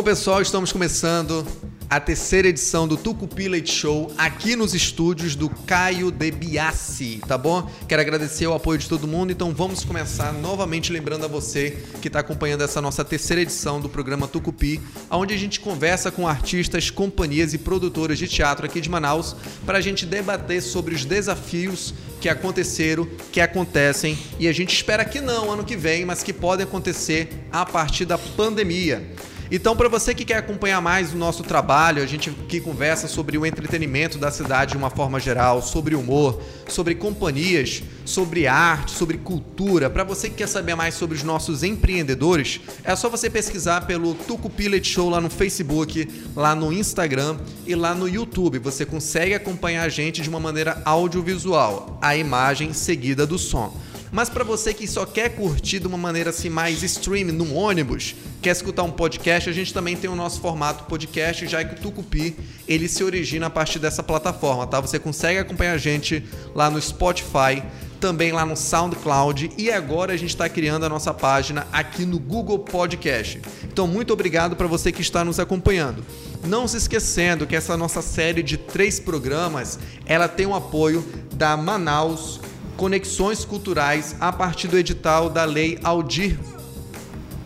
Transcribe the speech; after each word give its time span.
Bom, 0.00 0.04
pessoal, 0.04 0.40
estamos 0.40 0.72
começando 0.72 1.46
a 1.90 2.00
terceira 2.00 2.48
edição 2.48 2.88
do 2.88 2.96
Tucupi 2.96 3.48
Leite 3.48 3.70
Show 3.70 4.10
aqui 4.16 4.56
nos 4.56 4.72
estúdios 4.72 5.36
do 5.36 5.50
Caio 5.50 6.10
de 6.10 6.30
Biassi, 6.30 7.20
tá 7.28 7.36
bom? 7.36 7.70
Quero 7.86 8.00
agradecer 8.00 8.46
o 8.46 8.54
apoio 8.54 8.78
de 8.78 8.88
todo 8.88 9.06
mundo, 9.06 9.30
então 9.30 9.52
vamos 9.52 9.84
começar 9.84 10.32
novamente 10.32 10.90
lembrando 10.90 11.26
a 11.26 11.28
você 11.28 11.84
que 12.00 12.08
está 12.08 12.20
acompanhando 12.20 12.64
essa 12.64 12.80
nossa 12.80 13.04
terceira 13.04 13.42
edição 13.42 13.78
do 13.78 13.90
programa 13.90 14.26
Tucupi, 14.26 14.80
onde 15.10 15.34
a 15.34 15.36
gente 15.36 15.60
conversa 15.60 16.10
com 16.10 16.26
artistas, 16.26 16.88
companhias 16.88 17.52
e 17.52 17.58
produtoras 17.58 18.18
de 18.18 18.26
teatro 18.26 18.64
aqui 18.64 18.80
de 18.80 18.88
Manaus 18.88 19.36
para 19.66 19.76
a 19.76 19.82
gente 19.82 20.06
debater 20.06 20.62
sobre 20.62 20.94
os 20.94 21.04
desafios 21.04 21.92
que 22.22 22.28
aconteceram, 22.30 23.06
que 23.30 23.40
acontecem 23.40 24.18
e 24.38 24.48
a 24.48 24.52
gente 24.52 24.74
espera 24.74 25.04
que 25.04 25.20
não 25.20 25.52
ano 25.52 25.62
que 25.62 25.76
vem, 25.76 26.06
mas 26.06 26.22
que 26.22 26.32
podem 26.32 26.64
acontecer 26.64 27.28
a 27.52 27.66
partir 27.66 28.06
da 28.06 28.16
pandemia. 28.16 29.14
Então, 29.52 29.74
para 29.74 29.88
você 29.88 30.14
que 30.14 30.24
quer 30.24 30.36
acompanhar 30.36 30.80
mais 30.80 31.12
o 31.12 31.16
nosso 31.16 31.42
trabalho, 31.42 32.00
a 32.00 32.06
gente 32.06 32.30
que 32.30 32.60
conversa 32.60 33.08
sobre 33.08 33.36
o 33.36 33.44
entretenimento 33.44 34.16
da 34.16 34.30
cidade 34.30 34.72
de 34.72 34.76
uma 34.76 34.90
forma 34.90 35.18
geral, 35.18 35.60
sobre 35.60 35.96
humor, 35.96 36.40
sobre 36.68 36.94
companhias, 36.94 37.82
sobre 38.04 38.46
arte, 38.46 38.92
sobre 38.92 39.18
cultura. 39.18 39.90
Para 39.90 40.04
você 40.04 40.30
que 40.30 40.36
quer 40.36 40.46
saber 40.46 40.76
mais 40.76 40.94
sobre 40.94 41.16
os 41.16 41.24
nossos 41.24 41.64
empreendedores, 41.64 42.60
é 42.84 42.94
só 42.94 43.08
você 43.08 43.28
pesquisar 43.28 43.88
pelo 43.88 44.14
Tucupilet 44.14 44.86
Show 44.86 45.10
lá 45.10 45.20
no 45.20 45.28
Facebook, 45.28 46.08
lá 46.36 46.54
no 46.54 46.72
Instagram 46.72 47.36
e 47.66 47.74
lá 47.74 47.92
no 47.92 48.08
YouTube. 48.08 48.60
Você 48.60 48.86
consegue 48.86 49.34
acompanhar 49.34 49.82
a 49.82 49.88
gente 49.88 50.22
de 50.22 50.28
uma 50.28 50.38
maneira 50.38 50.80
audiovisual, 50.84 51.98
a 52.00 52.16
imagem 52.16 52.72
seguida 52.72 53.26
do 53.26 53.36
som. 53.36 53.76
Mas 54.12 54.28
para 54.28 54.42
você 54.42 54.74
que 54.74 54.88
só 54.88 55.06
quer 55.06 55.30
curtir 55.30 55.78
de 55.78 55.86
uma 55.86 55.98
maneira 55.98 56.30
assim 56.30 56.48
mais 56.48 56.82
stream 56.82 57.32
no 57.32 57.54
ônibus, 57.54 58.16
quer 58.42 58.50
escutar 58.50 58.82
um 58.82 58.90
podcast, 58.90 59.48
a 59.48 59.52
gente 59.52 59.72
também 59.72 59.96
tem 59.96 60.10
o 60.10 60.16
nosso 60.16 60.40
formato 60.40 60.84
podcast, 60.84 61.46
já 61.46 61.64
que 61.64 61.74
o 61.74 61.78
Tucupi, 61.78 62.36
ele 62.66 62.88
se 62.88 63.04
origina 63.04 63.46
a 63.46 63.50
partir 63.50 63.78
dessa 63.78 64.02
plataforma, 64.02 64.66
tá? 64.66 64.80
Você 64.80 64.98
consegue 64.98 65.38
acompanhar 65.38 65.74
a 65.74 65.78
gente 65.78 66.24
lá 66.54 66.68
no 66.68 66.80
Spotify, 66.80 67.62
também 68.00 68.32
lá 68.32 68.46
no 68.46 68.56
SoundCloud 68.56 69.52
e 69.58 69.70
agora 69.70 70.14
a 70.14 70.16
gente 70.16 70.30
está 70.30 70.48
criando 70.48 70.86
a 70.86 70.88
nossa 70.88 71.12
página 71.12 71.66
aqui 71.70 72.04
no 72.06 72.18
Google 72.18 72.58
Podcast. 72.58 73.40
Então, 73.64 73.86
muito 73.86 74.12
obrigado 74.12 74.56
para 74.56 74.66
você 74.66 74.90
que 74.90 75.02
está 75.02 75.22
nos 75.22 75.38
acompanhando. 75.38 76.04
Não 76.44 76.66
se 76.66 76.78
esquecendo 76.78 77.46
que 77.46 77.54
essa 77.54 77.76
nossa 77.76 78.00
série 78.00 78.42
de 78.42 78.56
três 78.56 78.98
programas, 78.98 79.78
ela 80.06 80.26
tem 80.26 80.46
o 80.46 80.54
apoio 80.54 81.04
da 81.34 81.56
Manaus 81.56 82.40
conexões 82.80 83.44
culturais 83.44 84.16
a 84.18 84.32
partir 84.32 84.66
do 84.66 84.78
edital 84.78 85.28
da 85.28 85.44
Lei 85.44 85.78
Aldir 85.84 86.38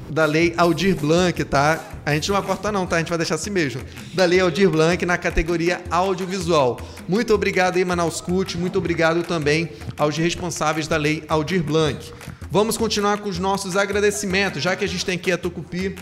da 0.08 0.24
Lei 0.26 0.54
Aldir 0.56 0.94
Blanc, 0.94 1.42
tá? 1.42 1.80
A 2.06 2.14
gente 2.14 2.28
não 2.28 2.36
vai 2.36 2.46
cortar 2.46 2.70
não, 2.70 2.86
tá? 2.86 2.94
A 2.94 2.98
gente 3.00 3.08
vai 3.08 3.18
deixar 3.18 3.34
assim 3.34 3.50
mesmo. 3.50 3.82
Da 4.12 4.24
Lei 4.24 4.38
Aldir 4.38 4.70
Blanc 4.70 5.04
na 5.04 5.18
categoria 5.18 5.82
audiovisual. 5.90 6.78
Muito 7.08 7.34
obrigado 7.34 7.78
aí, 7.78 7.84
Manaus 7.84 8.20
Cult. 8.20 8.56
Muito 8.56 8.78
obrigado 8.78 9.24
também 9.24 9.70
aos 9.98 10.16
responsáveis 10.16 10.86
da 10.86 10.96
Lei 10.96 11.24
Aldir 11.26 11.64
Blanc. 11.64 12.12
Vamos 12.48 12.76
continuar 12.76 13.18
com 13.18 13.28
os 13.28 13.40
nossos 13.40 13.76
agradecimentos, 13.76 14.62
já 14.62 14.76
que 14.76 14.84
a 14.84 14.88
gente 14.88 15.04
tem 15.04 15.16
aqui 15.16 15.32
a 15.32 15.36
Tucupi 15.36 15.96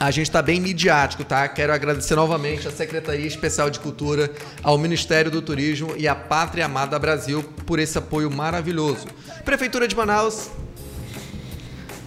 a 0.00 0.10
gente 0.10 0.28
está 0.28 0.40
bem 0.40 0.58
midiático, 0.58 1.22
tá? 1.22 1.46
Quero 1.46 1.74
agradecer 1.74 2.16
novamente 2.16 2.66
à 2.66 2.70
Secretaria 2.70 3.26
Especial 3.26 3.68
de 3.68 3.78
Cultura, 3.78 4.32
ao 4.62 4.78
Ministério 4.78 5.30
do 5.30 5.42
Turismo 5.42 5.92
e 5.94 6.08
à 6.08 6.14
Pátria 6.14 6.64
Amada 6.64 6.98
Brasil 6.98 7.44
por 7.66 7.78
esse 7.78 7.98
apoio 7.98 8.30
maravilhoso. 8.30 9.06
Prefeitura 9.44 9.86
de 9.86 9.94
Manaus, 9.94 10.48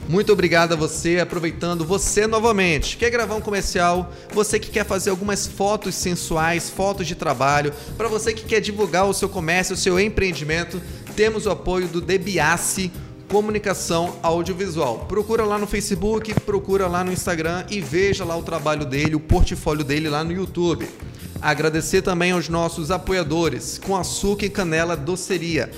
muito 0.10 0.34
obrigado 0.34 0.74
a 0.74 0.76
você, 0.76 1.20
aproveitando 1.20 1.86
você 1.86 2.26
novamente. 2.26 2.98
Quer 2.98 3.12
gravar 3.12 3.36
um 3.36 3.42
comercial? 3.42 4.12
Você 4.34 4.60
que 4.60 4.72
quer 4.72 4.86
fazer 4.86 5.12
algumas 5.12 5.46
fotos 5.46 5.94
sensuais, 5.94 6.72
fotos 6.72 7.06
de 7.06 7.14
trabalho, 7.14 7.72
para 7.96 8.08
você 8.08 8.34
que 8.34 8.44
quer 8.44 8.60
divulgar 8.60 9.06
o 9.06 9.14
seu 9.14 9.30
comércio, 9.30 9.76
o 9.76 9.78
seu 9.78 10.00
empreendimento, 10.00 10.82
temos 11.16 11.46
o 11.46 11.52
apoio 11.52 11.88
do 11.88 12.02
Debiace 12.02 12.92
comunicação 13.34 14.18
audiovisual. 14.22 15.08
Procura 15.08 15.44
lá 15.44 15.58
no 15.58 15.66
Facebook, 15.66 16.40
procura 16.42 16.86
lá 16.86 17.04
no 17.04 17.12
Instagram 17.12 17.66
e 17.68 17.82
veja 17.82 18.24
lá 18.24 18.38
o 18.38 18.44
trabalho 18.44 18.86
dele, 18.86 19.16
o 19.16 19.20
portfólio 19.20 19.84
dele 19.84 20.08
lá 20.08 20.24
no 20.24 20.32
YouTube. 20.32 20.88
Agradecer 21.42 22.04
também 22.04 22.32
aos 22.32 22.48
nossos 22.48 22.92
apoiadores, 22.92 23.80
com 23.84 23.98
açúcar 23.98 24.46
e 24.46 24.52
canela 24.52 24.96
doceria. 24.96 25.72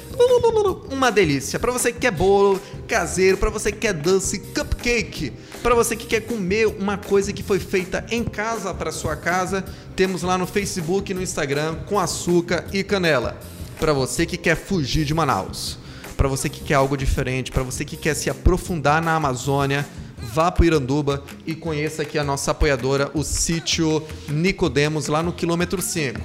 Uma 0.92 1.10
delícia. 1.10 1.58
Para 1.58 1.72
você 1.72 1.94
que 1.94 2.00
quer 2.00 2.12
bolo 2.12 2.60
caseiro, 2.90 3.38
para 3.38 3.50
você 3.50 3.72
que 3.72 3.80
quer 3.80 3.94
doce, 3.94 4.40
cupcake, 4.40 5.32
para 5.64 5.74
você 5.74 5.96
que 5.96 6.08
quer 6.08 6.26
comer 6.26 6.68
uma 6.68 6.98
coisa 6.98 7.32
que 7.32 7.42
foi 7.42 7.60
feita 7.60 8.06
em 8.12 8.26
casa 8.26 8.74
para 8.74 8.92
sua 8.92 9.16
casa, 9.16 9.64
temos 9.96 10.24
lá 10.24 10.38
no 10.38 10.46
Facebook 10.46 11.10
e 11.10 11.16
no 11.16 11.24
Instagram 11.24 11.76
com 11.86 11.98
açúcar 11.98 12.66
e 12.74 12.84
canela. 12.84 13.40
Para 13.80 13.94
você 13.94 14.26
que 14.26 14.36
quer 14.36 14.58
fugir 14.58 15.06
de 15.06 15.14
Manaus 15.14 15.85
para 16.16 16.28
você 16.28 16.50
que 16.50 16.62
quer 16.62 16.76
algo 16.76 16.98
diferente, 16.98 17.52
para 17.52 17.64
você 17.64 17.84
que 17.86 17.98
quer 17.98 18.16
se 18.16 18.30
aprofundar 18.30 19.02
na 19.02 19.16
Amazônia, 19.16 19.86
vá 20.18 20.52
para 20.52 20.66
Iranduba 20.66 21.24
e 21.46 21.54
conheça 21.54 22.02
aqui 22.02 22.18
a 22.18 22.24
nossa 22.24 22.52
apoiadora, 22.52 23.12
o 23.14 23.24
sítio 23.24 24.04
Nicodemos, 24.28 25.08
lá 25.08 25.22
no 25.22 25.34
quilômetro 25.34 25.82
5. 25.82 26.20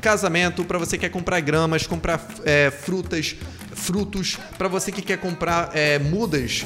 Casamento, 0.00 0.64
para 0.64 0.78
você 0.78 0.96
que 0.96 1.02
quer 1.02 1.10
comprar 1.10 1.40
gramas, 1.40 1.86
comprar 1.86 2.24
é, 2.44 2.70
frutas, 2.70 3.36
frutos, 3.72 4.38
para 4.56 4.68
você 4.68 4.92
que 4.92 5.02
quer 5.02 5.18
comprar 5.18 5.70
é, 5.74 5.98
mudas, 5.98 6.64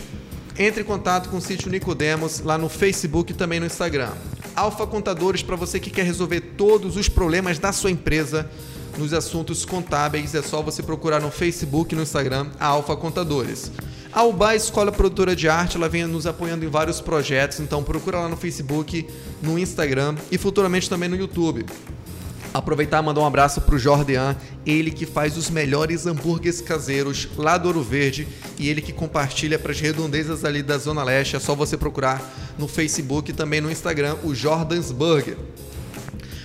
entre 0.58 0.82
em 0.82 0.84
contato 0.84 1.28
com 1.30 1.36
o 1.36 1.40
sítio 1.40 1.70
Nicodemos 1.70 2.40
lá 2.40 2.58
no 2.58 2.68
Facebook 2.68 3.32
e 3.32 3.34
também 3.34 3.60
no 3.60 3.66
Instagram. 3.66 4.10
Alfa 4.54 4.86
Contadores, 4.86 5.42
para 5.42 5.56
você 5.56 5.80
que 5.80 5.90
quer 5.90 6.04
resolver 6.04 6.40
todos 6.56 6.96
os 6.96 7.08
problemas 7.08 7.58
da 7.58 7.72
sua 7.72 7.90
empresa 7.90 8.50
nos 8.98 9.12
assuntos 9.12 9.64
contábeis, 9.64 10.34
é 10.34 10.42
só 10.42 10.62
você 10.62 10.82
procurar 10.82 11.20
no 11.20 11.30
Facebook 11.30 11.94
e 11.94 11.96
no 11.96 12.02
Instagram 12.02 12.48
a 12.58 12.66
Alfa 12.66 12.96
Contadores. 12.96 13.70
A 14.12 14.24
Uba 14.24 14.56
Escola 14.56 14.90
Produtora 14.90 15.36
de 15.36 15.48
Arte, 15.48 15.76
ela 15.76 15.88
vem 15.88 16.04
nos 16.04 16.26
apoiando 16.26 16.64
em 16.64 16.68
vários 16.68 17.00
projetos, 17.00 17.60
então 17.60 17.82
procura 17.82 18.18
lá 18.18 18.28
no 18.28 18.36
Facebook, 18.36 19.08
no 19.40 19.58
Instagram 19.58 20.16
e 20.32 20.36
futuramente 20.36 20.90
também 20.90 21.08
no 21.08 21.16
YouTube. 21.16 21.64
Aproveitar 22.52 23.00
e 23.00 23.06
mandar 23.06 23.20
um 23.20 23.26
abraço 23.26 23.60
pro 23.60 23.78
Jordan, 23.78 24.34
ele 24.66 24.90
que 24.90 25.06
faz 25.06 25.36
os 25.36 25.48
melhores 25.48 26.04
hambúrgueres 26.06 26.60
caseiros 26.60 27.28
lá 27.36 27.56
do 27.56 27.68
Ouro 27.68 27.82
Verde 27.82 28.26
e 28.58 28.68
ele 28.68 28.82
que 28.82 28.92
compartilha 28.92 29.56
para 29.56 29.70
as 29.70 29.78
redondezas 29.78 30.44
ali 30.44 30.60
da 30.60 30.76
Zona 30.76 31.04
Leste. 31.04 31.36
É 31.36 31.38
só 31.38 31.54
você 31.54 31.76
procurar 31.76 32.20
no 32.58 32.66
Facebook 32.66 33.30
e 33.30 33.34
também 33.34 33.60
no 33.60 33.70
Instagram 33.70 34.16
o 34.24 34.34
Jordans 34.34 34.90
Burger. 34.90 35.36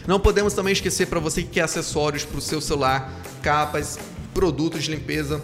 Não 0.08 0.20
podemos 0.20 0.54
também 0.54 0.74
esquecer 0.74 1.08
para 1.08 1.20
você 1.20 1.42
que 1.42 1.50
quer 1.50 1.62
acessórios 1.62 2.24
para 2.24 2.38
o 2.38 2.42
seu 2.42 2.62
celular, 2.62 3.12
capas, 3.42 3.98
produtos 4.34 4.84
de 4.84 4.92
limpeza, 4.92 5.42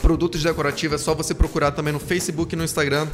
produtos 0.00 0.42
decorativos, 0.42 1.00
é 1.00 1.04
só 1.04 1.14
você 1.14 1.34
procurar 1.34 1.72
também 1.72 1.92
no 1.92 1.98
Facebook 1.98 2.54
e 2.54 2.56
no 2.56 2.64
Instagram 2.64 3.06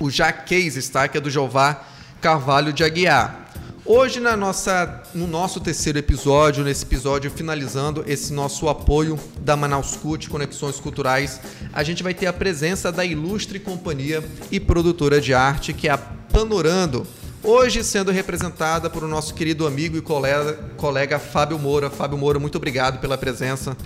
o 0.00 0.10
Jaquez, 0.10 0.88
tá? 0.88 1.06
Que 1.06 1.18
é 1.18 1.20
do 1.20 1.30
Jeová 1.30 1.84
Carvalho 2.20 2.72
de 2.72 2.82
Aguiar. 2.82 3.46
Hoje, 3.84 4.20
na 4.20 4.36
nossa, 4.36 5.02
no 5.14 5.26
nosso 5.26 5.60
terceiro 5.60 5.98
episódio, 5.98 6.62
nesse 6.62 6.84
episódio 6.84 7.30
finalizando 7.30 8.04
esse 8.06 8.32
nosso 8.32 8.68
apoio 8.68 9.18
da 9.40 9.56
Manaus 9.56 9.96
Cult 9.96 10.28
Conexões 10.28 10.78
Culturais, 10.78 11.40
a 11.72 11.82
gente 11.82 12.02
vai 12.02 12.12
ter 12.12 12.26
a 12.26 12.32
presença 12.32 12.92
da 12.92 13.04
ilustre 13.04 13.58
companhia 13.58 14.22
e 14.50 14.60
produtora 14.60 15.20
de 15.20 15.32
arte 15.32 15.72
que 15.72 15.88
é 15.88 15.92
a 15.92 15.98
Panorando, 15.98 17.06
Hoje 17.42 17.84
sendo 17.84 18.10
representada 18.10 18.90
por 18.90 19.04
o 19.04 19.08
nosso 19.08 19.32
querido 19.32 19.64
amigo 19.64 19.96
e 19.96 20.00
colega, 20.00 20.58
colega 20.76 21.20
Fábio 21.20 21.56
Moura. 21.56 21.88
Fábio 21.88 22.18
Moura, 22.18 22.38
muito 22.40 22.56
obrigado 22.56 22.98
pela 22.98 23.16
presença. 23.16 23.76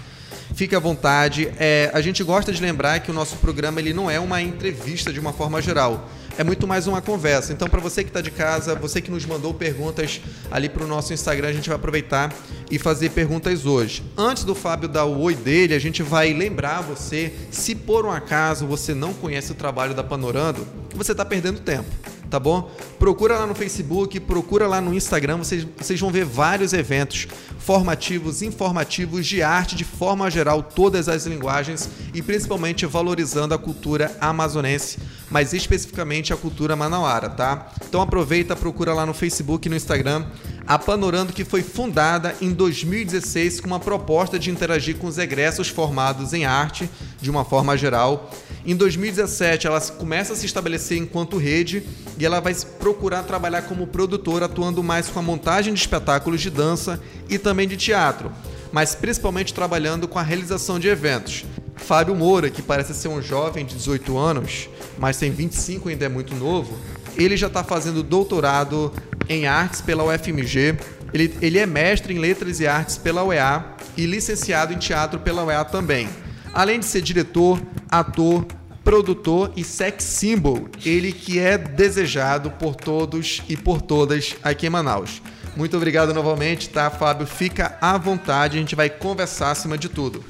Fique 0.54 0.74
à 0.74 0.78
vontade. 0.78 1.52
É, 1.58 1.90
a 1.92 2.00
gente 2.00 2.24
gosta 2.24 2.50
de 2.50 2.62
lembrar 2.62 3.00
que 3.00 3.10
o 3.10 3.14
nosso 3.14 3.36
programa 3.36 3.78
ele 3.78 3.92
não 3.92 4.10
é 4.10 4.18
uma 4.18 4.40
entrevista 4.40 5.12
de 5.12 5.20
uma 5.20 5.34
forma 5.34 5.60
geral. 5.60 6.08
É 6.38 6.42
muito 6.42 6.66
mais 6.66 6.86
uma 6.86 7.02
conversa. 7.02 7.52
Então, 7.52 7.68
para 7.68 7.78
você 7.78 8.02
que 8.02 8.08
está 8.08 8.22
de 8.22 8.30
casa, 8.30 8.74
você 8.74 9.02
que 9.02 9.10
nos 9.10 9.26
mandou 9.26 9.52
perguntas 9.52 10.22
ali 10.50 10.66
para 10.66 10.82
o 10.82 10.86
nosso 10.86 11.12
Instagram, 11.12 11.48
a 11.48 11.52
gente 11.52 11.68
vai 11.68 11.76
aproveitar 11.76 12.34
e 12.70 12.78
fazer 12.78 13.10
perguntas 13.10 13.66
hoje. 13.66 14.02
Antes 14.16 14.44
do 14.44 14.54
Fábio 14.54 14.88
dar 14.88 15.04
o 15.04 15.20
oi 15.20 15.34
dele, 15.34 15.74
a 15.74 15.78
gente 15.78 16.02
vai 16.02 16.32
lembrar 16.32 16.80
você, 16.80 17.34
se 17.50 17.74
por 17.74 18.06
um 18.06 18.10
acaso 18.10 18.66
você 18.66 18.94
não 18.94 19.12
conhece 19.12 19.52
o 19.52 19.54
trabalho 19.54 19.92
da 19.92 20.02
Panorando, 20.02 20.66
você 20.94 21.12
está 21.12 21.24
perdendo 21.24 21.60
tempo 21.60 21.90
tá 22.32 22.40
bom? 22.40 22.70
Procura 22.98 23.38
lá 23.38 23.46
no 23.46 23.54
Facebook, 23.54 24.18
procura 24.20 24.66
lá 24.66 24.80
no 24.80 24.94
Instagram, 24.94 25.36
vocês, 25.36 25.66
vocês 25.76 26.00
vão 26.00 26.10
ver 26.10 26.24
vários 26.24 26.72
eventos 26.72 27.28
formativos, 27.58 28.40
informativos 28.40 29.26
de 29.26 29.42
arte 29.42 29.76
de 29.76 29.84
forma 29.84 30.30
geral, 30.30 30.62
todas 30.62 31.10
as 31.10 31.26
linguagens 31.26 31.90
e 32.14 32.22
principalmente 32.22 32.86
valorizando 32.86 33.52
a 33.52 33.58
cultura 33.58 34.16
amazonense, 34.18 34.98
mas 35.30 35.52
especificamente 35.52 36.32
a 36.32 36.36
cultura 36.36 36.74
manauara, 36.74 37.28
tá? 37.28 37.70
Então 37.86 38.00
aproveita, 38.00 38.56
procura 38.56 38.94
lá 38.94 39.04
no 39.04 39.12
Facebook 39.12 39.68
e 39.68 39.70
no 39.70 39.76
Instagram 39.76 40.24
a 40.66 40.78
Panorando 40.78 41.32
que 41.32 41.44
foi 41.44 41.62
fundada 41.62 42.34
em 42.40 42.52
2016 42.52 43.60
com 43.60 43.66
uma 43.66 43.80
proposta 43.80 44.38
de 44.38 44.50
interagir 44.50 44.96
com 44.96 45.06
os 45.06 45.18
egressos 45.18 45.68
formados 45.68 46.32
em 46.32 46.44
arte 46.44 46.88
de 47.20 47.30
uma 47.30 47.44
forma 47.44 47.76
geral 47.76 48.30
Em 48.64 48.76
2017, 48.76 49.66
ela 49.66 49.80
começa 49.80 50.32
a 50.32 50.36
se 50.36 50.46
estabelecer 50.46 50.96
enquanto 50.96 51.36
rede 51.36 51.82
e 52.16 52.24
ela 52.24 52.40
vai 52.40 52.54
procurar 52.78 53.24
trabalhar 53.24 53.62
como 53.62 53.88
produtora, 53.88 54.46
atuando 54.46 54.82
mais 54.82 55.08
com 55.08 55.18
a 55.18 55.22
montagem 55.22 55.74
de 55.74 55.80
espetáculos 55.80 56.40
de 56.40 56.50
dança 56.50 57.00
e 57.28 57.38
também 57.38 57.66
de 57.66 57.76
teatro, 57.76 58.30
mas 58.70 58.94
principalmente 58.94 59.52
trabalhando 59.52 60.06
com 60.06 60.18
a 60.18 60.22
realização 60.22 60.78
de 60.78 60.86
eventos. 60.86 61.44
Fábio 61.74 62.14
Moura, 62.14 62.50
que 62.50 62.62
parece 62.62 62.94
ser 62.94 63.08
um 63.08 63.20
jovem 63.20 63.66
de 63.66 63.74
18 63.74 64.16
anos, 64.16 64.68
mas 64.96 65.16
tem 65.16 65.32
25 65.32 65.88
ainda 65.88 66.06
é 66.06 66.08
muito 66.08 66.34
novo, 66.36 66.78
ele 67.16 67.36
já 67.36 67.46
está 67.46 67.62
fazendo 67.62 68.02
doutorado 68.02 68.92
em 69.28 69.46
artes 69.46 69.80
pela 69.80 70.04
UFMG, 70.04 70.76
ele, 71.12 71.36
ele 71.40 71.58
é 71.58 71.66
mestre 71.66 72.14
em 72.14 72.18
letras 72.18 72.60
e 72.60 72.66
artes 72.66 72.96
pela 72.96 73.24
UEA 73.24 73.64
e 73.96 74.06
licenciado 74.06 74.72
em 74.72 74.78
teatro 74.78 75.20
pela 75.20 75.44
UEA 75.44 75.64
também. 75.64 76.08
Além 76.54 76.80
de 76.80 76.86
ser 76.86 77.02
diretor, 77.02 77.60
ator, 77.90 78.46
produtor 78.84 79.52
e 79.56 79.62
sex 79.62 80.04
symbol, 80.04 80.68
ele 80.84 81.12
que 81.12 81.38
é 81.38 81.56
desejado 81.56 82.50
por 82.52 82.74
todos 82.74 83.42
e 83.48 83.56
por 83.56 83.80
todas 83.80 84.34
aqui 84.42 84.66
em 84.66 84.70
Manaus. 84.70 85.22
Muito 85.56 85.76
obrigado 85.76 86.14
novamente, 86.14 86.70
tá, 86.70 86.90
Fábio? 86.90 87.26
Fica 87.26 87.76
à 87.80 87.98
vontade, 87.98 88.56
a 88.56 88.60
gente 88.60 88.74
vai 88.74 88.88
conversar 88.88 89.50
acima 89.50 89.76
de 89.76 89.88
tudo. 89.88 90.24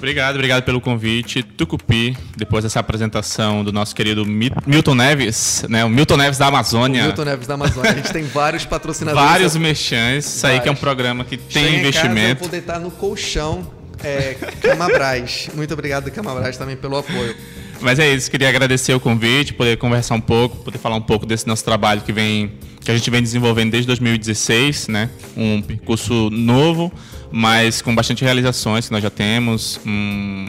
Obrigado, 0.00 0.36
obrigado 0.36 0.62
pelo 0.62 0.80
convite. 0.80 1.42
Tucupi, 1.42 2.16
depois 2.34 2.64
dessa 2.64 2.80
apresentação 2.80 3.62
do 3.62 3.70
nosso 3.70 3.94
querido 3.94 4.24
Milton 4.24 4.94
Neves, 4.94 5.66
né? 5.68 5.84
O 5.84 5.90
Milton 5.90 6.16
Neves 6.16 6.38
da 6.38 6.46
Amazônia. 6.46 7.02
O 7.02 7.06
Milton 7.08 7.24
Neves 7.26 7.46
da 7.46 7.52
Amazônia. 7.52 7.90
A 7.90 7.94
gente 7.94 8.10
tem 8.10 8.24
vários 8.24 8.64
patrocinadores. 8.64 9.28
Vários 9.28 9.56
merchants. 9.56 10.36
Isso 10.36 10.46
aí 10.46 10.58
que 10.58 10.70
é 10.70 10.72
um 10.72 10.76
programa 10.76 11.22
que 11.22 11.36
tem 11.36 11.80
investimento. 11.80 12.14
Casa, 12.14 12.30
eu 12.30 12.36
vou 12.36 12.48
deitar 12.48 12.80
no 12.80 12.90
colchão 12.90 13.70
é, 14.02 14.38
Camabras. 14.62 15.50
Muito 15.54 15.74
obrigado, 15.74 16.10
Camabras, 16.10 16.56
também 16.56 16.76
pelo 16.76 16.96
apoio. 16.96 17.36
Mas 17.80 17.98
é 17.98 18.12
isso, 18.14 18.30
queria 18.30 18.48
agradecer 18.48 18.92
o 18.94 19.00
convite, 19.00 19.54
poder 19.54 19.78
conversar 19.78 20.14
um 20.14 20.20
pouco, 20.20 20.56
poder 20.58 20.78
falar 20.78 20.96
um 20.96 21.00
pouco 21.00 21.24
desse 21.24 21.46
nosso 21.46 21.64
trabalho 21.64 22.02
que 22.02 22.12
vem 22.12 22.52
que 22.80 22.90
a 22.90 22.96
gente 22.96 23.10
vem 23.10 23.22
desenvolvendo 23.22 23.70
desde 23.70 23.86
2016, 23.86 24.88
né? 24.88 25.10
Um 25.36 25.60
percurso 25.60 26.30
novo, 26.30 26.90
mas 27.30 27.82
com 27.82 27.94
bastante 27.94 28.24
realizações 28.24 28.86
que 28.86 28.92
nós 28.92 29.02
já 29.02 29.10
temos, 29.10 29.78
um, 29.84 30.48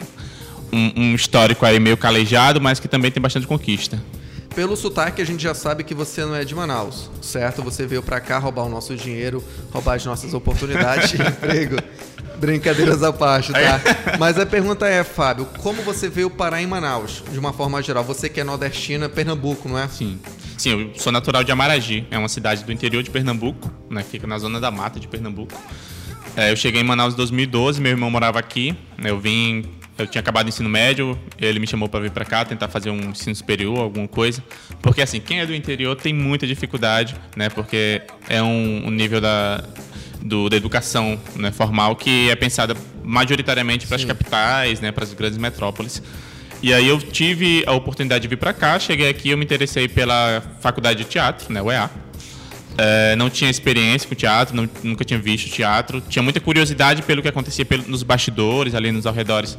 um, 0.72 0.92
um 0.96 1.14
histórico 1.14 1.66
aí 1.66 1.78
meio 1.78 1.96
calejado, 1.96 2.60
mas 2.60 2.80
que 2.80 2.88
também 2.88 3.10
tem 3.10 3.20
bastante 3.20 3.46
conquista. 3.46 4.02
Pelo 4.54 4.76
sotaque, 4.76 5.22
a 5.22 5.24
gente 5.24 5.42
já 5.42 5.54
sabe 5.54 5.82
que 5.82 5.94
você 5.94 6.24
não 6.24 6.34
é 6.34 6.44
de 6.44 6.54
Manaus, 6.54 7.10
certo? 7.22 7.62
Você 7.62 7.86
veio 7.86 8.02
para 8.02 8.20
cá 8.20 8.38
roubar 8.38 8.64
o 8.64 8.68
nosso 8.68 8.94
dinheiro, 8.94 9.42
roubar 9.70 9.94
as 9.94 10.04
nossas 10.04 10.34
oportunidades 10.34 11.10
de 11.10 11.16
emprego. 11.22 11.76
Brincadeiras 12.36 13.02
à 13.02 13.12
parte, 13.12 13.52
tá? 13.52 13.80
Mas 14.18 14.38
a 14.38 14.44
pergunta 14.44 14.86
é, 14.86 15.04
Fábio, 15.04 15.46
como 15.58 15.80
você 15.82 16.08
veio 16.08 16.28
parar 16.28 16.60
em 16.60 16.66
Manaus, 16.66 17.22
de 17.30 17.38
uma 17.38 17.52
forma 17.52 17.80
geral? 17.82 18.04
Você 18.04 18.28
que 18.28 18.40
é 18.40 18.44
nordestina, 18.44 19.08
Pernambuco, 19.08 19.68
não 19.68 19.78
é? 19.78 19.88
Sim. 19.88 20.18
Sim, 20.58 20.70
eu 20.70 21.00
sou 21.00 21.12
natural 21.12 21.42
de 21.44 21.52
Amaragi, 21.52 22.06
é 22.10 22.18
uma 22.18 22.28
cidade 22.28 22.62
do 22.64 22.72
interior 22.72 23.02
de 23.02 23.10
Pernambuco, 23.10 23.70
né? 23.88 24.02
Fica 24.02 24.26
na 24.26 24.38
zona 24.38 24.60
da 24.60 24.70
mata 24.70 25.00
de 25.00 25.08
Pernambuco. 25.08 25.54
É, 26.36 26.50
eu 26.50 26.56
cheguei 26.56 26.80
em 26.80 26.84
Manaus 26.84 27.14
em 27.14 27.16
2012, 27.16 27.80
meu 27.80 27.92
irmão 27.92 28.10
morava 28.10 28.38
aqui. 28.38 28.76
Né? 28.96 29.10
Eu 29.10 29.18
vim, 29.18 29.64
eu 29.98 30.06
tinha 30.06 30.20
acabado 30.20 30.46
o 30.46 30.48
ensino 30.48 30.68
médio, 30.68 31.18
ele 31.38 31.58
me 31.58 31.66
chamou 31.66 31.88
para 31.88 32.00
vir 32.00 32.10
para 32.10 32.24
cá, 32.24 32.44
tentar 32.44 32.68
fazer 32.68 32.90
um 32.90 33.10
ensino 33.10 33.34
superior, 33.34 33.78
alguma 33.78 34.08
coisa. 34.08 34.42
Porque 34.80 35.02
assim, 35.02 35.20
quem 35.20 35.40
é 35.40 35.46
do 35.46 35.54
interior 35.54 35.96
tem 35.96 36.12
muita 36.12 36.46
dificuldade, 36.46 37.14
né? 37.36 37.48
Porque 37.48 38.02
é 38.28 38.42
um, 38.42 38.86
um 38.86 38.90
nível 38.90 39.20
da 39.20 39.62
do, 40.22 40.48
da 40.48 40.56
educação 40.56 41.18
né, 41.34 41.50
formal 41.50 41.96
que 41.96 42.30
é 42.30 42.36
pensada 42.36 42.76
majoritariamente 43.02 43.86
para 43.86 43.96
as 43.96 44.04
capitais, 44.04 44.80
né, 44.80 44.92
para 44.92 45.04
as 45.04 45.12
grandes 45.12 45.38
metrópoles. 45.38 46.02
E 46.62 46.72
aí 46.72 46.86
eu 46.86 46.98
tive 47.00 47.64
a 47.66 47.72
oportunidade 47.72 48.22
de 48.22 48.28
vir 48.28 48.36
para 48.36 48.52
cá, 48.52 48.78
cheguei 48.78 49.08
aqui, 49.08 49.30
eu 49.30 49.36
me 49.36 49.44
interessei 49.44 49.88
pela 49.88 50.40
faculdade 50.60 51.02
de 51.02 51.10
teatro, 51.10 51.52
né, 51.52 51.60
UEA. 51.60 51.90
É, 52.78 53.14
não 53.16 53.28
tinha 53.28 53.50
experiência 53.50 54.08
com 54.08 54.14
teatro, 54.14 54.56
não, 54.56 54.68
nunca 54.82 55.04
tinha 55.04 55.18
visto 55.18 55.50
teatro. 55.50 56.00
Tinha 56.08 56.22
muita 56.22 56.40
curiosidade 56.40 57.02
pelo 57.02 57.22
que 57.22 57.28
acontecia 57.28 57.64
pelo, 57.64 57.86
nos 57.88 58.02
bastidores, 58.02 58.74
ali 58.74 58.90
nos 58.90 59.06
arredores 59.06 59.58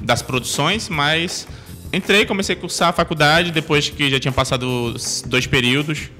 das 0.00 0.22
produções, 0.22 0.88
mas 0.88 1.46
entrei, 1.92 2.24
comecei 2.26 2.54
a 2.56 2.58
cursar 2.58 2.88
a 2.88 2.92
faculdade. 2.92 3.52
Depois 3.52 3.88
que 3.88 4.10
já 4.10 4.18
tinha 4.18 4.32
passado 4.32 4.94
dois 5.26 5.46
períodos, 5.46 6.10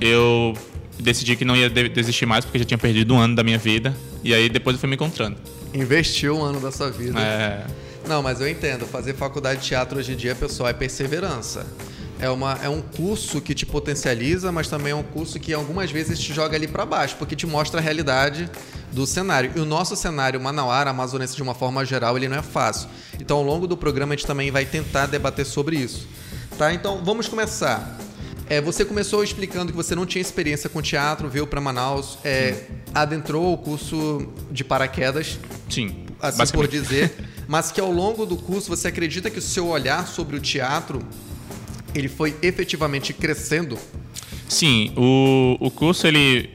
eu 0.00 0.54
decidi 0.98 1.36
que 1.36 1.44
não 1.44 1.56
ia 1.56 1.68
desistir 1.68 2.26
mais 2.26 2.44
porque 2.44 2.58
já 2.58 2.64
tinha 2.64 2.78
perdido 2.78 3.14
um 3.14 3.18
ano 3.18 3.34
da 3.34 3.42
minha 3.42 3.58
vida. 3.58 3.94
E 4.24 4.32
aí 4.32 4.48
depois 4.48 4.74
eu 4.74 4.80
fui 4.80 4.88
me 4.88 4.94
encontrando. 4.94 5.36
Investiu 5.74 6.38
um 6.38 6.42
ano 6.42 6.60
da 6.60 6.72
sua 6.72 6.90
vida. 6.90 7.20
É. 7.20 7.66
Não, 8.08 8.22
mas 8.22 8.40
eu 8.40 8.48
entendo. 8.48 8.86
Fazer 8.86 9.14
faculdade 9.14 9.60
de 9.60 9.66
teatro 9.66 9.98
hoje 9.98 10.12
em 10.12 10.16
dia, 10.16 10.34
pessoal, 10.34 10.68
é 10.68 10.72
perseverança. 10.72 11.66
É, 12.18 12.30
uma, 12.30 12.58
é 12.62 12.68
um 12.68 12.80
curso 12.80 13.40
que 13.40 13.54
te 13.54 13.66
potencializa, 13.66 14.50
mas 14.50 14.68
também 14.68 14.92
é 14.92 14.94
um 14.94 15.02
curso 15.02 15.38
que 15.38 15.52
algumas 15.52 15.90
vezes 15.90 16.18
te 16.18 16.32
joga 16.32 16.56
ali 16.56 16.66
para 16.66 16.86
baixo, 16.86 17.16
porque 17.18 17.36
te 17.36 17.46
mostra 17.46 17.78
a 17.78 17.82
realidade 17.82 18.50
do 18.90 19.06
cenário. 19.06 19.52
E 19.54 19.60
o 19.60 19.64
nosso 19.64 19.94
cenário 19.94 20.40
manauara, 20.40 20.90
amazonense 20.90 21.36
de 21.36 21.42
uma 21.42 21.54
forma 21.54 21.84
geral, 21.84 22.16
ele 22.16 22.28
não 22.28 22.38
é 22.38 22.42
fácil. 22.42 22.88
Então, 23.20 23.36
ao 23.36 23.42
longo 23.42 23.66
do 23.66 23.76
programa, 23.76 24.14
a 24.14 24.16
gente 24.16 24.26
também 24.26 24.50
vai 24.50 24.64
tentar 24.64 25.06
debater 25.06 25.44
sobre 25.44 25.76
isso. 25.76 26.08
Tá? 26.56 26.72
Então, 26.72 27.04
vamos 27.04 27.28
começar. 27.28 27.98
É, 28.48 28.60
você 28.60 28.84
começou 28.84 29.22
explicando 29.22 29.72
que 29.72 29.76
você 29.76 29.94
não 29.94 30.06
tinha 30.06 30.22
experiência 30.22 30.70
com 30.70 30.80
teatro, 30.80 31.28
veio 31.28 31.46
para 31.46 31.60
Manaus, 31.60 32.16
é, 32.24 32.64
adentrou 32.94 33.52
o 33.52 33.58
curso 33.58 34.32
de 34.50 34.64
paraquedas. 34.64 35.38
Sim. 35.68 36.06
Assim 36.20 36.46
por 36.52 36.66
dizer. 36.66 37.12
Mas 37.48 37.70
que 37.70 37.80
ao 37.80 37.90
longo 37.90 38.24
do 38.24 38.36
curso 38.36 38.68
você 38.68 38.88
acredita 38.88 39.30
que 39.30 39.38
o 39.38 39.42
seu 39.42 39.66
olhar 39.66 40.06
sobre 40.06 40.36
o 40.36 40.40
teatro 40.40 41.04
ele 41.98 42.08
foi 42.08 42.36
efetivamente 42.42 43.12
crescendo? 43.12 43.78
Sim, 44.48 44.92
o, 44.96 45.56
o 45.60 45.70
curso 45.70 46.06
ele, 46.06 46.50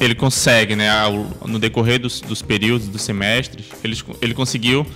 ele 0.00 0.14
consegue, 0.14 0.76
né, 0.76 0.90
ao, 0.90 1.12
no 1.46 1.58
decorrer 1.58 1.98
dos, 1.98 2.20
dos 2.20 2.42
períodos, 2.42 2.88
dos 2.88 3.02
semestres, 3.02 3.66
ele, 3.82 3.96
ele 4.20 4.34
conseguiu 4.34 4.86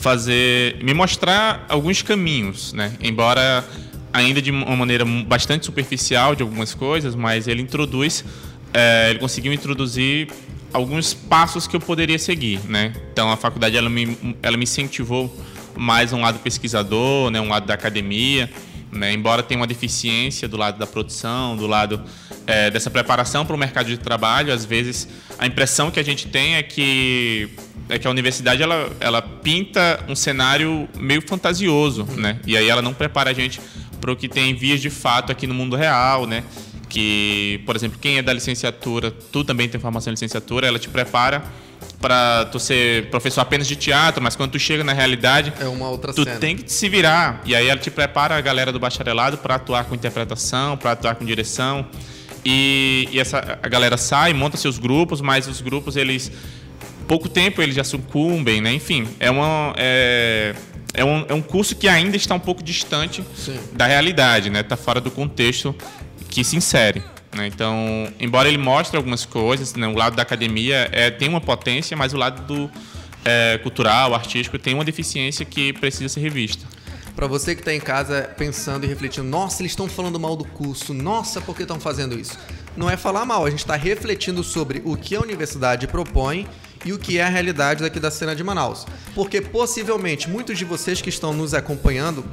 fazer, 0.00 0.82
me 0.82 0.94
mostrar 0.94 1.66
alguns 1.68 2.02
caminhos, 2.02 2.72
né, 2.72 2.96
embora 3.00 3.64
ainda 4.12 4.42
de 4.42 4.50
uma 4.50 4.76
maneira 4.76 5.04
bastante 5.04 5.64
superficial 5.64 6.34
de 6.34 6.42
algumas 6.42 6.74
coisas, 6.74 7.14
mas 7.14 7.48
ele 7.48 7.62
introduz, 7.62 8.24
é, 8.72 9.10
ele 9.10 9.18
conseguiu 9.18 9.52
introduzir 9.52 10.28
alguns 10.72 11.14
passos 11.14 11.66
que 11.66 11.76
eu 11.76 11.80
poderia 11.80 12.18
seguir, 12.18 12.60
né? 12.68 12.92
Então 13.12 13.30
a 13.30 13.36
faculdade 13.36 13.76
ela 13.76 13.90
me, 13.90 14.36
ela 14.42 14.56
me 14.56 14.64
incentivou 14.64 15.34
mais 15.76 16.12
um 16.12 16.20
lado 16.20 16.38
pesquisador, 16.38 17.30
né? 17.30 17.40
Um 17.40 17.48
lado 17.48 17.66
da 17.66 17.74
academia, 17.74 18.50
né? 18.92 19.12
Embora 19.12 19.42
tenha 19.42 19.58
uma 19.58 19.66
deficiência 19.66 20.46
do 20.46 20.58
lado 20.58 20.78
da 20.78 20.86
produção, 20.86 21.56
do 21.56 21.66
lado 21.66 22.02
é, 22.46 22.70
dessa 22.70 22.90
preparação 22.90 23.46
para 23.46 23.56
o 23.56 23.58
mercado 23.58 23.86
de 23.86 23.96
trabalho, 23.96 24.52
às 24.52 24.66
vezes 24.66 25.08
a 25.38 25.46
impressão 25.46 25.90
que 25.90 25.98
a 25.98 26.02
gente 26.02 26.28
tem 26.28 26.56
é 26.56 26.62
que 26.62 27.48
é 27.88 27.98
que 27.98 28.06
a 28.06 28.10
universidade 28.10 28.62
ela, 28.62 28.90
ela 29.00 29.20
pinta 29.20 30.04
um 30.08 30.14
cenário 30.14 30.88
meio 30.96 31.22
fantasioso, 31.26 32.04
né? 32.16 32.38
E 32.46 32.56
aí 32.56 32.68
ela 32.68 32.82
não 32.82 32.94
prepara 32.94 33.30
a 33.30 33.32
gente 33.32 33.60
para 34.00 34.12
o 34.12 34.16
que 34.16 34.28
tem 34.28 34.54
vias 34.54 34.80
de 34.80 34.90
fato 34.90 35.32
aqui 35.32 35.46
no 35.46 35.54
mundo 35.54 35.74
real, 35.74 36.26
né? 36.26 36.44
Que, 36.88 37.62
por 37.64 37.74
exemplo, 37.74 37.98
quem 37.98 38.18
é 38.18 38.22
da 38.22 38.32
licenciatura, 38.32 39.10
tu 39.10 39.42
também 39.42 39.68
tem 39.68 39.80
formação 39.80 40.10
em 40.10 40.14
licenciatura, 40.14 40.66
ela 40.66 40.78
te 40.78 40.88
prepara 40.88 41.42
para 42.02 42.46
tu 42.46 42.58
ser 42.58 43.08
professor 43.10 43.40
apenas 43.40 43.66
de 43.68 43.76
teatro, 43.76 44.20
mas 44.20 44.34
quando 44.34 44.50
tu 44.50 44.58
chega 44.58 44.82
na 44.82 44.92
realidade, 44.92 45.52
é 45.60 45.66
uma 45.66 45.88
outra 45.88 46.12
tu 46.12 46.24
cena. 46.24 46.38
tem 46.38 46.56
que 46.56 46.70
se 46.70 46.88
virar. 46.88 47.40
E 47.46 47.54
aí 47.54 47.68
ela 47.68 47.78
te 47.78 47.90
prepara 47.90 48.36
a 48.36 48.40
galera 48.40 48.72
do 48.72 48.80
bacharelado 48.80 49.38
para 49.38 49.54
atuar 49.54 49.84
com 49.84 49.94
interpretação, 49.94 50.76
para 50.76 50.90
atuar 50.90 51.14
com 51.14 51.24
direção. 51.24 51.86
E, 52.44 53.08
e, 53.12 53.20
essa 53.20 53.58
a 53.62 53.68
galera 53.68 53.96
sai, 53.96 54.34
monta 54.34 54.56
seus 54.56 54.78
grupos, 54.78 55.20
mas 55.20 55.46
os 55.46 55.60
grupos 55.60 55.96
eles 55.96 56.32
pouco 57.06 57.28
tempo 57.28 57.62
eles 57.62 57.76
já 57.76 57.84
sucumbem, 57.84 58.60
né? 58.60 58.72
Enfim, 58.72 59.06
é 59.20 59.30
uma 59.30 59.72
é, 59.76 60.54
é 60.92 61.04
um, 61.04 61.24
é 61.28 61.34
um 61.34 61.42
curso 61.42 61.76
que 61.76 61.86
ainda 61.86 62.16
está 62.16 62.34
um 62.34 62.40
pouco 62.40 62.64
distante 62.64 63.24
Sim. 63.36 63.58
da 63.72 63.86
realidade, 63.86 64.50
né? 64.50 64.60
Está 64.60 64.76
fora 64.76 65.00
do 65.00 65.10
contexto 65.10 65.72
que 66.28 66.42
se 66.42 66.56
insere. 66.56 67.00
Né? 67.34 67.46
Então, 67.46 68.08
embora 68.20 68.48
ele 68.48 68.58
mostre 68.58 68.96
algumas 68.96 69.24
coisas, 69.24 69.74
né? 69.74 69.86
o 69.86 69.96
lado 69.96 70.16
da 70.16 70.22
academia 70.22 70.88
é, 70.92 71.10
tem 71.10 71.28
uma 71.28 71.40
potência, 71.40 71.96
mas 71.96 72.12
o 72.12 72.16
lado 72.16 72.46
do 72.46 72.70
é, 73.24 73.58
cultural, 73.62 74.14
artístico, 74.14 74.58
tem 74.58 74.74
uma 74.74 74.84
deficiência 74.84 75.44
que 75.44 75.72
precisa 75.72 76.08
ser 76.08 76.20
revista. 76.20 76.66
Para 77.14 77.26
você 77.26 77.54
que 77.54 77.60
está 77.60 77.74
em 77.74 77.80
casa 77.80 78.22
pensando 78.38 78.84
e 78.84 78.88
refletindo, 78.88 79.28
nossa, 79.28 79.62
eles 79.62 79.72
estão 79.72 79.86
falando 79.86 80.18
mal 80.18 80.34
do 80.34 80.44
curso, 80.44 80.94
nossa, 80.94 81.40
por 81.40 81.54
que 81.54 81.62
estão 81.62 81.78
fazendo 81.78 82.18
isso? 82.18 82.38
Não 82.74 82.88
é 82.88 82.96
falar 82.96 83.26
mal, 83.26 83.44
a 83.44 83.50
gente 83.50 83.60
está 83.60 83.76
refletindo 83.76 84.42
sobre 84.42 84.80
o 84.84 84.96
que 84.96 85.14
a 85.14 85.20
universidade 85.20 85.86
propõe 85.86 86.48
e 86.84 86.92
o 86.92 86.98
que 86.98 87.18
é 87.18 87.22
a 87.22 87.28
realidade 87.28 87.82
daqui 87.82 88.00
da 88.00 88.10
cena 88.10 88.34
de 88.34 88.42
Manaus. 88.42 88.86
Porque 89.14 89.42
possivelmente 89.42 90.28
muitos 90.28 90.56
de 90.56 90.64
vocês 90.64 91.02
que 91.02 91.10
estão 91.10 91.34
nos 91.34 91.52
acompanhando 91.52 92.24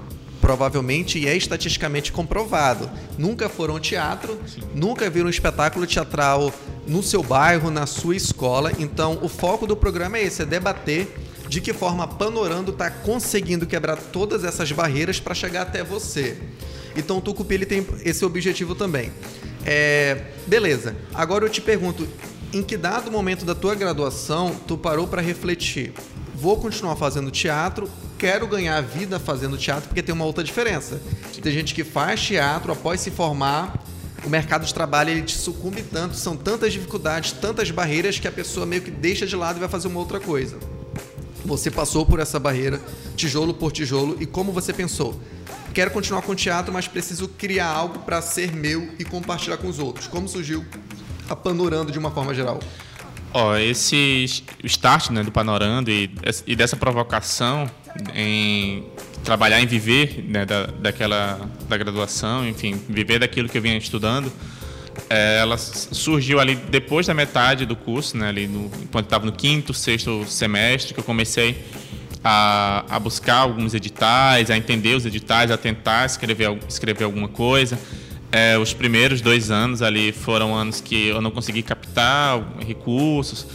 provavelmente 0.42 1.20
e 1.20 1.28
é 1.28 1.36
estatisticamente 1.36 2.12
comprovado. 2.12 2.90
Nunca 3.18 3.50
foram 3.50 3.76
ao 3.76 3.80
teatro, 3.80 4.40
Sim. 4.48 4.62
nunca 4.74 5.10
viram 5.10 5.28
um 5.28 5.30
espetáculo 5.30 5.86
teatral 5.86 6.54
no 6.88 7.04
seu 7.04 7.22
bairro, 7.22 7.70
na 7.70 7.86
sua 7.86 8.16
escola. 8.16 8.72
Então, 8.80 9.20
o 9.22 9.30
foco 9.30 9.68
do 9.68 9.76
programa 9.76 10.18
é 10.18 10.24
esse, 10.24 10.42
é 10.42 10.46
debater 10.46 11.08
de 11.50 11.60
que 11.60 11.74
forma 11.74 12.08
Panorando 12.08 12.72
está 12.72 12.92
conseguindo 12.92 13.66
quebrar 13.66 13.98
todas 13.98 14.44
essas 14.44 14.72
barreiras 14.72 15.20
para 15.20 15.34
chegar 15.34 15.64
até 15.64 15.84
você. 15.84 16.38
Então 16.96 17.18
o 17.18 17.22
Tucupi 17.22 17.56
ele 17.56 17.66
tem 17.66 17.86
esse 18.06 18.24
objetivo 18.24 18.76
também. 18.76 19.12
É, 19.66 20.26
beleza. 20.46 20.96
Agora 21.14 21.46
eu 21.46 21.50
te 21.50 21.60
pergunto, 21.60 22.08
em 22.54 22.62
que 22.62 22.78
dado 22.78 23.12
momento 23.12 23.46
da 23.46 23.56
tua 23.56 23.74
graduação 23.74 24.56
tu 24.68 24.78
parou 24.78 25.08
para 25.08 25.22
refletir? 25.22 25.94
Vou 26.36 26.58
continuar 26.58 26.96
fazendo 26.96 27.32
teatro, 27.32 27.90
quero 28.20 28.46
ganhar 28.46 28.76
a 28.76 28.82
vida 28.82 29.18
fazendo 29.18 29.58
teatro, 29.58 29.88
porque 29.88 30.04
tem 30.04 30.14
uma 30.14 30.26
outra 30.26 30.44
diferença. 30.44 31.02
Tem 31.42 31.54
gente 31.54 31.74
que 31.74 31.86
faz 31.86 32.22
teatro 32.22 32.74
após 32.74 33.00
se 33.00 33.10
formar, 33.10 33.82
o 34.26 34.30
mercado 34.30 34.66
de 34.66 34.74
trabalho 34.74 35.10
ele 35.10 35.22
te 35.22 35.38
sucumbe 35.38 35.82
tanto, 35.82 36.18
são 36.18 36.36
tantas 36.36 36.74
dificuldades, 36.74 37.32
tantas 37.32 37.72
barreiras 37.72 38.20
que 38.20 38.28
a 38.28 38.32
pessoa 38.32 38.66
meio 38.66 38.82
que 38.82 38.92
deixa 38.92 39.26
de 39.26 39.36
lado 39.38 39.56
e 39.56 39.60
vai 39.62 39.70
fazer 39.70 39.88
uma 39.88 40.00
outra 40.00 40.20
coisa. 40.20 40.58
Você 41.46 41.72
passou 41.72 42.06
por 42.06 42.20
essa 42.20 42.38
barreira, 42.38 42.82
tijolo 43.16 43.54
por 43.54 43.72
tijolo, 43.72 44.18
e 44.20 44.26
como 44.26 44.52
você 44.52 44.74
pensou? 44.74 45.20
Quero 45.74 45.90
continuar 45.92 46.22
com 46.22 46.36
teatro, 46.36 46.74
mas 46.74 46.88
preciso 46.90 47.30
criar 47.30 47.68
algo 47.68 48.00
para 48.00 48.22
ser 48.22 48.52
meu 48.52 48.90
e 49.00 49.06
compartilhar 49.06 49.56
com 49.58 49.68
os 49.70 49.80
outros. 49.80 50.08
Como 50.08 50.28
surgiu 50.28 50.66
a 51.30 51.36
Panorando 51.36 51.90
de 51.90 51.98
uma 51.98 52.12
forma 52.12 52.34
geral? 52.34 52.60
Ó, 53.34 53.56
esse 53.56 54.44
start 54.64 55.12
né, 55.12 55.24
do 55.24 55.32
Panorando 55.32 55.90
e, 55.90 56.12
e 56.46 56.56
dessa 56.56 56.76
provocação 56.76 57.70
em 58.16 58.86
trabalhar 59.24 59.62
em 59.62 59.66
viver 59.66 60.24
né, 60.28 60.46
da, 60.46 60.68
daquela 60.68 61.40
da 61.68 61.78
graduação, 61.78 62.48
enfim, 62.48 62.80
viver 62.90 63.20
daquilo 63.20 63.48
que 63.50 63.58
eu 63.58 63.62
vinha 63.62 63.78
estudando, 63.78 64.32
é, 65.10 65.40
ela 65.40 65.58
surgiu 65.58 66.40
ali 66.40 66.56
depois 66.56 67.08
da 67.08 67.14
metade 67.14 67.66
do 67.66 67.76
curso, 67.76 68.18
né, 68.18 68.30
ali 68.30 68.48
no, 68.48 68.72
enquanto 68.82 69.06
estava 69.06 69.26
no 69.26 69.32
quinto, 69.32 69.74
sexto 69.74 70.26
semestre, 70.26 70.94
que 70.94 71.00
eu 71.00 71.04
comecei 71.04 71.64
a, 72.24 72.84
a, 72.90 73.00
buscar 73.00 73.38
alguns 73.38 73.74
editais, 73.74 74.50
a 74.50 74.58
entender 74.58 74.96
os 74.96 75.06
editais, 75.06 75.52
a 75.52 75.58
tentar 75.58 76.06
escrever, 76.06 76.58
escrever 76.68 77.04
alguma 77.04 77.28
coisa. 77.28 77.80
É, 78.32 78.58
os 78.58 78.74
primeiros 78.74 79.22
dois 79.22 79.50
anos 79.50 79.82
ali 79.82 80.12
foram 80.12 80.54
anos 80.56 80.82
que 80.82 81.08
eu 81.08 81.22
não 81.22 81.32
consegui 81.32 81.64
captar 81.64 82.40
recursos, 82.66 83.48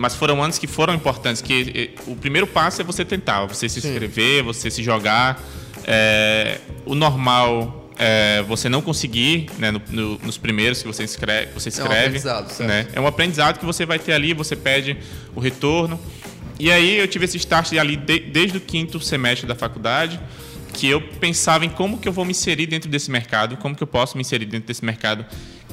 mas 0.00 0.14
foram 0.14 0.42
anos 0.42 0.58
que 0.58 0.66
foram 0.66 0.94
importantes. 0.94 1.42
Que 1.42 1.94
o 2.06 2.16
primeiro 2.16 2.46
passo 2.46 2.80
é 2.80 2.84
você 2.84 3.04
tentar, 3.04 3.44
você 3.44 3.68
se 3.68 3.80
inscrever, 3.80 4.38
Sim. 4.38 4.42
você 4.42 4.70
se 4.70 4.82
jogar. 4.82 5.38
É, 5.84 6.58
o 6.86 6.94
normal 6.94 7.90
é 7.98 8.42
você 8.48 8.70
não 8.70 8.80
conseguir 8.80 9.50
né, 9.58 9.70
no, 9.70 9.82
no, 9.90 10.18
nos 10.20 10.38
primeiros 10.38 10.80
que 10.80 10.88
você 10.88 11.04
escreve, 11.04 11.52
você 11.52 11.68
escreve. 11.68 11.94
É 11.94 11.98
um 11.98 12.00
aprendizado, 12.00 12.50
certo. 12.50 12.68
Né? 12.68 12.86
É 12.94 13.00
um 13.00 13.06
aprendizado 13.06 13.58
que 13.58 13.64
você 13.66 13.84
vai 13.84 13.98
ter 13.98 14.14
ali, 14.14 14.32
você 14.32 14.56
pede 14.56 14.96
o 15.36 15.40
retorno. 15.40 16.00
E 16.58 16.72
aí 16.72 16.96
eu 16.96 17.06
tive 17.06 17.26
esse 17.26 17.36
start 17.36 17.74
ali 17.74 17.96
de, 17.96 18.20
desde 18.20 18.56
o 18.56 18.60
quinto 18.60 18.98
semestre 19.00 19.46
da 19.46 19.54
faculdade 19.54 20.18
que 20.72 20.88
eu 20.88 21.00
pensava 21.00 21.64
em 21.64 21.68
como 21.68 21.98
que 21.98 22.08
eu 22.08 22.12
vou 22.12 22.24
me 22.24 22.30
inserir 22.30 22.66
dentro 22.66 22.88
desse 22.88 23.10
mercado, 23.10 23.56
como 23.56 23.74
que 23.74 23.82
eu 23.82 23.86
posso 23.86 24.16
me 24.16 24.22
inserir 24.22 24.46
dentro 24.46 24.68
desse 24.68 24.84
mercado, 24.84 25.26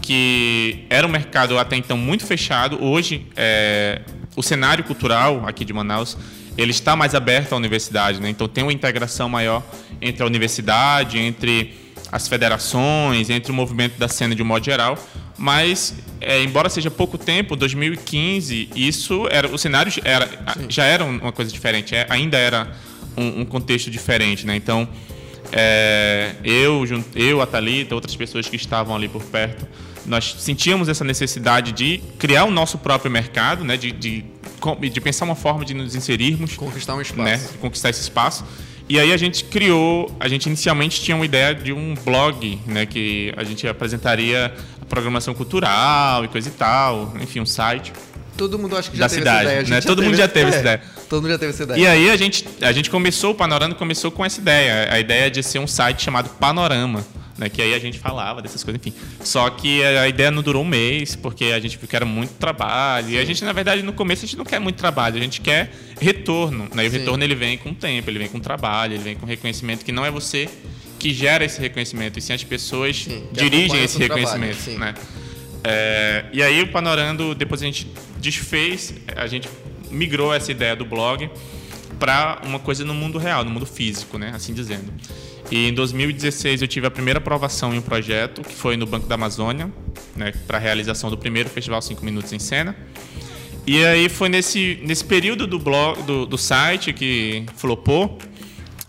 que 0.08 0.86
era 0.90 1.06
um 1.06 1.10
mercado 1.10 1.60
até 1.60 1.76
então 1.76 1.98
muito 1.98 2.26
fechado. 2.26 2.82
Hoje, 2.82 3.28
é, 3.36 4.00
o 4.38 4.42
cenário 4.42 4.82
cultural 4.86 5.46
aqui 5.46 5.66
de 5.66 5.74
Manaus 5.74 6.18
ele 6.58 6.72
está 6.72 6.96
mais 6.96 7.14
aberto 7.14 7.52
à 7.52 7.58
universidade, 7.58 8.22
né? 8.22 8.30
então 8.30 8.48
tem 8.48 8.64
uma 8.64 8.72
integração 8.72 9.28
maior 9.28 9.62
entre 10.02 10.24
a 10.24 10.26
universidade, 10.26 11.20
entre 11.20 11.76
as 12.10 12.26
federações, 12.26 13.30
entre 13.30 13.52
o 13.52 13.54
movimento 13.54 13.98
da 13.98 14.08
cena 14.08 14.34
de 14.34 14.42
um 14.42 14.46
modo 14.46 14.64
geral. 14.64 14.98
Mas, 15.38 15.94
é, 16.22 16.42
embora 16.42 16.70
seja 16.70 16.90
pouco 16.90 17.18
tempo, 17.18 17.58
2015, 17.58 18.70
isso 18.76 19.28
era 19.30 19.54
o 19.54 19.58
cenário 19.58 19.92
era, 20.06 20.30
já 20.70 20.86
era 20.86 21.04
uma 21.04 21.34
coisa 21.34 21.52
diferente, 21.52 21.94
é, 21.94 22.08
ainda 22.10 22.38
era 22.38 22.72
um, 23.18 23.42
um 23.42 23.46
contexto 23.46 23.92
diferente, 23.92 24.48
né? 24.48 24.56
Então, 24.56 24.88
é, 25.52 26.34
eu, 26.44 26.84
eu, 27.14 27.42
a 27.42 27.46
Thalita, 27.46 27.94
outras 27.94 28.16
pessoas 28.16 28.48
que 28.48 28.56
estavam 28.56 28.96
ali 28.96 29.08
por 29.08 29.24
perto, 29.24 29.68
nós 30.08 30.36
sentíamos 30.40 30.88
essa 30.88 31.04
necessidade 31.04 31.72
de 31.72 32.02
criar 32.18 32.46
o 32.46 32.52
nosso 32.52 32.78
próprio 32.78 33.12
mercado, 33.12 33.64
né? 33.64 33.76
De, 33.76 33.92
de, 33.92 34.26
de 34.92 35.02
pensar 35.02 35.26
uma 35.26 35.36
forma 35.36 35.66
de 35.66 35.74
nos 35.74 35.94
inserirmos. 35.94 36.56
Conquistar 36.56 36.96
um 36.96 37.02
espaço. 37.02 37.24
Né? 37.24 37.40
Conquistar 37.60 37.90
esse 37.90 38.02
espaço. 38.02 38.46
E 38.90 38.98
aí 38.98 39.12
a 39.12 39.18
gente 39.18 39.44
criou, 39.44 40.10
a 40.18 40.30
gente 40.30 40.46
inicialmente 40.46 41.02
tinha 41.02 41.16
uma 41.16 41.26
ideia 41.26 41.54
de 41.54 41.74
um 41.74 41.94
blog, 42.06 42.58
né? 42.66 42.86
Que 42.86 43.34
a 43.36 43.44
gente 43.44 43.68
apresentaria 43.68 44.54
a 44.82 44.86
programação 44.86 45.34
cultural 45.34 46.24
e 46.24 46.30
coisa 46.30 46.48
e 46.48 46.54
tal, 46.54 47.14
enfim, 47.20 47.42
um 47.42 47.46
site. 47.46 47.92
Todo 48.38 48.58
mundo 48.58 48.78
acha 48.78 48.90
que 48.90 48.98
já 48.98 49.10
teve 49.10 49.22
cidade, 49.22 49.40
essa 49.50 49.62
ideia. 49.62 49.70
Né? 49.70 49.82
Todo 49.82 50.04
mundo 50.04 50.16
já 50.16 50.28
teve 50.28 50.50
essa 50.50 50.60
ideia. 50.60 50.82
Todo 51.10 51.22
mundo 51.22 51.32
já 51.32 51.40
teve 51.40 51.52
essa 51.52 51.64
ideia. 51.64 51.80
E 51.80 51.88
aí 51.88 52.10
a 52.10 52.16
gente, 52.16 52.48
a 52.62 52.72
gente 52.72 52.90
começou, 52.90 53.32
o 53.32 53.36
Panorama 53.36 53.76
começou 53.76 54.10
com 54.12 54.24
essa 54.24 54.40
ideia. 54.40 54.94
A 54.94 55.00
ideia 55.00 55.30
de 55.30 55.44
ser 55.44 55.60
um 55.60 55.68
site 55.68 56.04
chamado 56.04 56.30
Panorama. 56.30 57.04
Né, 57.38 57.50
que 57.50 57.62
aí 57.62 57.76
a 57.76 57.80
gente 57.80 58.00
falava 58.00 58.42
dessas 58.42 58.64
coisas, 58.64 58.82
enfim. 58.82 58.98
Só 59.22 59.48
que 59.52 59.84
a 59.84 60.08
ideia 60.08 60.32
não 60.32 60.42
durou 60.42 60.64
um 60.64 60.68
mês, 60.68 61.16
porque 61.16 61.46
a 61.46 61.60
gente 61.60 61.78
viu 61.78 61.88
que 61.88 61.96
era 61.96 62.06
muito 62.06 62.32
trabalho. 62.32 63.08
Sim. 63.08 63.14
E 63.14 63.18
a 63.20 63.26
gente, 63.26 63.46
na 63.46 63.54
verdade, 63.54 63.84
no 63.84 63.94
começo 63.94 64.26
a 64.26 64.28
gente 64.28 64.38
não 64.38 64.46
quer 64.46 64.60
muito 64.60 64.78
trabalho, 64.78 65.18
a 65.18 65.22
gente 65.22 65.40
quer 65.40 65.72
retorno. 66.02 66.68
Né? 66.74 66.86
E 66.86 66.88
o 66.88 66.92
Sim. 66.92 66.98
retorno 66.98 67.24
ele 67.24 67.36
vem 67.36 67.56
com 67.56 67.76
tempo, 67.76 68.10
ele 68.10 68.18
vem 68.18 68.28
com 68.28 68.40
trabalho, 68.40 68.94
ele 68.94 69.04
vem 69.04 69.16
com 69.16 69.28
reconhecimento, 69.28 69.86
que 69.86 69.92
não 69.92 70.04
é 70.04 70.10
você 70.10 70.50
que 70.98 71.14
gera 71.14 71.46
esse 71.46 71.62
reconhecimento, 71.62 72.18
e 72.18 72.22
sim 72.24 72.34
as 72.34 72.44
pessoas 72.44 73.04
sim, 73.04 73.28
dirigem 73.32 73.84
esse 73.84 74.00
reconhecimento. 74.00 74.58
Trabalho, 74.58 74.80
né? 74.80 74.96
É, 75.64 76.26
e 76.34 76.42
aí 76.42 76.62
o 76.62 76.68
Panorando, 76.68 77.36
depois 77.36 77.62
a 77.62 77.66
gente 77.66 77.88
desfez, 78.20 78.94
a 79.16 79.28
gente 79.28 79.48
migrou 79.92 80.34
essa 80.34 80.52
ideia 80.52 80.76
do 80.76 80.86
blog 80.86 81.30
para 82.00 82.42
uma 82.44 82.60
coisa 82.60 82.86
no 82.86 82.94
mundo 82.94 83.18
real, 83.18 83.44
no 83.44 83.50
mundo 83.50 83.66
físico, 83.66 84.18
né, 84.18 84.32
assim 84.36 84.54
dizendo. 84.54 84.92
E 85.50 85.68
em 85.68 85.74
2016 85.74 86.62
eu 86.62 86.68
tive 86.68 86.88
a 86.88 86.92
primeira 86.92 87.20
aprovação 87.20 87.74
em 87.74 87.78
um 87.78 87.82
projeto 87.82 88.42
que 88.42 88.54
foi 88.54 88.76
no 88.76 88.86
Banco 88.86 89.08
da 89.08 89.16
Amazônia, 89.16 89.72
né, 90.16 90.34
para 90.46 90.58
a 90.58 90.62
realização 90.62 91.10
do 91.10 91.18
primeiro 91.18 91.50
festival 91.50 91.82
5 91.82 92.04
minutos 92.04 92.34
em 92.34 92.40
cena. 92.40 92.76
E 93.66 93.84
aí 93.86 94.10
foi 94.10 94.30
nesse, 94.30 94.80
nesse 94.84 95.04
período 95.04 95.46
do 95.46 95.60
blog 95.60 96.02
do, 96.04 96.26
do 96.26 96.38
site 96.38 96.94
que 96.94 97.46
flopou, 97.56 98.18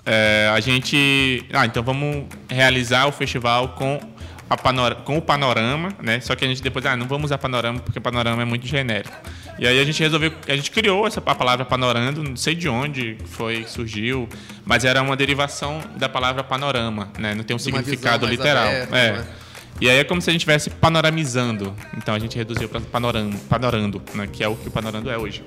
é, 0.06 0.50
a 0.54 0.60
gente, 0.60 1.44
ah, 1.52 1.66
então 1.66 1.82
vamos 1.82 2.24
realizar 2.48 3.06
o 3.06 3.12
festival 3.12 3.70
com 3.70 4.00
com 5.04 5.18
o 5.18 5.20
panorama, 5.20 5.90
né? 6.02 6.20
Só 6.20 6.34
que 6.34 6.42
a 6.42 6.48
gente 6.48 6.62
depois, 6.62 6.86
ah, 6.86 6.96
não 6.96 7.06
vamos 7.06 7.26
usar 7.26 7.36
panorama 7.36 7.80
porque 7.80 8.00
panorama 8.00 8.40
é 8.40 8.44
muito 8.46 8.66
genérico. 8.66 9.14
E 9.58 9.66
aí 9.66 9.80
a 9.80 9.84
gente 9.84 10.00
resolveu, 10.00 10.32
a 10.46 10.54
gente 10.54 10.70
criou 10.70 11.06
essa 11.06 11.20
a 11.24 11.34
palavra 11.34 11.64
panorando, 11.64 12.22
não 12.22 12.36
sei 12.36 12.54
de 12.54 12.68
onde 12.68 13.16
foi, 13.26 13.64
surgiu, 13.66 14.28
mas 14.64 14.84
era 14.84 15.02
uma 15.02 15.16
derivação 15.16 15.80
da 15.96 16.08
palavra 16.08 16.44
panorama, 16.44 17.10
né? 17.18 17.34
Não 17.34 17.42
tem 17.42 17.56
um 17.56 17.58
significado 17.58 18.24
literal. 18.24 18.68
Aberta, 18.68 18.96
é. 18.96 19.12
Né? 19.12 19.26
E 19.80 19.88
aí 19.88 19.98
é 19.98 20.04
como 20.04 20.22
se 20.22 20.30
a 20.30 20.32
gente 20.32 20.40
estivesse 20.40 20.70
panoramizando. 20.70 21.74
Então 21.96 22.14
a 22.14 22.18
gente 22.18 22.36
reduziu 22.36 22.68
para 22.68 22.80
panorando, 22.80 23.36
panorando, 23.48 24.02
né? 24.14 24.28
Que 24.32 24.44
é 24.44 24.48
o 24.48 24.56
que 24.56 24.68
o 24.68 24.70
panorando 24.70 25.10
é 25.10 25.18
hoje. 25.18 25.42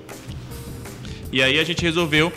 E 1.30 1.42
aí 1.42 1.58
a 1.58 1.64
gente 1.64 1.82
resolveu 1.82 2.32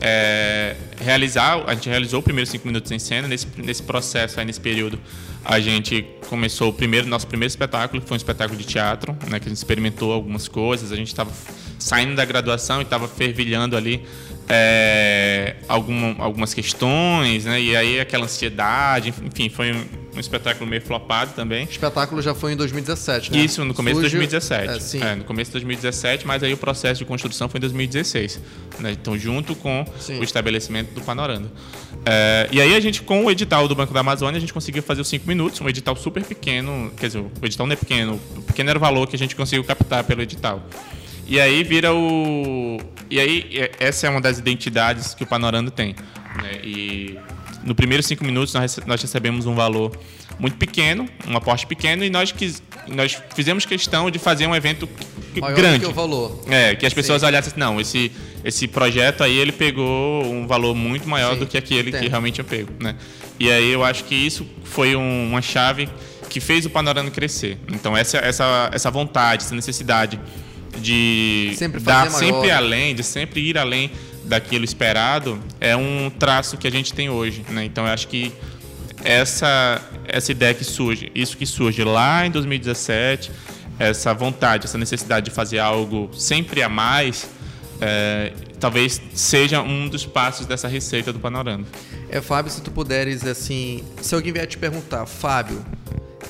é, 0.00 0.76
realizar, 1.00 1.62
a 1.66 1.74
gente 1.74 1.88
realizou 1.88 2.20
o 2.20 2.22
primeiro 2.22 2.48
cinco 2.48 2.66
minutos 2.66 2.90
em 2.90 2.98
cena. 2.98 3.28
Nesse, 3.28 3.46
nesse 3.56 3.82
processo, 3.82 4.38
aí, 4.38 4.46
nesse 4.46 4.60
período, 4.60 4.98
a 5.44 5.60
gente 5.60 6.06
começou 6.28 6.70
o 6.70 6.72
primeiro, 6.72 7.06
nosso 7.06 7.26
primeiro 7.26 7.50
espetáculo, 7.50 8.00
que 8.00 8.08
foi 8.08 8.14
um 8.14 8.18
espetáculo 8.18 8.58
de 8.58 8.66
teatro, 8.66 9.16
né, 9.28 9.38
que 9.38 9.46
a 9.46 9.48
gente 9.48 9.58
experimentou 9.58 10.12
algumas 10.12 10.48
coisas. 10.48 10.92
A 10.92 10.96
gente 10.96 11.08
estava 11.08 11.30
saindo 11.78 12.14
da 12.14 12.24
graduação 12.24 12.80
e 12.80 12.82
estava 12.82 13.06
fervilhando 13.06 13.76
ali 13.76 14.04
é, 14.48 15.56
alguma, 15.68 16.22
algumas 16.22 16.52
questões, 16.52 17.44
né? 17.44 17.60
E 17.60 17.74
aí 17.74 18.00
aquela 18.00 18.24
ansiedade, 18.24 19.14
enfim, 19.22 19.48
foi 19.48 19.72
um, 19.72 19.84
um, 20.16 20.20
espetáculo 20.20 20.68
meio 20.68 20.82
flopado 20.82 21.32
também. 21.34 21.64
O 21.64 21.70
espetáculo 21.70 22.20
já 22.20 22.34
foi 22.34 22.52
em 22.52 22.56
2017, 22.56 23.32
né? 23.32 23.38
Isso, 23.38 23.64
no 23.64 23.72
começo 23.72 24.00
Surge... 24.00 24.10
de 24.10 24.16
2017. 24.16 24.70
É, 24.70 24.80
sim. 24.80 25.02
É, 25.02 25.14
no 25.14 25.24
começo 25.24 25.48
de 25.48 25.52
2017, 25.52 26.26
mas 26.26 26.42
aí 26.42 26.52
o 26.52 26.58
processo 26.58 26.98
de 26.98 27.04
construção 27.04 27.48
foi 27.48 27.58
em 27.58 27.62
2016. 27.62 28.40
Né? 28.80 28.92
Então, 28.92 29.16
junto 29.16 29.54
com 29.54 29.84
sim. 29.98 30.18
o 30.20 30.22
estabelecimento 30.22 30.92
do 30.92 31.00
Panorama. 31.00 31.50
É, 32.04 32.48
e 32.52 32.60
aí 32.60 32.74
a 32.74 32.80
gente, 32.80 33.02
com 33.02 33.24
o 33.24 33.30
edital 33.30 33.66
do 33.66 33.74
Banco 33.74 33.94
da 33.94 34.00
Amazônia, 34.00 34.36
a 34.36 34.40
gente 34.40 34.52
conseguiu 34.52 34.82
fazer 34.82 35.00
os 35.00 35.08
5 35.08 35.26
minutos, 35.26 35.60
um 35.60 35.68
edital 35.68 35.96
super 35.96 36.22
pequeno, 36.22 36.92
quer 36.98 37.06
dizer, 37.06 37.20
o 37.20 37.46
edital 37.46 37.66
não 37.66 37.72
é 37.72 37.76
pequeno, 37.76 38.20
o 38.36 38.42
pequeno 38.42 38.68
era 38.68 38.78
o 38.78 38.80
valor 38.80 39.06
que 39.08 39.16
a 39.16 39.18
gente 39.18 39.34
conseguiu 39.34 39.64
captar 39.64 40.04
pelo 40.04 40.20
edital. 40.20 40.62
E 41.26 41.40
aí 41.40 41.62
vira 41.62 41.94
o. 41.94 42.78
E 43.10 43.20
aí, 43.20 43.70
essa 43.78 44.06
é 44.06 44.10
uma 44.10 44.20
das 44.20 44.38
identidades 44.38 45.14
que 45.14 45.22
o 45.22 45.26
Panorama 45.26 45.70
tem. 45.70 45.94
Né? 46.42 46.60
E 46.62 47.18
no 47.62 47.74
primeiros 47.74 48.06
cinco 48.06 48.24
minutos 48.24 48.52
nós, 48.52 48.78
nós 48.86 49.00
recebemos 49.00 49.46
um 49.46 49.54
valor 49.54 49.96
muito 50.38 50.56
pequeno, 50.56 51.08
um 51.26 51.36
aporte 51.36 51.66
pequeno, 51.66 52.04
e 52.04 52.10
nós, 52.10 52.32
quis, 52.32 52.62
nós 52.88 53.20
fizemos 53.34 53.64
questão 53.64 54.10
de 54.10 54.18
fazer 54.18 54.46
um 54.46 54.54
evento 54.54 54.88
Maior 55.36 55.56
grande. 55.56 55.80
que 55.80 55.86
o 55.86 55.92
valor. 55.92 56.42
É, 56.48 56.74
que 56.74 56.84
as 56.84 56.92
pessoas 56.92 57.20
Sim. 57.20 57.26
olhassem 57.26 57.50
assim, 57.50 57.60
não, 57.60 57.80
esse, 57.80 58.12
esse 58.44 58.68
projeto 58.68 59.22
aí 59.22 59.36
ele 59.36 59.52
pegou 59.52 60.24
um 60.24 60.46
valor 60.46 60.74
muito 60.74 61.08
maior 61.08 61.34
Sim, 61.34 61.40
do 61.40 61.46
que 61.46 61.56
aquele 61.56 61.88
entendo. 61.88 62.02
que 62.02 62.08
realmente 62.08 62.38
eu 62.38 62.44
pego. 62.44 62.72
Né? 62.80 62.96
E 63.38 63.50
aí 63.50 63.70
eu 63.70 63.84
acho 63.84 64.04
que 64.04 64.14
isso 64.14 64.46
foi 64.64 64.94
um, 64.94 65.28
uma 65.30 65.42
chave 65.42 65.88
que 66.28 66.40
fez 66.40 66.66
o 66.66 66.70
panorama 66.70 67.10
crescer. 67.10 67.58
Então 67.72 67.96
essa, 67.96 68.18
essa, 68.18 68.70
essa 68.72 68.90
vontade, 68.90 69.44
essa 69.44 69.54
necessidade 69.54 70.20
de 70.80 71.54
sempre 71.56 71.80
dar 71.80 72.10
sempre 72.10 72.50
além, 72.50 72.94
de 72.94 73.02
sempre 73.02 73.40
ir 73.40 73.58
além 73.58 73.90
daquilo 74.24 74.64
esperado 74.64 75.38
é 75.60 75.76
um 75.76 76.10
traço 76.10 76.56
que 76.56 76.66
a 76.66 76.70
gente 76.70 76.92
tem 76.92 77.10
hoje. 77.10 77.44
Né? 77.50 77.64
Então, 77.64 77.86
eu 77.86 77.92
acho 77.92 78.08
que 78.08 78.32
essa, 79.04 79.80
essa 80.06 80.32
ideia 80.32 80.54
que 80.54 80.64
surge, 80.64 81.12
isso 81.14 81.36
que 81.36 81.46
surge 81.46 81.84
lá 81.84 82.26
em 82.26 82.30
2017, 82.30 83.30
essa 83.78 84.14
vontade, 84.14 84.64
essa 84.64 84.78
necessidade 84.78 85.26
de 85.26 85.30
fazer 85.30 85.58
algo 85.58 86.10
sempre 86.14 86.62
a 86.62 86.68
mais, 86.68 87.28
é, 87.80 88.32
talvez 88.58 89.00
seja 89.12 89.60
um 89.60 89.88
dos 89.88 90.06
passos 90.06 90.46
dessa 90.46 90.68
receita 90.68 91.12
do 91.12 91.18
Panorama. 91.18 91.66
É, 92.08 92.20
Fábio, 92.20 92.50
se 92.50 92.62
tu 92.62 92.70
puderes, 92.70 93.26
assim, 93.26 93.84
se 94.00 94.14
alguém 94.14 94.32
vier 94.32 94.46
te 94.46 94.56
perguntar, 94.56 95.04
Fábio, 95.06 95.64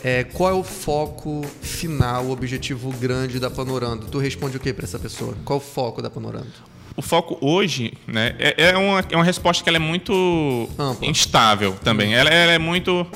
é, 0.05 0.23
qual 0.23 0.51
é 0.51 0.53
o 0.53 0.63
foco 0.63 1.41
final, 1.63 2.27
o 2.27 2.31
objetivo 2.31 2.93
grande 2.93 3.41
da 3.41 3.51
Panorando? 3.51 4.07
Tu 4.07 4.19
responde 4.19 4.59
o 4.59 4.61
que 4.61 4.71
para 4.71 4.85
essa 4.85 4.99
pessoa? 4.99 5.35
Qual 5.47 5.59
o 5.59 5.63
foco 5.63 6.03
da 6.03 6.11
Panorando? 6.11 6.53
O 6.95 7.01
foco 7.01 7.39
hoje, 7.41 7.95
né, 8.07 8.37
é, 8.39 8.69
é, 8.69 8.77
uma, 8.77 9.03
é 9.11 9.17
uma 9.17 9.25
resposta 9.25 9.65
que 9.65 9.69
ela 9.69 9.79
é 9.79 9.81
muito 9.81 10.69
Ampla. 10.79 11.09
instável 11.09 11.73
também. 11.83 12.15
Ela, 12.15 12.29
ela, 12.29 12.53
é 12.53 12.59
muito 12.59 13.07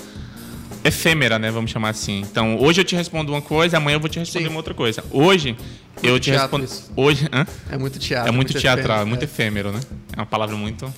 efêmera, 0.82 1.38
né, 1.38 1.50
vamos 1.50 1.70
chamar 1.70 1.90
assim. 1.90 2.20
Então, 2.20 2.58
hoje 2.58 2.80
eu 2.80 2.84
te 2.84 2.96
respondo 2.96 3.32
uma 3.32 3.42
coisa, 3.42 3.76
amanhã 3.76 3.96
eu 3.96 4.00
vou 4.00 4.08
te 4.08 4.18
responder 4.18 4.46
Sim. 4.46 4.50
uma 4.50 4.58
outra 4.58 4.72
coisa. 4.72 5.04
Hoje 5.10 5.52
muito 5.52 6.06
eu 6.06 6.18
te 6.18 6.30
respondo. 6.30 6.64
Isso. 6.64 6.90
Hoje, 6.96 7.28
hã? 7.30 7.46
É 7.70 7.76
muito 7.76 7.98
teatro. 7.98 8.28
É 8.30 8.32
muito, 8.32 8.52
muito 8.52 8.62
teatral, 8.62 8.84
efêmero, 8.84 9.02
é 9.02 9.04
muito 9.04 9.22
é. 9.22 9.24
efêmero, 9.24 9.72
né? 9.72 9.80
É 10.16 10.20
uma 10.20 10.26
palavra 10.26 10.56
muito. 10.56 10.90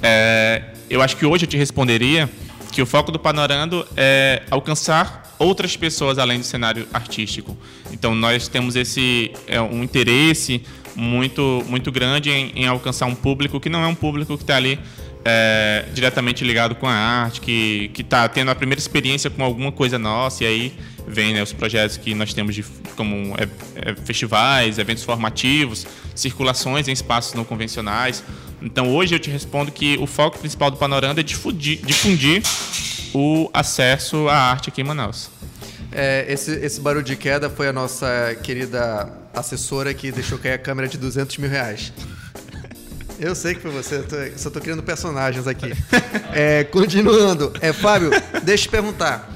É, 0.00 0.62
eu 0.88 1.02
acho 1.02 1.16
que 1.16 1.26
hoje 1.26 1.46
eu 1.46 1.48
te 1.48 1.56
responderia 1.56 2.30
que 2.76 2.82
o 2.82 2.84
foco 2.84 3.10
do 3.10 3.18
Panorando 3.18 3.86
é 3.96 4.42
alcançar 4.50 5.34
outras 5.38 5.78
pessoas 5.78 6.18
além 6.18 6.40
do 6.40 6.44
cenário 6.44 6.86
artístico. 6.92 7.56
Então 7.90 8.14
nós 8.14 8.48
temos 8.48 8.76
esse 8.76 9.32
é, 9.46 9.58
um 9.58 9.82
interesse 9.82 10.60
muito 10.94 11.64
muito 11.70 11.90
grande 11.90 12.30
em, 12.30 12.52
em, 12.54 12.66
alcançar 12.66 13.06
um 13.06 13.14
público 13.14 13.58
que 13.58 13.70
não 13.70 13.82
é 13.82 13.86
um 13.86 13.94
público 13.94 14.36
que 14.36 14.42
está 14.42 14.56
ali 14.56 14.78
é, 15.24 15.86
diretamente 15.94 16.44
ligado 16.44 16.74
com 16.74 16.86
a 16.86 16.92
arte, 16.92 17.40
que 17.40 17.90
que 17.94 18.02
está 18.02 18.28
tendo 18.28 18.50
a 18.50 18.54
primeira 18.54 18.78
experiência 18.78 19.30
com 19.30 19.42
alguma 19.42 19.72
coisa 19.72 19.98
nossa 19.98 20.44
e 20.44 20.46
aí 20.46 20.74
vem 21.06 21.34
né, 21.34 21.42
os 21.42 21.52
projetos 21.52 21.96
que 21.96 22.14
nós 22.14 22.34
temos 22.34 22.54
de 22.54 22.64
como 22.96 23.34
é, 23.36 23.48
é, 23.76 23.94
festivais, 23.94 24.78
eventos 24.78 25.04
formativos, 25.04 25.86
circulações 26.14 26.88
em 26.88 26.92
espaços 26.92 27.34
não 27.34 27.44
convencionais. 27.44 28.24
Então 28.60 28.94
hoje 28.94 29.14
eu 29.14 29.18
te 29.18 29.30
respondo 29.30 29.70
que 29.70 29.96
o 29.98 30.06
foco 30.06 30.38
principal 30.38 30.70
do 30.70 30.76
Panorama 30.76 31.20
é 31.20 31.22
difundir, 31.22 31.80
difundir 31.84 32.42
o 33.14 33.48
acesso 33.52 34.28
à 34.28 34.36
arte 34.36 34.68
aqui 34.68 34.80
em 34.80 34.84
Manaus. 34.84 35.30
É, 35.92 36.26
esse, 36.28 36.50
esse 36.52 36.80
barulho 36.80 37.04
de 37.04 37.16
queda 37.16 37.48
foi 37.48 37.68
a 37.68 37.72
nossa 37.72 38.36
querida 38.42 39.10
assessora 39.32 39.94
que 39.94 40.10
deixou 40.10 40.38
cair 40.38 40.54
a 40.54 40.58
câmera 40.58 40.88
de 40.88 40.98
200 40.98 41.38
mil 41.38 41.48
reais. 41.48 41.92
Eu 43.18 43.34
sei 43.34 43.54
que 43.54 43.62
foi 43.62 43.70
você, 43.70 43.96
eu 43.96 44.04
tô, 44.04 44.16
só 44.36 44.48
estou 44.48 44.60
criando 44.60 44.82
personagens 44.82 45.46
aqui. 45.46 45.72
É, 46.38 46.64
continuando, 46.64 47.50
é, 47.62 47.72
Fábio, 47.72 48.10
deixa 48.42 48.64
eu 48.64 48.68
te 48.68 48.68
perguntar 48.68 49.35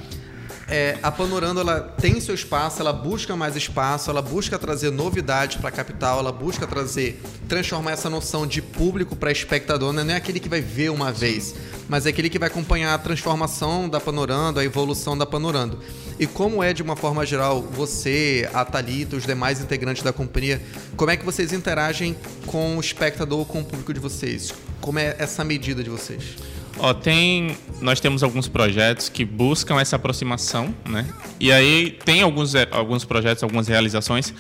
é, 0.71 0.97
a 1.03 1.11
Panorando 1.11 1.61
ela 1.61 1.81
tem 1.81 2.21
seu 2.21 2.35
espaço, 2.35 2.81
ela 2.81 2.93
busca 2.93 3.35
mais 3.35 3.57
espaço, 3.57 4.09
ela 4.09 4.23
busca 4.23 4.57
trazer 4.57 4.93
novidades 4.93 5.57
para 5.57 5.69
a 5.69 5.73
capital, 5.73 6.21
ela 6.21 6.31
busca 6.31 6.65
trazer, 6.65 7.21
transformar 7.49 7.91
essa 7.91 8.09
noção 8.09 8.47
de 8.47 8.63
público 8.63 9.17
para 9.17 9.33
espectador, 9.33 9.93
né? 9.93 10.05
não 10.05 10.15
é 10.15 10.17
aquele 10.17 10.39
que 10.39 10.49
vai 10.49 10.61
ver 10.61 10.91
uma 10.91 11.11
vez, 11.11 11.57
mas 11.89 12.07
é 12.07 12.11
aquele 12.11 12.31
que 12.31 12.39
vai 12.39 12.49
acompanhar 12.49 12.95
a 12.95 12.99
transformação 12.99 13.89
da 13.89 14.01
Panorando, 14.01 14.61
a 14.61 14.65
evolução 14.65 15.19
da 15.19 15.27
Panorando. 15.27 15.81
E 16.21 16.27
como 16.27 16.63
é, 16.63 16.73
de 16.73 16.83
uma 16.83 16.95
forma 16.95 17.27
geral, 17.27 17.63
você, 17.63 18.49
a 18.55 18.65
Thalita, 18.65 19.17
os 19.17 19.27
demais 19.27 19.61
integrantes 19.61 20.05
da 20.05 20.13
companhia, 20.13 20.63
como 20.97 21.11
é 21.11 21.17
que 21.17 21.25
vocês 21.25 21.53
interagem 21.53 22.17
com 22.47 22.77
o 22.77 22.81
espectador, 22.81 23.45
com 23.45 23.61
o 23.61 23.65
público 23.65 23.93
de 23.93 23.99
vocês? 23.99 24.55
Como 24.81 25.01
é 25.01 25.17
essa 25.19 25.43
medida 25.43 25.83
de 25.83 25.91
vocês? 25.91 26.37
Ó, 26.83 26.95
tem, 26.95 27.57
nós 27.81 28.01
temos 28.01 28.23
alguns 28.23 28.49
projetos 28.49 29.11
que 29.11 29.23
buscam 29.25 29.79
essa 29.79 29.97
aproximação, 29.97 30.75
né? 30.89 31.07
E 31.39 31.53
aí 31.53 31.91
tem 32.05 32.23
alguns, 32.23 32.55
eh, 32.55 32.67
alguns 32.71 33.05
projetos, 33.05 33.43
algumas 33.43 33.69
realizações 33.69 34.33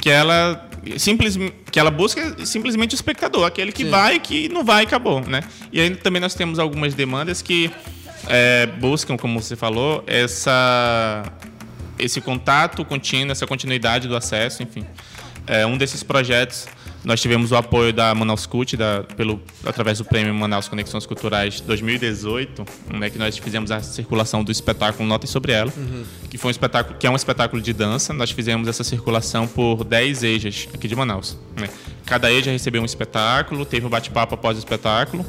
que 0.00 0.08
ela 0.08 0.68
simples, 0.96 1.36
que 1.72 1.78
ela 1.78 1.90
busca 1.90 2.46
simplesmente 2.46 2.94
o 2.94 2.96
espectador, 2.96 3.44
aquele 3.44 3.72
que 3.72 3.84
Sim. 3.84 3.90
vai, 3.90 4.20
que 4.20 4.48
não 4.48 4.64
vai, 4.64 4.84
e 4.84 4.86
acabou, 4.86 5.20
né? 5.20 5.42
E 5.72 5.80
aí 5.80 5.90
também 5.96 6.20
nós 6.20 6.34
temos 6.34 6.60
algumas 6.60 6.94
demandas 6.94 7.42
que 7.42 7.68
é, 8.28 8.66
buscam, 8.66 9.16
como 9.16 9.40
você 9.40 9.56
falou, 9.56 10.04
essa 10.06 11.24
esse 11.98 12.20
contato 12.20 12.84
contínuo, 12.84 13.32
essa 13.32 13.44
continuidade 13.44 14.06
do 14.06 14.14
acesso, 14.14 14.62
enfim. 14.62 14.86
É, 15.48 15.66
um 15.66 15.76
desses 15.76 16.04
projetos 16.04 16.68
nós 17.04 17.20
tivemos 17.20 17.52
o 17.52 17.56
apoio 17.56 17.92
da 17.92 18.14
Manaus 18.14 18.44
Cult, 18.44 18.76
da, 18.76 19.04
pelo, 19.16 19.40
através 19.64 19.98
do 19.98 20.04
Prêmio 20.04 20.34
Manaus 20.34 20.68
Conexões 20.68 21.06
Culturais 21.06 21.60
2018, 21.60 22.64
né, 22.94 23.08
que 23.08 23.18
nós 23.18 23.38
fizemos 23.38 23.70
a 23.70 23.80
circulação 23.80 24.42
do 24.42 24.50
espetáculo 24.50 25.08
Notem 25.08 25.28
Sobre 25.28 25.52
Ela, 25.52 25.72
uhum. 25.76 26.04
que, 26.28 26.36
foi 26.36 26.48
um 26.48 26.50
espetáculo, 26.50 26.98
que 26.98 27.06
é 27.06 27.10
um 27.10 27.16
espetáculo 27.16 27.62
de 27.62 27.72
dança. 27.72 28.12
Nós 28.12 28.30
fizemos 28.30 28.66
essa 28.66 28.82
circulação 28.82 29.46
por 29.46 29.84
10 29.84 30.22
EJAs 30.24 30.68
aqui 30.74 30.88
de 30.88 30.96
Manaus. 30.96 31.38
Né. 31.56 31.68
Cada 32.04 32.32
EJA 32.32 32.50
recebeu 32.50 32.82
um 32.82 32.86
espetáculo, 32.86 33.64
teve 33.64 33.86
um 33.86 33.90
bate-papo 33.90 34.34
após 34.34 34.56
o 34.56 34.58
espetáculo. 34.58 35.24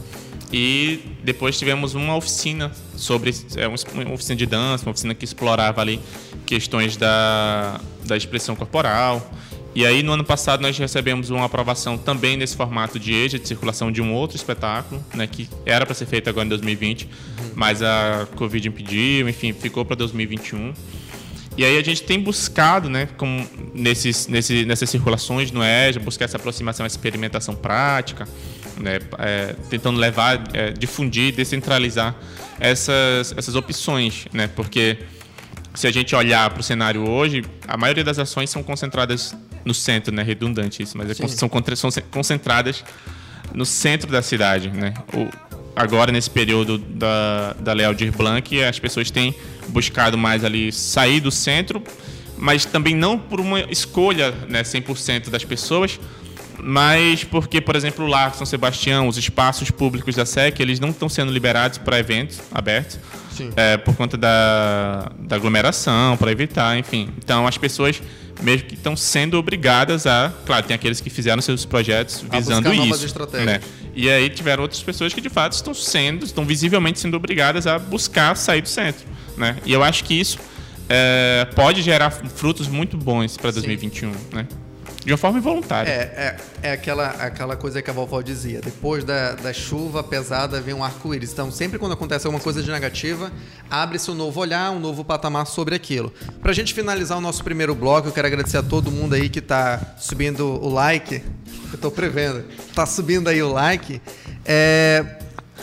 E 0.51 1.01
depois 1.23 1.60
tivemos 1.60 1.93
uma 1.93 2.15
oficina 2.15 2.71
sobre 2.95 3.32
é, 3.55 3.67
uma 3.67 4.13
oficina 4.13 4.36
de 4.36 4.47
dança, 4.47 4.84
uma 4.84 4.91
oficina 4.91 5.13
que 5.13 5.23
explorava 5.23 5.79
ali 5.79 6.01
questões 6.45 6.97
da, 6.97 7.79
da 8.03 8.17
expressão 8.17 8.55
corporal, 8.55 9.32
e 9.75 9.86
aí, 9.86 10.01
no 10.01 10.13
ano 10.13 10.23
passado, 10.23 10.62
nós 10.62 10.77
recebemos 10.77 11.29
uma 11.29 11.45
aprovação 11.45 11.97
também 11.97 12.36
nesse 12.36 12.55
formato 12.55 12.99
de 12.99 13.13
EJA, 13.13 13.38
de 13.38 13.47
circulação 13.47 13.91
de 13.91 14.01
um 14.01 14.13
outro 14.13 14.36
espetáculo, 14.36 15.03
né, 15.13 15.27
que 15.27 15.47
era 15.65 15.86
para 15.86 15.93
ser 15.93 16.08
feito 16.08 16.29
agora 16.29 16.45
em 16.45 16.49
2020, 16.49 17.03
uhum. 17.03 17.51
mas 17.55 17.82
a 17.84 18.27
Covid 18.36 18.67
impediu, 18.67 19.29
enfim, 19.29 19.53
ficou 19.53 19.86
para 19.86 19.95
2021. 19.95 20.73
E 21.55 21.65
aí 21.65 21.77
a 21.77 21.84
gente 21.84 22.03
tem 22.03 22.19
buscado, 22.19 22.89
né, 22.89 23.08
com, 23.17 23.45
nesses, 23.73 24.27
nesse, 24.27 24.65
nessas 24.65 24.89
circulações 24.89 25.51
no 25.51 25.63
EJA, 25.63 25.99
buscar 25.99 26.25
essa 26.25 26.38
aproximação, 26.38 26.86
essa 26.86 26.95
experimentação 26.95 27.53
prática, 27.53 28.27
né, 28.79 28.99
é, 29.19 29.55
tentando 29.69 29.99
levar, 29.99 30.41
é, 30.53 30.71
difundir, 30.71 31.34
descentralizar 31.34 32.15
essas, 32.60 33.36
essas 33.38 33.55
opções, 33.55 34.25
né, 34.34 34.47
porque 34.47 34.97
se 35.75 35.86
a 35.86 35.91
gente 35.91 36.15
olhar 36.15 36.49
para 36.49 36.60
o 36.60 36.63
cenário 36.63 37.08
hoje, 37.08 37.43
a 37.67 37.77
maioria 37.77 38.03
das 38.03 38.17
ações 38.17 38.49
são 38.49 38.63
concentradas 38.63 39.36
no 39.65 39.74
centro, 39.74 40.13
né? 40.13 40.24
Redundante 40.24 40.84
isso, 40.84 40.98
mas 40.98 41.10
é 41.10 41.13
são, 41.13 41.28
são 41.28 41.50
concentradas 42.12 42.84
no 43.54 43.65
centro 43.65 44.12
da 44.12 44.22
cidade, 44.22 44.69
né? 44.69 44.93
O, 45.13 45.28
agora, 45.76 46.12
nesse 46.12 46.30
período 46.30 46.78
da, 46.78 47.54
da 47.60 47.74
Lei 47.74 47.86
Aldir 47.86 48.12
Blanc, 48.15 48.63
as 48.63 48.80
pessoas 48.80 49.10
têm 49.10 49.34
buscado 49.69 50.17
mais 50.17 50.43
ali 50.43 50.72
sair 50.72 51.19
do 51.19 51.32
centro, 51.32 51.82
mas 52.38 52.65
também 52.65 52.95
não 52.95 53.17
por 53.17 53.39
uma 53.39 53.62
escolha 53.72 54.32
né, 54.48 54.63
100% 54.63 55.30
das 55.30 55.43
pessoas, 55.43 56.00
mas 56.62 57.24
porque, 57.24 57.62
por 57.62 57.76
exemplo, 57.76 58.06
lá 58.06 58.32
São 58.32 58.45
Sebastião, 58.45 59.08
os 59.08 59.17
espaços 59.17 59.72
públicos 59.72 60.15
da 60.15 60.26
SEC, 60.26 60.60
eles 60.60 60.80
não 60.80 60.89
estão 60.89 61.08
sendo 61.08 61.32
liberados 61.32 61.78
para 61.78 62.00
eventos 62.00 62.41
abertos, 62.52 63.00
é, 63.56 63.78
por 63.78 63.95
conta 63.95 64.17
da, 64.17 65.12
da 65.17 65.38
aglomeração, 65.38 66.17
para 66.17 66.32
evitar, 66.32 66.78
enfim. 66.78 67.10
Então, 67.17 67.48
as 67.48 67.58
pessoas 67.58 68.02
mesmo 68.41 68.67
que 68.67 68.75
estão 68.75 68.95
sendo 68.95 69.38
obrigadas 69.38 70.06
a. 70.06 70.34
Claro, 70.45 70.65
tem 70.65 70.75
aqueles 70.75 71.02
que 71.02 71.10
fizeram 71.10 71.41
seus 71.41 71.65
projetos 71.65 72.23
visando 72.32 72.73
isso. 72.73 73.15
Né? 73.45 73.60
E 73.95 74.10
aí 74.10 74.30
tiveram 74.30 74.63
outras 74.63 74.82
pessoas 74.82 75.13
que 75.13 75.21
de 75.21 75.30
fato 75.30 75.54
estão 75.54 75.73
sendo, 75.73 76.25
estão 76.25 76.45
visivelmente 76.45 76.99
sendo 76.99 77.17
obrigadas 77.17 77.67
a 77.67 77.78
buscar 77.78 78.36
sair 78.36 78.62
do 78.62 78.69
centro. 78.69 79.06
Né? 79.36 79.58
E 79.65 79.73
eu 79.73 79.84
acho 79.84 80.04
que 80.04 80.13
isso 80.13 80.39
é, 80.88 81.47
pode 81.56 81.82
gerar 81.82 82.10
frutos 82.10 82.67
muito 82.67 82.97
bons 82.97 83.38
para 83.38 83.52
2021. 83.52 84.12
Né? 84.34 84.47
De 85.05 85.12
uma 85.12 85.17
forma 85.17 85.38
involuntária. 85.39 85.89
É, 85.89 86.38
é, 86.62 86.69
é 86.69 86.71
aquela, 86.73 87.09
aquela 87.12 87.55
coisa 87.55 87.81
que 87.81 87.89
a 87.89 87.93
vovó 87.93 88.21
dizia: 88.21 88.59
depois 88.62 89.03
da, 89.03 89.33
da 89.33 89.53
chuva 89.53 90.03
pesada 90.03 90.59
vem 90.59 90.73
um 90.73 90.83
arco-íris. 90.83 91.31
Então, 91.31 91.51
sempre 91.51 91.79
quando 91.79 91.93
acontece 91.93 92.27
alguma 92.27 92.43
coisa 92.43 92.62
de 92.62 92.69
negativa, 92.69 93.31
abre-se 93.69 94.12
um 94.12 94.13
novo 94.13 94.39
olhar, 94.41 94.71
um 94.71 94.79
novo 94.79 95.05
patamar 95.05 95.47
sobre 95.47 95.73
aquilo. 95.73 96.13
Para 96.41 96.51
a 96.51 96.53
gente 96.53 96.73
finalizar 96.73 97.17
o 97.17 97.21
nosso 97.21 97.43
primeiro 97.43 97.73
bloco, 97.73 98.09
eu 98.09 98.12
quero 98.12 98.27
agradecer 98.27 98.57
a 98.57 98.63
todo 98.63 98.91
mundo 98.91 99.13
aí 99.15 99.29
que 99.29 99.39
está 99.39 99.95
subindo 99.97 100.45
o 100.45 100.69
like. 100.69 101.23
Eu 101.69 101.75
estou 101.75 101.91
prevendo. 101.91 102.43
Está 102.67 102.85
subindo 102.85 103.29
aí 103.29 103.41
o 103.41 103.51
like. 103.51 104.01
É, 104.45 105.05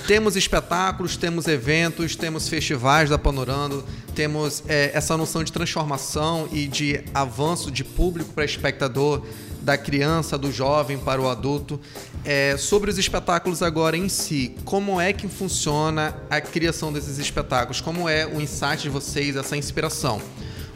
temos 0.07 0.37
espetáculos, 0.37 1.17
temos 1.17 1.49
eventos, 1.49 2.15
temos 2.15 2.49
festivais 2.49 3.11
da 3.11 3.19
Panorando, 3.19 3.85
temos 4.15 4.63
é, 4.69 4.93
essa 4.95 5.17
noção 5.17 5.43
de 5.43 5.51
transformação 5.51 6.49
e 6.53 6.69
de 6.69 7.03
avanço 7.13 7.73
de 7.73 7.83
público 7.83 8.33
para 8.33 8.45
espectador, 8.45 9.23
da 9.61 9.77
criança, 9.77 10.39
do 10.39 10.53
jovem 10.53 10.97
para 10.97 11.21
o 11.21 11.29
adulto. 11.29 11.81
É, 12.25 12.57
sobre 12.57 12.89
os 12.89 12.99
espetáculos 12.99 13.63
agora 13.63 13.97
em 13.97 14.09
si, 14.09 14.55
como 14.65 15.01
é 15.01 15.13
que 15.13 15.27
funciona 15.27 16.15
a 16.31 16.41
criação 16.41 16.93
desses 16.93 17.19
espetáculos? 17.19 17.81
Como 17.81 18.09
é 18.09 18.25
o 18.25 18.41
insight 18.41 18.83
de 18.83 18.89
vocês, 18.89 19.35
essa 19.35 19.57
inspiração? 19.57 20.23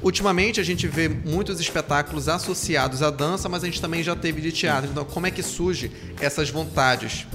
Ultimamente 0.02 0.58
a 0.58 0.64
gente 0.64 0.88
vê 0.88 1.08
muitos 1.08 1.60
espetáculos 1.60 2.28
associados 2.28 3.00
à 3.00 3.10
dança, 3.10 3.48
mas 3.48 3.62
a 3.62 3.66
gente 3.66 3.80
também 3.80 4.02
já 4.02 4.16
teve 4.16 4.40
de 4.40 4.50
teatro. 4.50 4.90
Então, 4.90 5.04
como 5.04 5.26
é 5.26 5.30
que 5.30 5.42
surge 5.42 5.92
essas 6.20 6.50
vontades? 6.50 7.26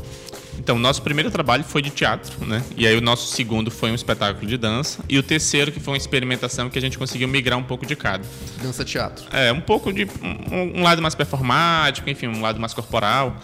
Então, 0.59 0.77
nosso 0.79 1.01
primeiro 1.01 1.29
trabalho 1.29 1.63
foi 1.63 1.81
de 1.81 1.89
teatro, 1.89 2.45
né? 2.45 2.63
E 2.75 2.87
aí 2.87 2.97
o 2.97 3.01
nosso 3.01 3.33
segundo 3.33 3.69
foi 3.69 3.91
um 3.91 3.95
espetáculo 3.95 4.47
de 4.47 4.57
dança. 4.57 5.03
E 5.07 5.17
o 5.17 5.23
terceiro, 5.23 5.71
que 5.71 5.79
foi 5.79 5.93
uma 5.93 5.97
experimentação 5.97 6.69
que 6.69 6.77
a 6.77 6.81
gente 6.81 6.97
conseguiu 6.97 7.27
migrar 7.27 7.57
um 7.57 7.63
pouco 7.63 7.85
de 7.85 7.95
cada. 7.95 8.23
Dança-teatro. 8.61 9.25
É, 9.31 9.51
um 9.51 9.61
pouco 9.61 9.91
de 9.91 10.05
um, 10.05 10.79
um, 10.79 10.83
lado 10.83 11.01
mais 11.01 11.15
performático, 11.15 12.09
enfim, 12.09 12.27
um 12.27 12.41
lado 12.41 12.59
mais 12.59 12.73
corporal. 12.73 13.37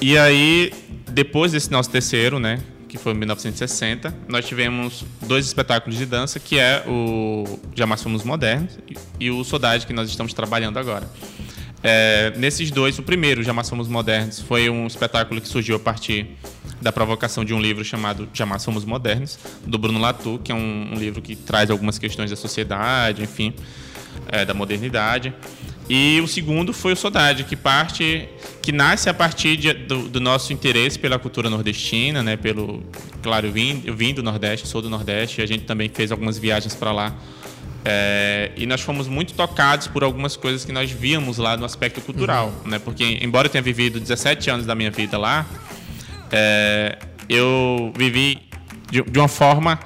E 0.00 0.18
aí, 0.18 0.72
depois 1.10 1.52
desse 1.52 1.70
nosso 1.70 1.90
terceiro, 1.90 2.38
né? 2.38 2.60
Que 2.88 2.98
foi 2.98 3.12
em 3.12 3.16
1960, 3.16 4.14
nós 4.28 4.46
tivemos 4.46 5.04
dois 5.22 5.44
espetáculos 5.44 5.98
de 5.98 6.06
dança, 6.06 6.38
que 6.38 6.58
é 6.58 6.84
o 6.86 7.58
Jamais 7.74 8.02
Fomos 8.02 8.22
Modernos 8.22 8.78
e 9.18 9.30
o 9.30 9.42
Saudade, 9.42 9.86
que 9.86 9.92
nós 9.92 10.08
estamos 10.08 10.32
trabalhando 10.32 10.78
agora. 10.78 11.08
É, 11.82 12.32
nesses 12.36 12.70
dois, 12.70 12.98
o 12.98 13.02
primeiro, 13.02 13.42
Jamais 13.42 13.68
Fomos 13.68 13.88
Modernos, 13.88 14.40
foi 14.40 14.68
um 14.68 14.86
espetáculo 14.86 15.40
que 15.40 15.48
surgiu 15.48 15.76
a 15.76 15.78
partir 15.78 16.26
da 16.80 16.90
provocação 16.90 17.44
de 17.44 17.54
um 17.54 17.60
livro 17.60 17.84
chamado 17.84 18.28
Jamais 18.32 18.64
Fomos 18.64 18.84
Modernos, 18.84 19.38
do 19.64 19.78
Bruno 19.78 19.98
Latour, 19.98 20.38
que 20.38 20.50
é 20.50 20.54
um, 20.54 20.90
um 20.92 20.98
livro 20.98 21.22
que 21.22 21.36
traz 21.36 21.70
algumas 21.70 21.98
questões 21.98 22.30
da 22.30 22.36
sociedade, 22.36 23.22
enfim, 23.22 23.54
é, 24.28 24.44
da 24.44 24.54
modernidade. 24.54 25.32
E 25.88 26.20
o 26.20 26.26
segundo 26.26 26.72
foi 26.72 26.94
o 26.94 26.96
Saudade, 26.96 27.44
que 27.44 27.54
parte, 27.54 28.28
que 28.60 28.72
nasce 28.72 29.08
a 29.08 29.14
partir 29.14 29.56
de, 29.56 29.72
do, 29.72 30.08
do, 30.08 30.20
nosso 30.20 30.52
interesse 30.52 30.98
pela 30.98 31.16
cultura 31.16 31.48
nordestina, 31.48 32.24
né? 32.24 32.36
Pelo, 32.36 32.82
claro, 33.22 33.46
eu 33.46 33.52
vim, 33.52 33.82
eu 33.84 33.94
vim 33.94 34.12
do 34.12 34.20
Nordeste, 34.20 34.66
sou 34.66 34.82
do 34.82 34.90
Nordeste, 34.90 35.40
e 35.40 35.44
a 35.44 35.46
gente 35.46 35.64
também 35.64 35.88
fez 35.88 36.10
algumas 36.10 36.36
viagens 36.38 36.74
para 36.74 36.90
lá 36.90 37.14
é, 37.88 38.50
e 38.56 38.66
nós 38.66 38.80
fomos 38.80 39.06
muito 39.06 39.32
tocados 39.34 39.86
por 39.86 40.02
algumas 40.02 40.34
coisas 40.36 40.64
que 40.64 40.72
nós 40.72 40.90
víamos 40.90 41.38
lá 41.38 41.56
no 41.56 41.64
aspecto 41.64 42.00
cultural, 42.00 42.52
uhum. 42.64 42.70
né? 42.72 42.80
Porque 42.80 43.20
embora 43.22 43.46
eu 43.46 43.50
tenha 43.50 43.62
vivido 43.62 44.00
17 44.00 44.50
anos 44.50 44.66
da 44.66 44.74
minha 44.74 44.90
vida 44.90 45.16
lá, 45.16 45.46
é, 46.32 46.98
eu 47.28 47.92
vivi 47.96 48.42
de, 48.90 49.02
de 49.02 49.18
uma 49.20 49.28
forma 49.28 49.78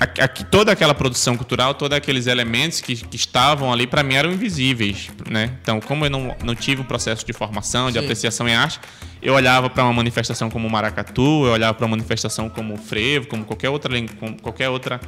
a, 0.00 0.24
a, 0.24 0.26
toda 0.26 0.72
aquela 0.72 0.92
produção 0.96 1.36
cultural, 1.36 1.74
todos 1.74 1.96
aqueles 1.96 2.26
elementos 2.26 2.80
que, 2.80 2.96
que 2.96 3.14
estavam 3.14 3.72
ali, 3.72 3.86
para 3.86 4.02
mim, 4.02 4.14
eram 4.16 4.32
invisíveis. 4.32 5.12
Né? 5.30 5.52
Então, 5.62 5.80
como 5.80 6.04
eu 6.04 6.10
não, 6.10 6.34
não 6.42 6.56
tive 6.56 6.82
um 6.82 6.84
processo 6.84 7.24
de 7.24 7.32
formação, 7.32 7.86
de 7.86 8.00
Sim. 8.00 8.04
apreciação 8.04 8.48
em 8.48 8.54
arte, 8.56 8.80
eu 9.22 9.34
olhava 9.34 9.70
para 9.70 9.84
uma 9.84 9.92
manifestação 9.92 10.50
como 10.50 10.66
o 10.66 10.70
maracatu, 10.70 11.46
eu 11.46 11.52
olhava 11.52 11.74
para 11.74 11.86
uma 11.86 11.96
manifestação 11.96 12.48
como 12.48 12.74
o 12.74 12.76
frevo, 12.76 13.28
como 13.28 13.44
qualquer 13.44 13.70
outra, 13.70 13.94
como 14.18 14.42
qualquer 14.42 14.68
outra 14.68 15.00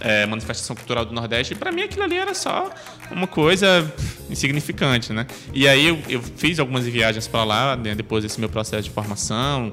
é, 0.00 0.26
manifestação 0.26 0.74
cultural 0.74 1.04
do 1.04 1.12
Nordeste, 1.12 1.54
e 1.54 1.56
para 1.56 1.70
mim 1.70 1.82
aquilo 1.82 2.04
ali 2.04 2.16
era 2.16 2.34
só 2.34 2.70
uma 3.10 3.26
coisa 3.26 3.92
insignificante, 4.28 5.12
né? 5.12 5.26
E 5.52 5.68
aí 5.68 5.86
eu, 5.86 5.98
eu 6.08 6.22
fiz 6.22 6.58
algumas 6.58 6.84
viagens 6.84 7.26
para 7.26 7.44
lá, 7.44 7.76
né, 7.76 7.94
depois 7.94 8.22
desse 8.22 8.40
meu 8.40 8.48
processo 8.48 8.84
de 8.84 8.90
formação, 8.90 9.72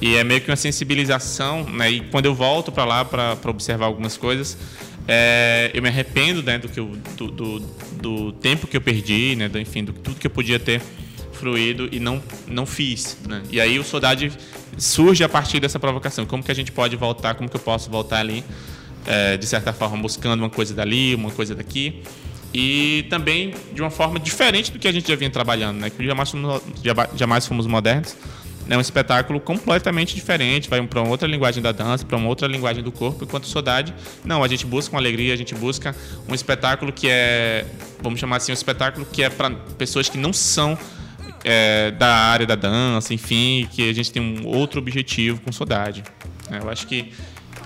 e 0.00 0.14
é 0.16 0.24
meio 0.24 0.40
que 0.40 0.50
uma 0.50 0.56
sensibilização, 0.56 1.64
né? 1.64 1.90
E 1.90 2.00
quando 2.00 2.26
eu 2.26 2.34
volto 2.34 2.70
para 2.72 2.84
lá 2.84 3.04
para 3.04 3.38
observar 3.44 3.86
algumas 3.86 4.16
coisas, 4.16 4.56
é, 5.08 5.70
eu 5.72 5.82
me 5.82 5.88
arrependo 5.88 6.42
né, 6.42 6.58
do, 6.58 6.68
que 6.68 6.80
eu, 6.80 6.86
do, 7.16 7.30
do, 7.30 7.60
do, 7.92 8.32
tempo 8.32 8.66
que 8.66 8.76
eu 8.76 8.80
perdi, 8.80 9.36
né? 9.36 9.48
Do, 9.48 9.58
enfim, 9.58 9.84
do 9.84 9.92
tudo 9.92 10.16
que 10.16 10.26
eu 10.26 10.30
podia 10.30 10.58
ter 10.58 10.82
fruído 11.32 11.88
e 11.92 12.00
não, 12.00 12.22
não 12.46 12.66
fiz. 12.66 13.16
Né? 13.28 13.42
E 13.50 13.60
aí 13.60 13.78
o 13.78 13.84
Saudade 13.84 14.32
surge 14.76 15.22
a 15.22 15.28
partir 15.28 15.60
dessa 15.60 15.78
provocação. 15.78 16.26
Como 16.26 16.42
que 16.42 16.50
a 16.50 16.54
gente 16.54 16.72
pode 16.72 16.96
voltar? 16.96 17.34
Como 17.34 17.48
que 17.48 17.56
eu 17.56 17.60
posso 17.60 17.90
voltar 17.90 18.18
ali? 18.18 18.42
É, 19.06 19.36
de 19.36 19.46
certa 19.46 19.72
forma, 19.72 19.96
buscando 19.98 20.40
uma 20.40 20.50
coisa 20.50 20.74
dali, 20.74 21.14
uma 21.14 21.30
coisa 21.30 21.54
daqui. 21.54 22.02
E 22.52 23.06
também 23.10 23.54
de 23.72 23.82
uma 23.82 23.90
forma 23.90 24.18
diferente 24.18 24.72
do 24.72 24.78
que 24.78 24.88
a 24.88 24.92
gente 24.92 25.08
já 25.08 25.16
vinha 25.16 25.30
trabalhando, 25.30 25.78
né? 25.78 25.90
Que 25.90 26.06
jamais 26.06 26.30
fomos, 26.30 26.62
jamais 27.14 27.46
fomos 27.46 27.66
modernos. 27.66 28.16
É 28.68 28.76
um 28.76 28.80
espetáculo 28.80 29.38
completamente 29.38 30.14
diferente, 30.14 30.68
vai 30.68 30.84
para 30.84 31.00
uma 31.00 31.10
outra 31.10 31.28
linguagem 31.28 31.62
da 31.62 31.70
dança, 31.70 32.04
para 32.04 32.16
uma 32.16 32.28
outra 32.28 32.48
linguagem 32.48 32.82
do 32.82 32.90
corpo, 32.90 33.22
enquanto 33.22 33.46
Saudade, 33.46 33.94
não, 34.24 34.42
a 34.42 34.48
gente 34.48 34.66
busca 34.66 34.92
uma 34.92 35.00
alegria, 35.00 35.32
a 35.32 35.36
gente 35.36 35.54
busca 35.54 35.94
um 36.28 36.34
espetáculo 36.34 36.92
que 36.92 37.08
é, 37.08 37.64
vamos 38.02 38.18
chamar 38.18 38.38
assim, 38.38 38.50
um 38.50 38.54
espetáculo 38.54 39.06
que 39.06 39.22
é 39.22 39.30
para 39.30 39.50
pessoas 39.78 40.08
que 40.08 40.18
não 40.18 40.32
são 40.32 40.76
é, 41.44 41.92
da 41.92 42.12
área 42.12 42.44
da 42.44 42.56
dança, 42.56 43.14
enfim, 43.14 43.68
que 43.70 43.88
a 43.88 43.92
gente 43.92 44.10
tem 44.10 44.20
um 44.20 44.44
outro 44.48 44.80
objetivo 44.80 45.40
com 45.42 45.52
Saudade. 45.52 46.02
É, 46.50 46.58
eu 46.58 46.68
acho 46.68 46.88
que 46.88 47.12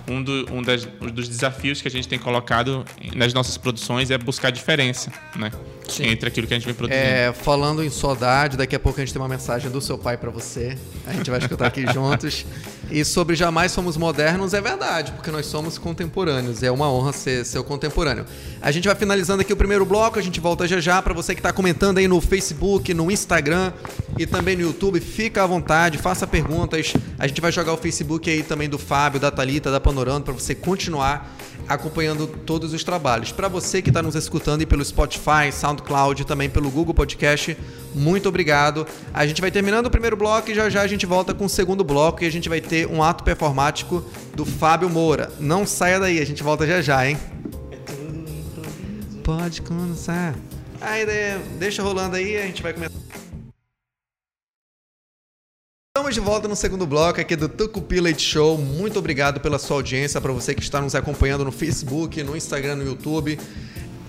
um, 0.09 0.23
do, 0.23 0.47
um, 0.53 0.63
das, 0.63 0.89
um, 1.01 1.07
dos 1.07 1.29
desafios 1.29 1.81
que 1.81 1.89
a 1.89 1.91
gente 1.91 2.09
tem 2.09 2.19
colocado 2.19 2.85
nas 3.15 3.33
nossas 3.33 3.57
produções 3.57 4.11
é 4.11 4.19
buscar 4.19 4.51
diferença, 4.51 5.13
né? 5.37 5.51
Sim. 5.91 6.07
Entre 6.07 6.29
aquilo 6.29 6.47
que 6.47 6.55
a 6.55 6.57
gente 6.57 6.67
vem 6.67 6.75
produzindo. 6.75 7.05
É, 7.05 7.33
falando 7.33 7.83
em 7.83 7.91
saudade, 7.91 8.57
daqui 8.57 8.75
a 8.75 8.79
pouco 8.79 9.01
a 9.01 9.05
gente 9.05 9.13
tem 9.13 9.21
uma 9.21 9.29
mensagem 9.29 9.71
do 9.71 9.81
seu 9.81 9.99
pai 9.99 10.17
para 10.17 10.31
você. 10.31 10.77
A 11.07 11.13
gente 11.13 11.31
vai 11.31 11.39
escutar 11.39 11.67
aqui 11.67 11.85
juntos. 11.93 12.47
E 12.91 13.05
sobre 13.05 13.37
jamais 13.37 13.71
somos 13.71 13.97
modernos, 13.97 14.53
é 14.53 14.61
verdade, 14.61 15.13
porque 15.13 15.31
nós 15.31 15.47
somos 15.47 15.79
contemporâneos. 15.79 16.63
É 16.63 16.71
uma 16.71 16.91
honra 16.91 17.13
ser 17.13 17.45
seu 17.45 17.63
contemporâneo. 17.63 18.25
A 18.61 18.71
gente 18.71 18.89
vai 18.89 18.97
finalizando 18.97 19.43
aqui 19.43 19.53
o 19.53 19.57
primeiro 19.57 19.85
bloco, 19.85 20.19
a 20.19 20.23
gente 20.23 20.41
volta 20.41 20.67
já 20.67 20.81
já. 20.81 21.01
Para 21.01 21.15
você 21.15 21.35
que 21.35 21.41
está 21.41 21.53
comentando 21.53 21.99
aí 21.99 22.09
no 22.09 22.21
Facebook, 22.21 22.93
no 22.93 23.11
Instagram 23.11 23.73
e 24.19 24.27
também 24.27 24.57
no 24.57 24.63
YouTube, 24.63 25.01
fica 25.01 25.45
à 25.45 25.47
vontade, 25.47 25.99
faça 25.99 26.27
perguntas. 26.27 26.93
A 27.19 27.27
gente 27.27 27.41
vai 27.41 27.53
jogar 27.53 27.73
o 27.73 27.77
Facebook 27.77 28.29
aí 28.29 28.43
também 28.43 28.69
do 28.69 28.79
Fábio, 28.79 29.21
da 29.21 29.31
Talita, 29.31 29.71
da 29.71 29.81
Panorama, 29.81 30.21
para 30.21 30.35
você 30.35 30.55
continuar 30.55 31.37
acompanhando 31.69 32.27
todos 32.27 32.73
os 32.73 32.83
trabalhos. 32.83 33.31
Para 33.31 33.47
você 33.47 33.81
que 33.81 33.91
está 33.91 34.03
nos 34.03 34.17
escutando 34.17 34.63
e 34.63 34.67
pelo 34.67 34.85
Spotify, 34.85 35.53
SoundCloud 35.81 36.25
também 36.25 36.49
pelo 36.49 36.71
Google 36.71 36.95
Podcast, 36.95 37.57
muito 37.95 38.29
obrigado. 38.29 38.87
A 39.13 39.27
gente 39.27 39.41
vai 39.41 39.51
terminando 39.51 39.87
o 39.87 39.91
primeiro 39.91 40.17
bloco 40.17 40.51
e 40.51 40.55
já 40.55 40.69
já 40.71 40.83
a 40.83 40.87
gente 40.87 41.07
volta 41.07 41.35
com 41.35 41.47
o 41.47 41.49
segundo 41.49 41.83
bloco 41.83 42.23
e 42.23 42.27
a 42.27 42.31
gente 42.31 42.49
vai 42.49 42.61
ter 42.61 42.87
um 42.87 43.03
ato 43.03 43.25
performático 43.25 44.05
do 44.35 44.45
Fábio 44.45 44.89
Moura. 44.89 45.33
Não 45.41 45.67
saia 45.67 45.99
daí, 45.99 46.21
a 46.21 46.27
gente 46.27 46.43
volta 46.43 46.67
já 46.67 46.81
já, 46.81 47.09
hein? 47.09 47.19
Pode 49.25 49.63
começar. 49.63 50.35
Aí, 50.81 51.05
deixa 51.59 51.83
rolando 51.83 52.17
aí, 52.17 52.37
a 52.37 52.43
gente 52.43 52.63
vai 52.63 52.73
começar. 52.73 52.95
Estamos 55.97 56.15
de 56.15 56.21
volta 56.21 56.49
no 56.49 56.57
segundo 56.57 56.87
bloco 56.87 57.21
aqui 57.21 57.37
do 57.37 57.49
Tucupi 57.49 58.01
Leite 58.01 58.23
Show. 58.23 58.57
Muito 58.57 58.99
obrigado 58.99 59.41
pela 59.41 59.59
sua 59.59 59.77
audiência, 59.77 60.21
para 60.21 60.33
você 60.33 60.55
que 60.55 60.63
está 60.63 60.81
nos 60.81 60.95
acompanhando 60.95 61.45
no 61.45 61.53
Facebook, 61.53 62.23
no 62.23 62.37
Instagram, 62.37 62.77
no 62.77 62.85
YouTube. 62.85 63.39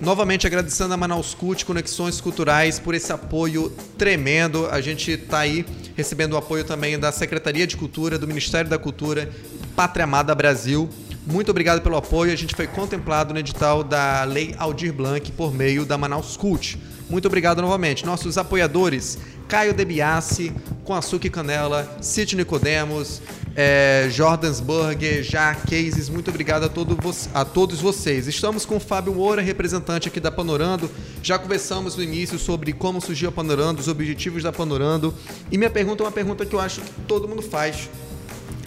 Novamente 0.02 0.48
agradecendo 0.48 0.96
a 0.96 0.98
Manaus 0.98 1.36
Cult 1.36 1.64
Conexões 1.64 2.20
Culturais 2.20 2.80
por 2.80 2.96
esse 2.96 3.14
apoio 3.14 3.72
tremendo. 4.00 4.68
A 4.72 4.82
gente 4.82 5.12
está 5.12 5.42
aí 5.42 5.64
recebendo 5.96 6.34
o 6.34 6.38
apoio 6.38 6.64
também 6.64 6.98
da 6.98 7.12
Secretaria 7.12 7.68
de 7.68 7.78
Cultura, 7.78 8.18
do 8.18 8.26
Ministério 8.26 8.68
da 8.68 8.80
Cultura, 8.80 9.30
Pátria 9.76 10.06
Amada 10.06 10.34
Brasil. 10.34 10.90
Muito 11.28 11.52
obrigado 11.52 11.84
pelo 11.84 11.96
apoio. 11.98 12.34
A 12.34 12.36
gente 12.36 12.56
foi 12.56 12.66
contemplado 12.66 13.32
no 13.32 13.40
edital 13.40 13.84
da 13.84 14.24
Lei 14.24 14.56
Aldir 14.58 14.92
Blanc 14.92 15.32
por 15.34 15.54
meio 15.54 15.86
da 15.86 16.00
Manaus 16.00 16.36
Cult. 16.36 16.80
Muito 17.08 17.28
obrigado 17.28 17.62
novamente. 17.62 18.04
Nossos 18.04 18.40
apoiadores, 18.40 19.20
Caio 19.48 19.72
Debiassi, 19.72 20.52
com 20.84 20.96
açúcar 20.96 21.28
e 21.28 21.30
canela, 21.30 21.98
City 22.02 22.36
Nicodemos, 22.36 23.22
é, 23.56 24.08
Jordansburger, 24.10 25.24
Já 25.24 25.54
Cases, 25.56 26.10
muito 26.10 26.30
obrigado 26.30 26.64
a, 26.64 26.70
todo 26.70 26.98
a 27.34 27.46
todos 27.46 27.80
vocês. 27.80 28.28
Estamos 28.28 28.66
com 28.66 28.78
o 28.78 28.80
Fábio 28.80 29.14
Moura, 29.14 29.42
representante 29.42 30.08
aqui 30.08 30.20
da 30.20 30.32
Panorando. 30.32 30.90
Já 31.22 31.38
conversamos 31.38 31.96
no 31.96 32.04
início 32.04 32.40
sobre 32.40 32.72
como 32.74 33.02
surgiu 33.02 33.30
a 33.30 33.32
Panorando, 33.32 33.80
os 33.80 33.88
objetivos 33.88 34.44
da 34.44 34.52
Panorando. 34.52 35.14
E 35.52 35.58
minha 35.58 35.70
pergunta 35.70 36.04
é 36.04 36.06
uma 36.06 36.12
pergunta 36.12 36.46
que 36.46 36.56
eu 36.56 36.60
acho 36.60 36.82
que 36.82 36.92
todo 37.08 37.28
mundo 37.28 37.42
faz 37.42 37.90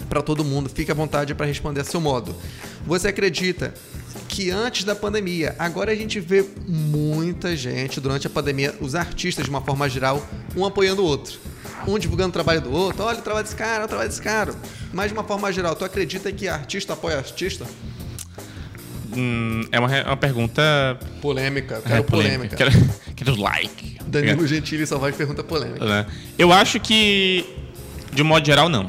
para 0.07 0.21
todo 0.21 0.43
mundo. 0.43 0.69
Fique 0.69 0.91
à 0.91 0.95
vontade 0.95 1.33
para 1.33 1.45
responder 1.45 1.81
a 1.81 1.83
seu 1.83 1.99
modo. 1.99 2.35
Você 2.85 3.07
acredita 3.07 3.73
que 4.35 4.51
antes 4.51 4.83
da 4.83 4.93
pandemia. 4.93 5.55
Agora 5.57 5.93
a 5.93 5.95
gente 5.95 6.19
vê 6.19 6.45
muita 6.67 7.55
gente 7.55 8.01
durante 8.01 8.27
a 8.27 8.29
pandemia, 8.29 8.75
os 8.81 8.93
artistas 8.93 9.45
de 9.45 9.49
uma 9.49 9.61
forma 9.61 9.87
geral, 9.87 10.21
um 10.57 10.65
apoiando 10.65 11.01
o 11.01 11.05
outro. 11.05 11.39
Um 11.87 11.97
divulgando 11.97 12.29
o 12.29 12.33
trabalho 12.33 12.59
do 12.59 12.69
outro, 12.69 13.01
olha 13.01 13.17
o 13.17 13.21
trabalho 13.21 13.45
desse 13.45 13.55
cara, 13.55 13.77
olha 13.77 13.85
o 13.85 13.87
trabalho 13.87 14.09
desse 14.09 14.21
cara. 14.21 14.53
Mas 14.91 15.07
de 15.07 15.13
uma 15.13 15.23
forma 15.23 15.49
geral, 15.53 15.73
tu 15.73 15.85
acredita 15.85 16.29
que 16.33 16.49
artista 16.49 16.91
apoia 16.91 17.17
artista? 17.17 17.65
Hum, 19.15 19.61
é, 19.71 19.79
uma, 19.79 19.95
é 19.95 20.03
uma 20.03 20.17
pergunta. 20.17 20.61
Polêmica, 21.21 21.81
quero 21.81 21.95
é, 21.95 22.01
polêmica. 22.01 22.55
Quero, 22.57 22.71
quero 23.15 23.41
like. 23.41 23.97
Danilo 24.05 24.45
Gentili 24.45 24.85
só 24.85 24.97
vai 24.97 25.13
pergunta 25.13 25.45
polêmica. 25.45 25.85
É. 25.85 26.05
Eu 26.37 26.51
acho 26.51 26.77
que, 26.77 27.45
de 28.11 28.21
um 28.21 28.25
modo 28.25 28.45
geral, 28.45 28.67
não. 28.67 28.85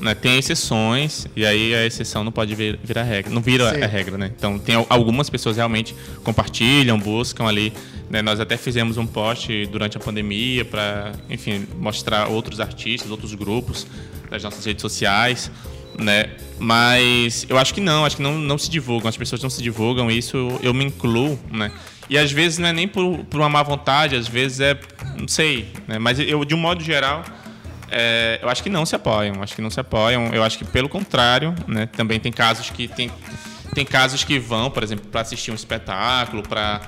Né? 0.00 0.14
Tem 0.14 0.38
exceções, 0.38 1.26
e 1.34 1.44
aí 1.44 1.74
a 1.74 1.84
exceção 1.84 2.22
não 2.22 2.30
pode 2.30 2.54
vir, 2.54 2.78
virar 2.82 3.02
regra. 3.02 3.32
Não 3.32 3.42
vira 3.42 3.74
Sim. 3.74 3.82
a 3.82 3.86
regra, 3.86 4.16
né? 4.16 4.30
Então, 4.36 4.58
tem 4.58 4.76
algumas 4.88 5.28
pessoas 5.28 5.56
realmente 5.56 5.94
compartilham, 6.22 6.98
buscam 6.98 7.46
ali. 7.46 7.72
Né? 8.08 8.22
Nós 8.22 8.38
até 8.38 8.56
fizemos 8.56 8.96
um 8.96 9.06
post 9.06 9.66
durante 9.66 9.96
a 9.96 10.00
pandemia 10.00 10.64
para, 10.64 11.12
enfim, 11.28 11.66
mostrar 11.76 12.28
outros 12.28 12.60
artistas, 12.60 13.10
outros 13.10 13.34
grupos 13.34 13.86
das 14.30 14.42
nossas 14.42 14.64
redes 14.64 14.82
sociais. 14.82 15.50
Né? 15.98 16.30
Mas 16.58 17.44
eu 17.48 17.58
acho 17.58 17.74
que 17.74 17.80
não, 17.80 18.04
acho 18.04 18.16
que 18.16 18.22
não, 18.22 18.38
não 18.38 18.56
se 18.56 18.70
divulgam, 18.70 19.08
as 19.08 19.16
pessoas 19.16 19.42
não 19.42 19.50
se 19.50 19.60
divulgam, 19.60 20.08
isso 20.08 20.58
eu 20.62 20.72
me 20.72 20.84
incluo, 20.84 21.38
né? 21.50 21.72
E 22.10 22.16
às 22.16 22.32
vezes 22.32 22.58
não 22.58 22.68
é 22.68 22.72
nem 22.72 22.88
por, 22.88 23.18
por 23.24 23.40
uma 23.40 23.48
má 23.48 23.62
vontade, 23.62 24.16
às 24.16 24.26
vezes 24.26 24.60
é. 24.60 24.78
não 25.18 25.28
sei. 25.28 25.68
Né? 25.86 25.98
Mas 25.98 26.18
eu, 26.18 26.44
de 26.44 26.54
um 26.54 26.58
modo 26.58 26.82
geral, 26.82 27.22
é, 27.90 28.38
eu 28.42 28.48
acho 28.48 28.62
que 28.62 28.70
não 28.70 28.84
se 28.84 28.94
apoiam. 28.94 29.42
Acho 29.42 29.54
que 29.54 29.62
não 29.62 29.70
se 29.70 29.80
apoiam. 29.80 30.28
Eu 30.32 30.42
acho 30.42 30.58
que, 30.58 30.64
pelo 30.64 30.88
contrário, 30.88 31.54
né? 31.66 31.86
também 31.86 32.20
tem 32.20 32.32
casos 32.32 32.70
que 32.70 32.88
tem, 32.88 33.10
tem 33.74 33.84
casos 33.84 34.24
que 34.24 34.38
vão, 34.38 34.70
por 34.70 34.82
exemplo, 34.82 35.06
para 35.06 35.20
assistir 35.20 35.50
um 35.50 35.54
espetáculo, 35.54 36.42
para 36.42 36.82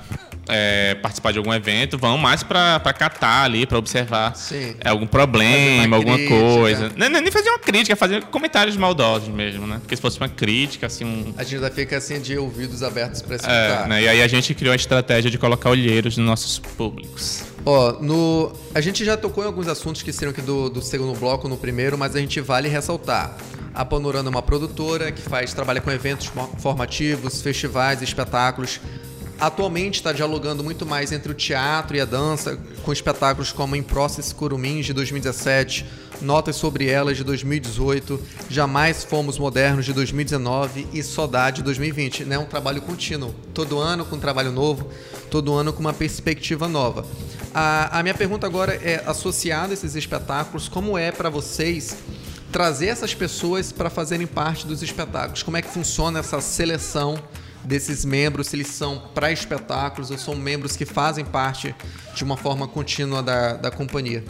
é, 0.51 0.95
participar 0.95 1.31
de 1.31 1.37
algum 1.37 1.53
evento, 1.53 1.97
vão 1.97 2.17
mais 2.17 2.43
para 2.43 2.79
catar 2.93 3.45
ali, 3.45 3.65
para 3.65 3.77
observar 3.77 4.33
é, 4.51 4.89
algum 4.89 5.07
problema, 5.07 5.95
alguma 5.95 6.17
crítica. 6.17 6.39
coisa. 6.39 6.91
Nem, 6.97 7.09
nem 7.09 7.31
fazer 7.31 7.49
uma 7.49 7.59
crítica, 7.59 7.95
fazer 7.95 8.23
comentários 8.25 8.75
maldosos 8.75 9.29
mesmo, 9.29 9.65
né? 9.65 9.77
Porque 9.79 9.95
se 9.95 10.01
fosse 10.01 10.19
uma 10.19 10.27
crítica, 10.27 10.87
assim. 10.87 11.05
Um... 11.05 11.33
A 11.37 11.43
gente 11.43 11.55
ainda 11.55 11.71
fica 11.71 11.97
assim 11.97 12.19
de 12.19 12.37
ouvidos 12.37 12.83
abertos 12.83 13.21
para 13.21 13.37
escutar. 13.37 13.85
É, 13.85 13.87
né? 13.87 14.01
E 14.03 14.07
aí 14.09 14.21
a 14.21 14.27
gente 14.27 14.53
criou 14.53 14.73
a 14.73 14.75
estratégia 14.75 15.31
de 15.31 15.37
colocar 15.37 15.69
olheiros 15.69 16.17
nos 16.17 16.27
nossos 16.27 16.59
públicos. 16.59 17.43
Ó, 17.65 17.93
no... 18.01 18.51
a 18.75 18.81
gente 18.81 19.05
já 19.05 19.15
tocou 19.15 19.45
em 19.45 19.47
alguns 19.47 19.69
assuntos 19.69 20.01
que 20.01 20.11
seriam 20.11 20.31
aqui 20.31 20.41
do, 20.41 20.69
do 20.69 20.81
segundo 20.81 21.17
bloco, 21.17 21.47
no 21.47 21.55
primeiro, 21.55 21.97
mas 21.97 22.13
a 22.13 22.19
gente 22.19 22.41
vale 22.41 22.67
ressaltar. 22.67 23.37
A 23.73 23.85
Panorama 23.85 24.27
é 24.27 24.31
uma 24.31 24.41
produtora 24.41 25.13
que 25.13 25.21
faz 25.21 25.53
trabalha 25.53 25.79
com 25.79 25.89
eventos 25.89 26.29
formativos, 26.59 27.41
festivais, 27.41 28.01
espetáculos 28.01 28.81
Atualmente 29.41 29.95
está 29.95 30.11
dialogando 30.11 30.63
muito 30.63 30.85
mais 30.85 31.11
entre 31.11 31.31
o 31.31 31.33
teatro 31.33 31.97
e 31.97 31.99
a 31.99 32.05
dança, 32.05 32.59
com 32.83 32.93
espetáculos 32.93 33.51
como 33.51 33.75
Em 33.75 33.81
Process 33.81 34.31
Curumins 34.31 34.85
de 34.85 34.93
2017, 34.93 35.83
Notas 36.21 36.55
sobre 36.55 36.87
Elas 36.87 37.17
de 37.17 37.23
2018, 37.23 38.21
Jamais 38.51 39.03
Fomos 39.03 39.39
Modernos 39.39 39.83
de 39.83 39.93
2019 39.93 40.87
e 40.93 41.01
Saudade 41.01 41.55
de 41.55 41.63
2020. 41.63 42.21
É 42.21 42.25
né? 42.27 42.37
um 42.37 42.45
trabalho 42.45 42.83
contínuo, 42.83 43.33
todo 43.51 43.79
ano 43.79 44.05
com 44.05 44.15
um 44.15 44.19
trabalho 44.19 44.51
novo, 44.51 44.87
todo 45.31 45.55
ano 45.55 45.73
com 45.73 45.79
uma 45.79 45.91
perspectiva 45.91 46.67
nova. 46.67 47.03
A, 47.51 47.97
a 47.97 48.03
minha 48.03 48.13
pergunta 48.13 48.45
agora 48.45 48.75
é 48.75 49.01
associada 49.07 49.71
a 49.71 49.73
esses 49.73 49.95
espetáculos, 49.95 50.69
como 50.69 50.95
é 50.95 51.11
para 51.11 51.31
vocês 51.31 51.97
trazer 52.51 52.89
essas 52.89 53.15
pessoas 53.15 53.71
para 53.71 53.89
fazerem 53.89 54.27
parte 54.27 54.67
dos 54.67 54.83
espetáculos? 54.83 55.41
Como 55.41 55.57
é 55.57 55.63
que 55.63 55.69
funciona 55.69 56.19
essa 56.19 56.39
seleção? 56.41 57.17
Desses 57.63 58.03
membros, 58.05 58.47
se 58.47 58.55
eles 58.55 58.67
são 58.67 59.01
para 59.13 59.31
espetáculos 59.31 60.11
ou 60.11 60.17
são 60.17 60.35
membros 60.35 60.75
que 60.75 60.85
fazem 60.85 61.23
parte 61.23 61.75
de 62.15 62.23
uma 62.23 62.37
forma 62.37 62.67
contínua 62.67 63.21
da, 63.21 63.53
da 63.53 63.71
companhia. 63.71 64.23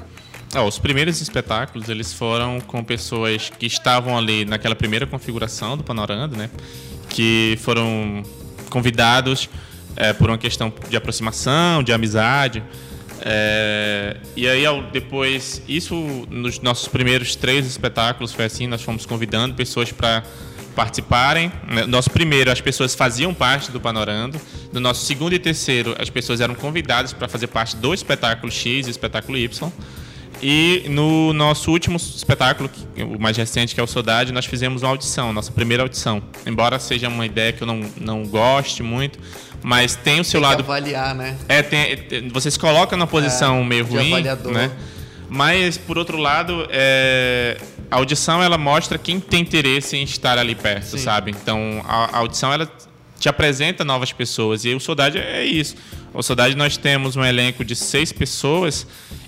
Ah, 0.54 0.64
os 0.64 0.78
primeiros 0.78 1.22
espetáculos 1.22 1.88
eles 1.88 2.14
foram 2.14 2.60
com 2.60 2.84
pessoas 2.84 3.50
que 3.50 3.66
estavam 3.66 4.18
ali 4.18 4.44
naquela 4.44 4.76
primeira 4.76 5.08
configuração 5.08 5.78
do 5.78 5.84
Panorama, 5.84 6.36
né? 6.36 6.50
Que 7.08 7.58
foram 7.62 8.22
convidados 8.70 9.50
é, 9.96 10.12
por 10.12 10.30
uma 10.30 10.38
questão 10.38 10.74
de 10.90 10.98
aproximação, 10.98 11.82
de 11.82 11.94
amizade. 11.94 12.62
É, 13.22 14.18
e 14.36 14.48
aí, 14.48 14.64
depois, 14.92 15.62
isso 15.70 15.96
nos 16.30 16.60
nossos 16.60 16.88
primeiros 16.88 17.36
três 17.36 17.66
espetáculos 17.66 18.34
foi 18.34 18.46
assim: 18.46 18.68
nós 18.68 18.82
fomos 18.82 19.06
convidando 19.06 19.54
pessoas 19.54 19.92
para 19.92 20.24
participarem. 20.76 21.52
Né? 21.68 21.86
Nosso 21.86 22.10
primeiro, 22.10 22.52
as 22.52 22.62
pessoas 22.62 22.96
faziam 22.96 23.34
parte 23.34 23.72
do 23.72 23.80
Panorando. 23.80 24.40
No 24.72 24.80
nosso 24.80 25.06
segundo 25.06 25.34
e 25.34 25.40
terceiro, 25.40 25.96
as 26.00 26.10
pessoas 26.10 26.42
eram 26.42 26.56
convidadas 26.56 27.14
para 27.14 27.28
fazer 27.28 27.48
parte 27.48 27.76
do 27.76 27.94
espetáculo 27.94 28.52
X 28.52 28.88
e 28.88 28.90
espetáculo 28.90 29.38
Y. 29.38 29.72
E 30.42 30.86
no 30.90 31.34
nosso 31.34 31.72
último 31.72 31.98
espetáculo, 31.98 32.70
o 32.98 33.22
mais 33.22 33.38
recente, 33.38 33.76
que 33.76 33.80
é 33.80 33.84
o 33.84 33.88
Saudade, 33.88 34.32
nós 34.32 34.46
fizemos 34.46 34.82
uma 34.82 34.90
audição, 34.90 35.32
nossa 35.32 35.52
primeira 35.52 35.84
audição. 35.84 36.22
Embora 36.48 36.80
seja 36.80 37.08
uma 37.10 37.26
ideia 37.26 37.54
que 37.54 37.62
eu 37.62 37.68
não, 37.68 37.82
não 38.00 38.26
goste 38.26 38.82
muito, 38.82 39.20
mas 39.62 39.96
tem 39.96 40.20
o 40.20 40.24
seu 40.24 40.42
tem 40.42 40.50
lado. 40.50 40.64
avaliar, 40.64 41.14
né? 41.14 41.38
É, 41.48 41.62
tem, 41.62 42.28
você 42.30 42.50
se 42.50 42.58
coloca 42.58 42.98
numa 42.98 43.06
posição 43.06 43.62
é, 43.62 43.64
meio 43.64 43.86
ruim. 43.86 44.14
Avaliador. 44.14 44.52
Né? 44.52 44.72
Mas, 45.30 45.78
por 45.78 45.98
outro 45.98 46.18
lado, 46.18 46.68
é, 46.72 47.58
a 47.92 47.98
audição 47.98 48.42
ela 48.42 48.58
mostra 48.58 48.98
quem 48.98 49.20
tem 49.20 49.42
interesse 49.42 49.98
em 49.98 50.04
estar 50.04 50.38
ali 50.38 50.56
perto, 50.56 50.92
Sim. 50.92 50.98
sabe? 50.98 51.32
Então, 51.32 51.84
a, 51.86 52.06
a, 52.06 52.18
audição 52.20 52.54
ela 52.54 52.72
te 53.20 53.28
apresenta 53.28 53.84
novas 53.84 54.14
pessoas. 54.14 54.64
E 54.64 54.74
o 54.74 54.80
Saudade 54.80 55.18
é 55.18 55.46
isso. 55.46 55.76
O 56.14 56.24
Saudade 56.24 56.56
nós 56.56 56.78
temos 56.78 57.18
um 57.18 57.24
elenco 57.24 57.66
de 57.66 57.76
seis 57.76 58.14
pessoas 58.14 58.88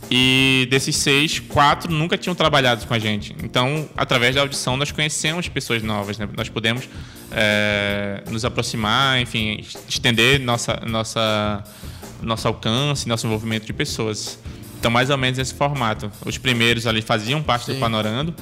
e 0.09 0.65
desses 0.69 0.95
seis, 0.95 1.39
quatro 1.39 1.91
nunca 1.91 2.17
tinham 2.17 2.33
trabalhado 2.33 2.87
com 2.87 2.93
a 2.93 2.99
gente. 2.99 3.35
Então, 3.43 3.89
através 3.97 4.33
da 4.33 4.41
audição, 4.41 4.77
nós 4.77 4.91
conhecemos 4.91 5.49
pessoas 5.49 5.83
novas. 5.83 6.17
Né? 6.17 6.27
Nós 6.35 6.47
podemos 6.47 6.87
é, 7.31 8.23
nos 8.29 8.45
aproximar, 8.45 9.19
enfim, 9.19 9.63
estender 9.89 10.39
nossa, 10.39 10.81
nossa, 10.87 11.63
nosso 12.21 12.47
alcance, 12.47 13.09
nosso 13.09 13.27
envolvimento 13.27 13.65
de 13.65 13.73
pessoas. 13.73 14.39
Então, 14.83 14.91
mais 14.91 15.09
ou 15.09 15.17
menos 15.17 15.39
esse 15.39 15.53
formato. 15.53 16.11
Os 16.25 16.37
primeiros 16.37 16.85
ali 16.85 17.01
faziam 17.01 17.41
parte 17.41 17.67
Sim. 17.67 17.75
do 17.75 17.79
Panorando. 17.79 18.35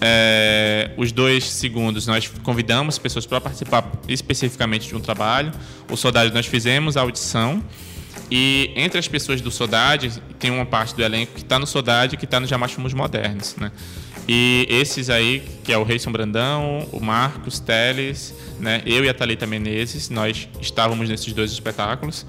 É, 0.00 0.92
os 0.96 1.10
dois 1.10 1.42
segundos 1.42 2.06
nós 2.06 2.30
convidamos 2.44 3.00
pessoas 3.00 3.26
para 3.26 3.40
participar 3.40 3.90
especificamente 4.06 4.86
de 4.86 4.94
um 4.94 5.00
trabalho. 5.00 5.50
O 5.90 5.96
Saudade 5.96 6.32
nós 6.32 6.46
fizemos 6.46 6.96
a 6.96 7.00
audição. 7.00 7.60
E 8.30 8.70
entre 8.76 9.00
as 9.00 9.08
pessoas 9.08 9.40
do 9.40 9.50
Sodade, 9.50 10.22
tem 10.38 10.52
uma 10.52 10.64
parte 10.64 10.94
do 10.94 11.02
elenco 11.02 11.32
que 11.34 11.42
está 11.42 11.58
no 11.58 11.66
Sodade 11.66 12.14
e 12.14 12.16
que 12.16 12.26
está 12.26 12.38
no 12.38 12.46
Jamais 12.46 12.70
Fomos 12.70 12.94
Modernos. 12.94 13.56
Né? 13.56 13.72
E 14.28 14.68
esses 14.70 15.10
aí, 15.10 15.42
que 15.64 15.72
é 15.72 15.78
o 15.78 15.82
Reison 15.82 16.12
Brandão, 16.12 16.86
o 16.92 17.00
Marcos 17.00 17.58
Teles, 17.58 18.32
né? 18.60 18.82
eu 18.86 19.04
e 19.04 19.08
a 19.08 19.14
Thalita 19.14 19.48
Menezes, 19.48 20.10
nós 20.10 20.48
estávamos 20.60 21.08
nesses 21.08 21.32
dois 21.32 21.50
espetáculos. 21.50 22.24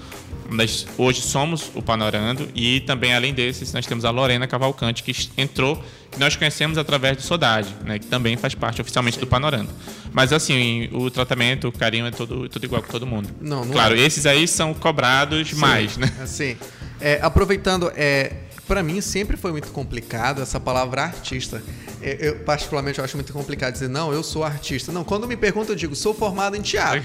Nós 0.49 0.87
hoje 0.97 1.21
somos 1.21 1.71
o 1.75 1.81
Panorando 1.81 2.49
e 2.55 2.79
também, 2.81 3.13
além 3.13 3.33
desses, 3.33 3.71
nós 3.73 3.85
temos 3.85 4.05
a 4.05 4.09
Lorena 4.09 4.47
Cavalcante, 4.47 5.03
que 5.03 5.13
entrou, 5.37 5.83
que 6.11 6.19
nós 6.19 6.35
conhecemos 6.35 6.77
através 6.77 7.17
do 7.17 7.23
Sodade, 7.23 7.73
né, 7.85 7.99
que 7.99 8.07
também 8.07 8.35
faz 8.35 8.55
parte 8.55 8.81
oficialmente 8.81 9.15
Sim. 9.15 9.21
do 9.21 9.27
Panorando. 9.27 9.69
Mas, 10.11 10.33
assim, 10.33 10.89
o 10.91 11.09
tratamento, 11.09 11.67
o 11.67 11.71
carinho 11.71 12.05
é 12.07 12.11
todo, 12.11 12.49
tudo 12.49 12.65
igual 12.65 12.81
com 12.81 12.91
todo 12.91 13.05
mundo. 13.05 13.29
Não, 13.39 13.63
não 13.63 13.71
claro, 13.71 13.95
é. 13.95 13.99
esses 13.99 14.25
aí 14.25 14.47
são 14.47 14.73
cobrados 14.73 15.49
Sim, 15.49 15.55
mais, 15.57 15.97
né? 15.97 16.11
Assim, 16.21 16.57
é, 16.99 17.19
aproveitando, 17.21 17.91
é, 17.95 18.33
para 18.69 18.83
mim 18.83 19.01
sempre 19.01 19.35
foi 19.35 19.51
muito 19.51 19.69
complicado 19.69 20.43
essa 20.43 20.59
palavra 20.59 21.01
artista. 21.01 21.59
Eu, 21.99 22.13
eu, 22.13 22.39
particularmente, 22.41 22.99
eu 22.99 23.03
acho 23.03 23.17
muito 23.17 23.33
complicado 23.33 23.73
dizer, 23.73 23.89
não, 23.89 24.13
eu 24.13 24.21
sou 24.21 24.43
artista. 24.43 24.91
Não, 24.91 25.03
quando 25.03 25.27
me 25.27 25.35
perguntam, 25.35 25.71
eu 25.71 25.75
digo, 25.75 25.95
sou 25.95 26.13
formado 26.13 26.55
em 26.55 26.61
teatro. 26.61 27.03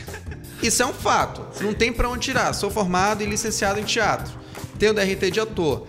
Isso 0.62 0.82
é 0.82 0.86
um 0.86 0.92
fato. 0.92 1.64
Não 1.64 1.72
tem 1.72 1.90
para 1.90 2.06
onde 2.06 2.26
tirar. 2.26 2.52
Sou 2.52 2.70
formado 2.70 3.22
e 3.22 3.26
licenciado 3.26 3.80
em 3.80 3.82
teatro. 3.82 4.38
Tenho 4.78 4.92
DRT 4.92 5.30
de 5.30 5.40
ator. 5.40 5.86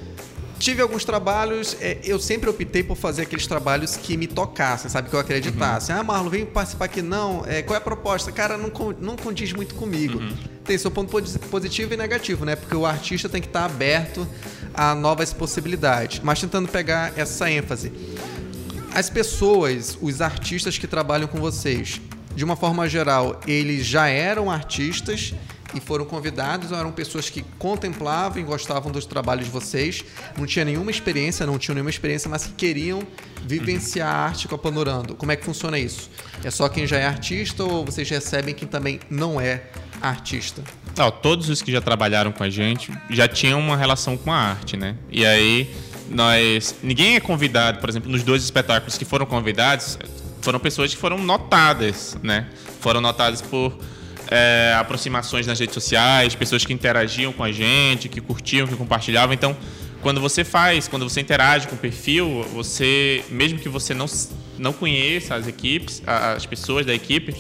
Tive 0.57 0.81
alguns 0.81 1.03
trabalhos, 1.03 1.75
é, 1.81 1.99
eu 2.03 2.17
sempre 2.17 2.49
optei 2.49 2.81
por 2.81 2.95
fazer 2.95 3.23
aqueles 3.23 3.45
trabalhos 3.45 3.97
que 3.97 4.15
me 4.15 4.25
tocassem, 4.25 4.89
sabe? 4.89 5.09
Que 5.09 5.15
eu 5.15 5.19
acreditasse. 5.19 5.91
Uhum. 5.91 5.99
Ah, 5.99 6.03
Marlon, 6.03 6.29
vem 6.29 6.45
participar 6.45 6.85
aqui. 6.85 7.01
Não, 7.01 7.43
é, 7.45 7.61
qual 7.61 7.75
é 7.75 7.77
a 7.77 7.81
proposta? 7.81 8.31
Cara, 8.31 8.57
não, 8.57 8.71
não 8.99 9.15
condiz 9.17 9.51
muito 9.51 9.75
comigo. 9.75 10.19
Uhum. 10.19 10.35
Tem 10.63 10.77
seu 10.77 10.89
ponto 10.89 11.11
positivo 11.51 11.93
e 11.93 11.97
negativo, 11.97 12.45
né? 12.45 12.55
Porque 12.55 12.75
o 12.75 12.85
artista 12.85 13.27
tem 13.27 13.41
que 13.41 13.47
estar 13.47 13.65
aberto 13.65 14.27
a 14.73 14.95
novas 14.95 15.33
possibilidades. 15.33 16.21
Mas 16.23 16.39
tentando 16.39 16.67
pegar 16.69 17.13
essa 17.17 17.49
ênfase. 17.51 17.91
As 18.93 19.09
pessoas, 19.09 19.97
os 20.01 20.21
artistas 20.21 20.77
que 20.77 20.87
trabalham 20.87 21.27
com 21.27 21.37
vocês, 21.37 21.99
de 22.33 22.43
uma 22.43 22.55
forma 22.55 22.87
geral, 22.87 23.41
eles 23.45 23.85
já 23.85 24.07
eram 24.07 24.49
artistas 24.49 25.33
e 25.75 25.79
foram 25.81 26.05
convidados, 26.05 26.71
eram 26.71 26.91
pessoas 26.91 27.29
que 27.29 27.43
contemplavam 27.59 28.39
e 28.39 28.43
gostavam 28.43 28.91
dos 28.91 29.05
trabalhos 29.05 29.45
de 29.45 29.51
vocês, 29.51 30.03
não 30.37 30.45
tinha 30.45 30.63
nenhuma 30.63 30.89
experiência, 30.89 31.45
não 31.45 31.59
tinham 31.59 31.75
nenhuma 31.75 31.89
experiência, 31.89 32.29
mas 32.29 32.45
que 32.45 32.53
queriam 32.53 33.05
vivenciar 33.43 34.07
a 34.07 34.25
arte 34.25 34.47
com 34.47 34.55
a 34.55 34.57
Panorando. 34.57 35.15
Como 35.15 35.31
é 35.31 35.35
que 35.35 35.43
funciona 35.43 35.77
isso? 35.77 36.09
É 36.43 36.49
só 36.49 36.69
quem 36.69 36.87
já 36.87 36.97
é 36.97 37.05
artista 37.05 37.63
ou 37.63 37.85
vocês 37.85 38.09
recebem 38.09 38.55
quem 38.55 38.67
também 38.67 38.99
não 39.09 39.39
é 39.39 39.63
artista? 40.01 40.63
Não, 40.97 41.11
todos 41.11 41.49
os 41.49 41.61
que 41.61 41.71
já 41.71 41.81
trabalharam 41.81 42.31
com 42.31 42.43
a 42.43 42.49
gente 42.49 42.91
já 43.09 43.27
tinham 43.27 43.59
uma 43.59 43.75
relação 43.75 44.15
com 44.15 44.31
a 44.31 44.37
arte, 44.37 44.77
né? 44.77 44.95
E 45.11 45.25
aí 45.25 45.69
nós 46.09 46.75
ninguém 46.81 47.15
é 47.15 47.19
convidado, 47.19 47.79
por 47.79 47.89
exemplo, 47.89 48.09
nos 48.09 48.23
dois 48.23 48.43
espetáculos 48.43 48.97
que 48.97 49.03
foram 49.03 49.25
convidados, 49.25 49.99
foram 50.41 50.59
pessoas 50.59 50.93
que 50.93 50.99
foram 50.99 51.17
notadas, 51.17 52.17
né? 52.23 52.47
Foram 52.79 53.01
notadas 53.01 53.41
por 53.41 53.77
é, 54.29 54.75
aproximações 54.77 55.47
nas 55.47 55.59
redes 55.59 55.73
sociais, 55.73 56.35
pessoas 56.35 56.65
que 56.65 56.73
interagiam 56.73 57.31
com 57.31 57.43
a 57.43 57.51
gente, 57.51 58.09
que 58.09 58.21
curtiam, 58.21 58.67
que 58.67 58.75
compartilhavam. 58.75 59.33
Então, 59.33 59.55
quando 60.01 60.21
você 60.21 60.43
faz, 60.43 60.87
quando 60.87 61.07
você 61.07 61.21
interage 61.21 61.67
com 61.67 61.75
o 61.75 61.77
perfil, 61.77 62.43
você, 62.53 63.23
mesmo 63.29 63.57
que 63.57 63.67
você 63.67 63.93
não, 63.93 64.05
não 64.57 64.71
conheça 64.71 65.33
as 65.33 65.47
equipes, 65.47 66.01
as 66.05 66.45
pessoas 66.45 66.85
da 66.85 66.93
equipe, 66.93 67.33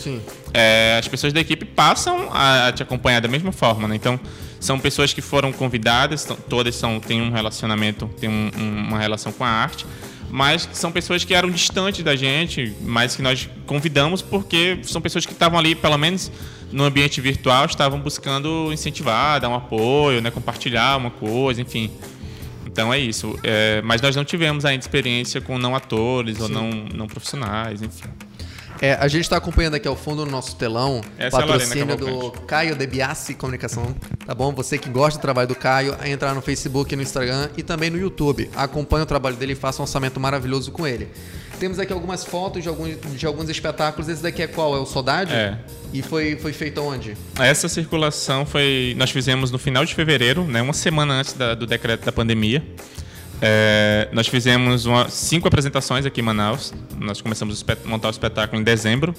é, 0.53 0.97
as 0.97 1.07
pessoas 1.07 1.31
da 1.31 1.39
equipe 1.39 1.63
passam 1.63 2.29
a, 2.33 2.71
te 2.71 2.81
acompanhar 2.81 3.19
da 3.19 3.27
mesma 3.27 3.51
forma, 3.51 3.87
né? 3.87 3.95
Então, 3.95 4.19
são 4.59 4.79
pessoas 4.79 5.13
que 5.13 5.21
foram 5.21 5.51
convidadas, 5.51 6.27
todas 6.49 6.73
são, 6.75 6.99
têm 6.99 7.21
um 7.21 7.31
relacionamento, 7.31 8.09
têm 8.19 8.29
um, 8.29 8.49
uma 8.57 8.97
relação 8.97 9.31
com 9.31 9.43
a 9.43 9.49
arte, 9.49 9.85
mas 10.35 10.67
são 10.73 10.91
pessoas 10.91 11.23
que 11.23 11.33
eram 11.33 11.49
distantes 11.49 12.03
da 12.03 12.13
gente, 12.13 12.75
mas 12.81 13.15
que 13.15 13.21
nós 13.21 13.49
convidamos 13.65 14.21
porque 14.21 14.79
são 14.83 15.01
pessoas 15.01 15.25
que 15.25 15.31
estavam 15.31 15.57
ali, 15.57 15.73
pelo 15.75 15.97
menos 15.97 16.29
no 16.73 16.83
ambiente 16.83 17.21
virtual, 17.21 17.63
estavam 17.63 18.01
buscando 18.01 18.69
incentivar, 18.73 19.39
dar 19.39 19.47
um 19.47 19.55
apoio, 19.55 20.21
né, 20.21 20.29
compartilhar 20.29 20.97
uma 20.97 21.09
coisa, 21.09 21.61
enfim. 21.61 21.89
Então 22.65 22.93
é 22.93 22.99
isso. 22.99 23.39
É, 23.43 23.81
mas 23.81 24.01
nós 24.01 24.13
não 24.13 24.25
tivemos 24.25 24.65
ainda 24.65 24.81
experiência 24.81 25.39
com 25.39 25.57
não 25.57 25.73
atores 25.73 26.35
Sim. 26.35 26.43
ou 26.43 26.49
não, 26.49 26.69
não 26.93 27.07
profissionais, 27.07 27.81
enfim. 27.81 28.09
É, 28.81 28.93
a 28.93 29.07
gente 29.07 29.21
está 29.21 29.37
acompanhando 29.37 29.75
aqui 29.75 29.87
ao 29.87 29.95
fundo 29.95 30.25
no 30.25 30.31
nosso 30.31 30.55
telão 30.55 31.01
Essa 31.17 31.37
patrocínio 31.37 31.93
é 31.93 31.95
do 31.95 32.31
Caio 32.45 32.75
Debiassi 32.75 33.33
Comunicação, 33.33 33.95
tá 34.25 34.35
bom? 34.35 34.53
Você 34.53 34.77
que 34.77 34.89
gosta 34.89 35.17
do 35.17 35.21
trabalho 35.21 35.47
do 35.47 35.55
Caio, 35.55 35.95
é 36.01 36.09
entrar 36.09 36.33
no 36.33 36.41
Facebook, 36.41 36.95
no 36.95 37.01
Instagram 37.01 37.49
e 37.57 37.63
também 37.63 37.89
no 37.89 37.97
YouTube. 37.97 38.49
Acompanhe 38.55 39.03
o 39.03 39.05
trabalho 39.05 39.35
dele 39.35 39.53
e 39.53 39.55
faça 39.55 39.81
um 39.81 39.83
orçamento 39.83 40.19
maravilhoso 40.19 40.71
com 40.71 40.85
ele. 40.85 41.09
Temos 41.59 41.79
aqui 41.79 41.93
algumas 41.93 42.25
fotos 42.25 42.61
de 42.61 42.69
alguns, 42.69 42.97
de 42.99 43.25
alguns 43.25 43.49
espetáculos. 43.49 44.09
Esse 44.09 44.21
daqui 44.21 44.41
é 44.41 44.47
qual? 44.47 44.75
É 44.75 44.79
o 44.79 44.85
Saudade? 44.85 45.33
É. 45.33 45.57
E 45.93 46.01
foi, 46.01 46.35
foi 46.35 46.51
feito 46.51 46.81
onde? 46.81 47.15
Essa 47.39 47.69
circulação 47.69 48.45
foi. 48.45 48.93
Nós 48.97 49.09
fizemos 49.11 49.51
no 49.51 49.57
final 49.57 49.85
de 49.85 49.95
fevereiro, 49.95 50.43
né? 50.43 50.61
Uma 50.61 50.73
semana 50.73 51.13
antes 51.13 51.33
da, 51.33 51.55
do 51.55 51.65
decreto 51.65 52.03
da 52.03 52.11
pandemia. 52.11 52.61
É, 53.41 54.07
nós 54.11 54.27
fizemos 54.27 54.85
uma, 54.85 55.09
cinco 55.09 55.47
apresentações 55.47 56.05
aqui 56.05 56.21
em 56.21 56.23
Manaus. 56.23 56.73
Nós 56.99 57.21
começamos 57.21 57.63
a 57.67 57.87
montar 57.87 58.07
o 58.07 58.11
espetáculo 58.11 58.61
em 58.61 58.63
dezembro. 58.63 59.13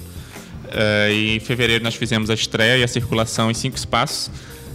É, 0.69 1.11
e 1.11 1.35
em 1.37 1.39
fevereiro 1.39 1.83
nós 1.83 1.95
fizemos 1.95 2.29
a 2.29 2.33
estreia 2.33 2.77
e 2.77 2.83
a 2.83 2.87
circulação 2.87 3.49
em 3.49 3.53
cinco 3.53 3.77
espaços. 3.77 4.31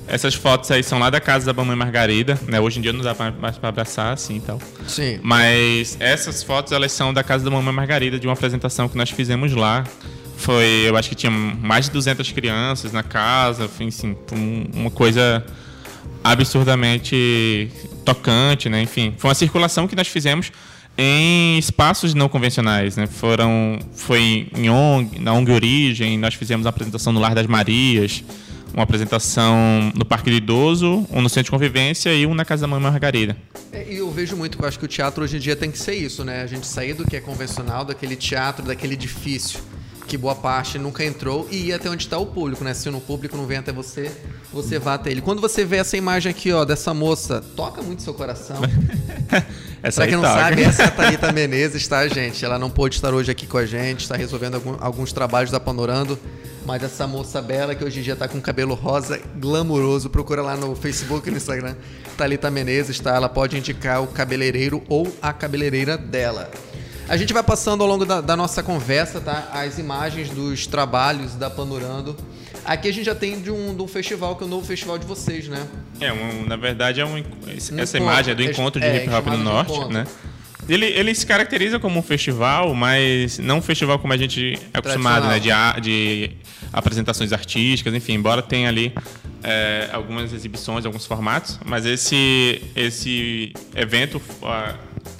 Essas 0.06 0.34
fotos 0.34 0.70
aí 0.70 0.82
são 0.82 0.98
lá 0.98 1.10
da 1.10 1.20
casa 1.20 1.46
da 1.46 1.52
Mamãe 1.52 1.76
Margarida, 1.76 2.38
né? 2.46 2.60
Hoje 2.60 2.78
em 2.78 2.82
dia 2.82 2.92
não 2.92 3.02
dá 3.02 3.14
mais 3.40 3.56
para 3.56 3.68
abraçar 3.68 4.12
assim 4.12 4.36
e 4.36 4.40
tal. 4.40 4.60
Sim. 4.86 5.20
Mas 5.22 5.96
essas 6.00 6.42
fotos 6.42 6.72
elas 6.72 6.90
são 6.92 7.14
da 7.14 7.22
casa 7.22 7.44
da 7.44 7.50
Mamãe 7.50 7.72
Margarida 7.72 8.18
de 8.18 8.26
uma 8.26 8.32
apresentação 8.32 8.88
que 8.88 8.96
nós 8.96 9.10
fizemos 9.10 9.52
lá. 9.54 9.84
Foi, 10.36 10.84
eu 10.86 10.96
acho 10.96 11.08
que 11.08 11.14
tinha 11.14 11.30
mais 11.30 11.84
de 11.84 11.92
200 11.92 12.32
crianças 12.32 12.92
na 12.92 13.04
casa, 13.04 13.70
enfim, 13.78 14.16
uma 14.74 14.90
coisa 14.90 15.44
absurdamente 16.22 17.70
tocante, 18.04 18.68
né? 18.68 18.82
Enfim, 18.82 19.14
foi 19.16 19.28
uma 19.28 19.34
circulação 19.34 19.86
que 19.86 19.96
nós 19.96 20.08
fizemos 20.08 20.52
em 20.96 21.58
espaços 21.58 22.14
não 22.14 22.28
convencionais, 22.28 22.96
né? 22.96 23.06
Foram, 23.06 23.78
foi 23.94 24.48
em 24.54 24.68
ONG, 24.68 25.18
na 25.18 25.32
ONG 25.32 25.50
Origem, 25.50 26.18
nós 26.18 26.34
fizemos 26.34 26.66
uma 26.66 26.70
apresentação 26.70 27.12
no 27.12 27.20
Lar 27.20 27.34
das 27.34 27.46
Marias, 27.46 28.22
uma 28.74 28.82
apresentação 28.82 29.92
no 29.94 30.04
Parque 30.04 30.30
do 30.30 30.36
Idoso, 30.36 31.06
um 31.10 31.20
no 31.20 31.28
Centro 31.28 31.44
de 31.44 31.50
Convivência 31.50 32.14
e 32.14 32.26
um 32.26 32.34
na 32.34 32.44
Casa 32.44 32.62
da 32.62 32.68
Mãe 32.68 32.80
Margarida. 32.80 33.36
É, 33.72 33.86
e 33.90 33.98
eu 33.98 34.10
vejo 34.10 34.36
muito, 34.36 34.58
eu 34.60 34.68
acho 34.68 34.78
que 34.78 34.84
o 34.84 34.88
teatro 34.88 35.24
hoje 35.24 35.36
em 35.36 35.40
dia 35.40 35.56
tem 35.56 35.70
que 35.70 35.78
ser 35.78 35.94
isso, 35.94 36.24
né? 36.24 36.42
A 36.42 36.46
gente 36.46 36.66
sair 36.66 36.94
do 36.94 37.04
que 37.04 37.16
é 37.16 37.20
convencional, 37.20 37.84
daquele 37.84 38.16
teatro, 38.16 38.64
daquele 38.64 38.94
edifício 38.94 39.60
que 40.12 40.18
boa 40.18 40.34
parte 40.34 40.78
nunca 40.78 41.02
entrou 41.02 41.48
e 41.50 41.68
ir 41.68 41.72
até 41.72 41.88
onde 41.88 42.02
está 42.02 42.18
o 42.18 42.26
público, 42.26 42.62
né? 42.62 42.74
Se 42.74 42.86
o 42.86 43.00
público 43.00 43.34
não 43.34 43.46
vem 43.46 43.56
até 43.56 43.72
você, 43.72 44.12
você 44.52 44.78
vá 44.78 44.92
até 44.92 45.10
ele. 45.10 45.22
Quando 45.22 45.40
você 45.40 45.64
vê 45.64 45.78
essa 45.78 45.96
imagem 45.96 46.28
aqui, 46.28 46.52
ó, 46.52 46.66
dessa 46.66 46.92
moça, 46.92 47.42
toca 47.56 47.80
muito 47.80 48.02
seu 48.02 48.12
coração. 48.12 48.58
essa 49.82 50.02
pra 50.02 50.06
quem 50.06 50.16
não 50.16 50.22
toca. 50.22 50.38
sabe, 50.38 50.64
essa 50.64 50.82
é 50.82 50.84
a 50.84 50.90
Thalita 50.90 51.32
Menezes, 51.32 51.88
tá, 51.88 52.06
gente? 52.08 52.44
Ela 52.44 52.58
não 52.58 52.68
pôde 52.68 52.96
estar 52.96 53.14
hoje 53.14 53.30
aqui 53.30 53.46
com 53.46 53.56
a 53.56 53.64
gente, 53.64 54.00
está 54.00 54.14
resolvendo 54.14 54.56
algum, 54.56 54.76
alguns 54.80 55.14
trabalhos 55.14 55.50
da 55.50 55.58
Panorando. 55.58 56.18
Mas 56.66 56.82
essa 56.82 57.06
moça 57.06 57.40
bela 57.40 57.74
que 57.74 57.82
hoje 57.82 58.00
em 58.00 58.02
dia 58.02 58.14
tá 58.14 58.28
com 58.28 58.38
cabelo 58.38 58.74
rosa 58.74 59.18
glamuroso, 59.40 60.10
procura 60.10 60.42
lá 60.42 60.58
no 60.58 60.76
Facebook 60.76 61.26
e 61.26 61.30
no 61.30 61.38
Instagram. 61.38 61.74
Thalita 62.18 62.50
Menezes, 62.50 63.00
tá? 63.00 63.16
Ela 63.16 63.30
pode 63.30 63.56
indicar 63.56 64.02
o 64.02 64.08
cabeleireiro 64.08 64.82
ou 64.90 65.10
a 65.22 65.32
cabeleireira 65.32 65.96
dela. 65.96 66.50
A 67.08 67.16
gente 67.16 67.32
vai 67.32 67.42
passando 67.42 67.82
ao 67.82 67.88
longo 67.88 68.04
da, 68.04 68.20
da, 68.20 68.36
nossa 68.36 68.62
conversa, 68.62 69.20
tá? 69.20 69.50
As 69.52 69.78
imagens 69.78 70.30
dos 70.30 70.66
trabalhos 70.66 71.34
da 71.34 71.50
Panorando. 71.50 72.16
Aqui 72.64 72.88
a 72.88 72.92
gente 72.92 73.04
já 73.04 73.14
tem 73.14 73.40
de 73.40 73.50
um, 73.50 73.74
de 73.74 73.82
um 73.82 73.88
festival, 73.88 74.36
que 74.36 74.44
é 74.44 74.46
o 74.46 74.48
novo 74.48 74.66
festival 74.66 74.96
de 74.98 75.06
vocês, 75.06 75.48
né? 75.48 75.66
É, 76.00 76.12
um, 76.12 76.46
na 76.46 76.56
verdade, 76.56 77.00
é 77.00 77.04
um, 77.04 77.18
essa 77.48 77.74
encontro. 77.74 77.96
imagem 77.98 78.32
é 78.32 78.34
do 78.34 78.42
encontro 78.42 78.80
de 78.80 78.86
é, 78.86 79.04
hip 79.04 79.12
hop 79.12 79.26
no 79.26 79.38
norte, 79.38 79.92
né? 79.92 80.06
Ele, 80.68 80.86
ele 80.86 81.12
se 81.12 81.26
caracteriza 81.26 81.80
como 81.80 81.98
um 81.98 82.02
festival, 82.02 82.72
mas 82.72 83.38
não 83.38 83.58
um 83.58 83.62
festival 83.62 83.98
como 83.98 84.12
a 84.12 84.16
gente 84.16 84.58
é 84.72 84.78
acostumado, 84.78 85.26
né? 85.26 85.40
De, 85.40 85.50
de 85.80 86.30
apresentações 86.72 87.32
artísticas, 87.32 87.92
enfim, 87.92 88.14
embora 88.14 88.40
tenha 88.40 88.68
ali 88.68 88.94
é, 89.42 89.90
algumas 89.92 90.32
exibições, 90.32 90.86
alguns 90.86 91.04
formatos, 91.04 91.58
mas 91.64 91.84
esse, 91.84 92.62
esse 92.76 93.52
evento 93.74 94.22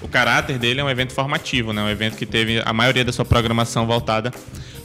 o 0.00 0.08
caráter 0.08 0.58
dele 0.58 0.80
é 0.80 0.84
um 0.84 0.90
evento 0.90 1.12
formativo, 1.12 1.72
né? 1.72 1.82
Um 1.82 1.88
evento 1.88 2.16
que 2.16 2.26
teve 2.26 2.62
a 2.64 2.72
maioria 2.72 3.04
da 3.04 3.12
sua 3.12 3.24
programação 3.24 3.86
voltada 3.86 4.32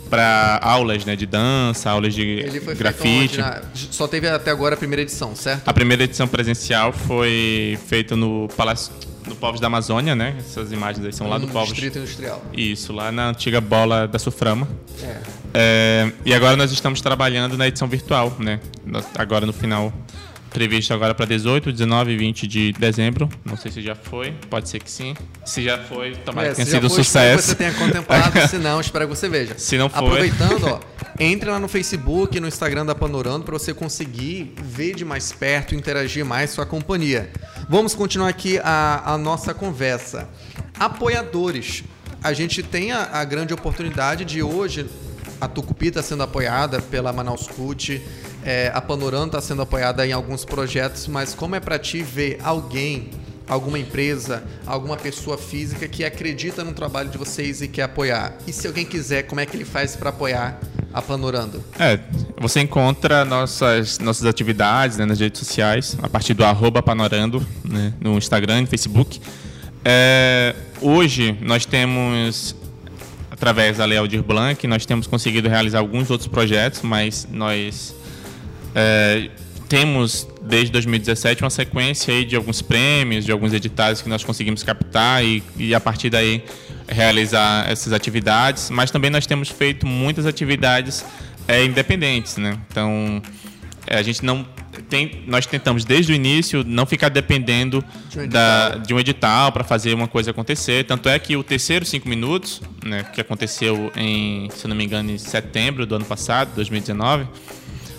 para 0.10 0.60
aulas 0.62 1.05
né, 1.05 1.15
de 1.15 1.25
dança, 1.25 1.89
aulas 1.89 2.13
de 2.13 2.21
Ele 2.21 2.62
foi 2.62 2.75
grafite. 2.75 3.39
Na... 3.39 3.62
Só 3.73 4.07
teve 4.07 4.27
até 4.27 4.51
agora 4.51 4.75
a 4.75 4.77
primeira 4.77 5.01
edição, 5.01 5.36
certo? 5.36 5.67
A 5.67 5.73
primeira 5.73 6.03
edição 6.03 6.27
presencial 6.27 6.93
foi 6.93 7.77
feita 7.88 8.15
no 8.15 8.47
Palácio 8.55 8.91
no 9.27 9.36
Povos 9.36 9.60
da 9.60 9.67
Amazônia, 9.67 10.15
né? 10.15 10.36
Essas 10.39 10.71
imagens 10.71 11.05
aí 11.05 11.12
são 11.12 11.27
lá 11.27 11.38
do 11.38 11.47
Povos. 11.47 11.69
Distrito 11.69 11.97
Industrial. 11.99 12.41
Isso, 12.53 12.93
lá 12.93 13.12
na 13.12 13.29
antiga 13.29 13.60
bola 13.60 14.07
da 14.07 14.17
Suframa. 14.17 14.67
É. 15.03 15.17
é. 15.53 16.12
e 16.25 16.33
agora 16.33 16.55
nós 16.55 16.71
estamos 16.71 17.01
trabalhando 17.01 17.57
na 17.57 17.67
edição 17.67 17.88
virtual, 17.88 18.36
né? 18.39 18.60
Agora 19.15 19.45
no 19.45 19.51
final 19.51 19.91
previsto 20.49 20.93
agora 20.93 21.13
para 21.13 21.25
18, 21.25 21.71
19 21.71 22.12
e 22.12 22.17
20 22.17 22.47
de 22.47 22.71
dezembro. 22.73 23.29
Não 23.45 23.57
sei 23.57 23.71
se 23.71 23.81
já 23.81 23.95
foi, 23.95 24.33
pode 24.49 24.69
ser 24.69 24.79
que 24.79 24.89
sim. 24.89 25.15
Se 25.45 25.63
já 25.63 25.77
foi, 25.77 26.15
tomara 26.15 26.47
é, 26.47 26.49
que 26.51 26.55
tenha 26.57 26.67
sido 26.67 26.88
um 26.88 26.89
sucesso. 26.89 27.41
Se 27.41 27.49
você 27.49 27.55
tenha 27.55 27.73
contemplado, 27.73 28.47
se 28.47 28.57
não, 28.57 28.79
espero 28.79 29.07
que 29.07 29.15
você 29.15 29.29
veja. 29.29 29.55
Se 29.60 29.77
não 29.77 29.89
for. 29.89 30.05
Aproveitando, 30.05 30.65
ó, 30.65 30.79
entre 31.19 31.49
lá 31.49 31.60
no 31.60 31.67
Facebook, 31.67 32.39
no 32.39 32.47
Instagram 32.47 32.86
da 32.86 32.95
Panorando 32.95 33.43
para 33.43 33.53
você 33.53 33.73
conseguir 33.73 34.53
ver 34.62 34.95
de 34.95 35.03
mais 35.03 35.31
perto, 35.31 35.75
interagir 35.75 36.25
mais 36.25 36.55
com 36.55 36.62
a 36.62 36.65
companhia. 36.65 37.31
Vamos 37.69 37.93
continuar 37.93 38.29
aqui 38.29 38.60
a, 38.63 39.13
a 39.13 39.17
nossa 39.17 39.53
conversa. 39.53 40.29
Apoiadores. 40.79 41.83
A 42.23 42.33
gente 42.33 42.63
tem 42.63 42.91
a, 42.91 43.10
a 43.13 43.23
grande 43.23 43.53
oportunidade 43.53 44.25
de 44.25 44.41
hoje 44.41 44.88
a 45.39 45.47
Tucupi 45.47 45.88
está 45.88 46.01
sendo 46.01 46.23
apoiada 46.23 46.81
pela 46.81 47.13
Manaus 47.13 47.47
Cult, 47.47 48.01
é, 48.43 48.71
a 48.73 48.82
Panorama 48.82 49.26
está 49.26 49.41
sendo 49.41 49.62
apoiada 49.62 50.06
em 50.06 50.12
alguns 50.12 50.45
projetos, 50.45 51.08
mas 51.08 51.34
como 51.34 51.56
é 51.56 51.60
para 51.60 51.78
ti 51.78 52.02
ver 52.02 52.39
alguém, 52.43 53.10
alguma 53.47 53.78
empresa, 53.80 54.43
alguma 54.65 54.95
pessoa 54.97 55.38
física 55.38 55.88
que 55.88 56.04
acredita 56.06 56.63
no 56.63 56.73
trabalho 56.73 57.10
de 57.10 57.17
vocês 57.17 57.62
e 57.62 57.67
quer 57.67 57.84
apoiar? 57.84 58.38
E 58.47 58.54
se 58.54 58.67
alguém 58.67 58.86
quiser, 58.86 59.23
como 59.23 59.41
é 59.41 59.45
que 59.45 59.56
ele 59.56 59.65
faz 59.65 59.95
para 59.95 60.10
apoiar 60.10 60.60
a 60.93 61.02
Panorando? 61.02 61.63
É, 61.80 62.00
você 62.39 62.62
encontra 62.62 63.26
nossas, 63.26 64.00
nossas 64.00 64.26
atividades 64.26 64.97
né, 64.97 65.06
nas 65.06 65.19
redes 65.19 65.39
sociais, 65.39 65.97
a 66.02 66.10
partir 66.10 66.34
do 66.34 66.45
arroba 66.45 66.82
Panorando, 66.82 67.45
né, 67.63 67.93
no 68.00 68.17
Instagram 68.17 68.62
e 68.62 68.65
Facebook. 68.65 69.19
É, 69.84 70.56
hoje 70.82 71.38
nós 71.41 71.65
temos 71.65 72.56
através 73.38 73.78
da 73.78 73.86
Lei 73.86 73.97
Aldir 73.97 74.23
Blanc, 74.23 74.65
nós 74.65 74.86
temos 74.86 75.06
conseguido 75.06 75.47
realizar 75.47 75.78
alguns 75.78 76.10
outros 76.10 76.28
projetos, 76.28 76.82
mas 76.82 77.28
nós 77.32 77.93
é, 78.75 79.30
temos 79.67 80.27
desde 80.41 80.71
2017 80.71 81.43
uma 81.43 81.49
sequência 81.49 82.13
aí 82.13 82.23
de 82.23 82.36
alguns 82.36 82.62
prêmios, 82.62 83.25
de 83.25 83.32
alguns 83.32 83.53
editais 83.53 84.01
que 84.01 84.10
nós 84.10 84.23
conseguimos 84.23 84.63
captar 84.63 85.23
e, 85.23 85.43
e, 85.58 85.75
a 85.75 85.80
partir 85.80 86.10
daí 86.10 86.43
realizar 86.88 87.69
essas 87.69 87.91
atividades. 87.91 88.69
Mas 88.69 88.91
também 88.91 89.10
nós 89.12 89.25
temos 89.25 89.49
feito 89.49 89.86
muitas 89.86 90.25
atividades 90.25 91.06
é, 91.47 91.65
independentes, 91.65 92.38
né? 92.38 92.58
Então 92.69 93.21
é, 93.86 93.97
a 93.97 94.01
gente 94.01 94.23
não 94.23 94.45
tem, 94.89 95.23
nós 95.27 95.45
tentamos 95.45 95.84
desde 95.84 96.13
o 96.13 96.15
início 96.15 96.63
não 96.63 96.86
ficar 96.86 97.10
dependendo 97.10 97.84
de 98.10 98.19
um 98.19 98.27
da, 98.27 98.77
de 98.77 98.93
um 98.93 98.99
edital 98.99 99.51
para 99.51 99.63
fazer 99.63 99.93
uma 99.93 100.08
coisa 100.08 100.32
acontecer. 100.32 100.86
Tanto 100.86 101.10
é 101.10 101.19
que 101.19 101.36
o 101.36 101.43
terceiro 101.43 101.86
cinco 101.86 102.08
minutos, 102.08 102.62
né, 102.86 103.03
que 103.03 103.19
aconteceu 103.19 103.91
em, 103.95 104.49
se 104.51 104.67
não 104.67 104.75
me 104.75 104.86
engano, 104.86 105.12
em 105.12 105.17
setembro 105.17 105.86
do 105.86 105.95
ano 105.95 106.06
passado, 106.06 106.51
2019 106.56 107.27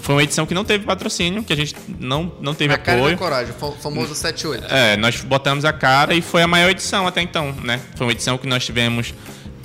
foi 0.09 0.15
uma 0.15 0.23
edição 0.23 0.47
que 0.47 0.55
não 0.55 0.65
teve 0.65 0.87
patrocínio, 0.87 1.45
que 1.45 1.53
a 1.53 1.57
gente 1.57 1.77
não, 2.01 2.33
não 2.41 2.55
teve 2.55 2.73
a 2.73 2.77
apoio. 2.77 2.99
Cara 2.99 3.11
da 3.11 3.17
coragem, 3.19 3.55
o 3.61 3.73
famoso 3.73 4.15
78. 4.15 4.65
É, 4.71 4.97
nós 4.97 5.21
botamos 5.21 5.67
a 5.67 5.73
cara 5.75 6.15
e 6.15 6.23
foi 6.23 6.41
a 6.41 6.47
maior 6.47 6.71
edição 6.71 7.07
até 7.07 7.21
então, 7.21 7.53
né? 7.63 7.79
Foi 7.95 8.07
uma 8.07 8.13
edição 8.13 8.39
que 8.39 8.47
nós 8.47 8.65
tivemos 8.65 9.13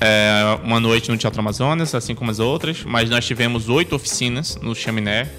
é, 0.02 0.60
uma 0.62 0.82
noite 0.82 1.10
no 1.10 1.16
Teatro 1.16 1.40
Amazonas, 1.40 1.96
assim 1.96 2.14
como 2.14 2.30
as 2.30 2.40
outras, 2.40 2.84
mas 2.84 3.10
nós 3.10 3.26
tivemos 3.26 3.70
oito 3.70 3.96
oficinas 3.96 4.58
no 4.62 4.76
Chaminé. 4.76 5.30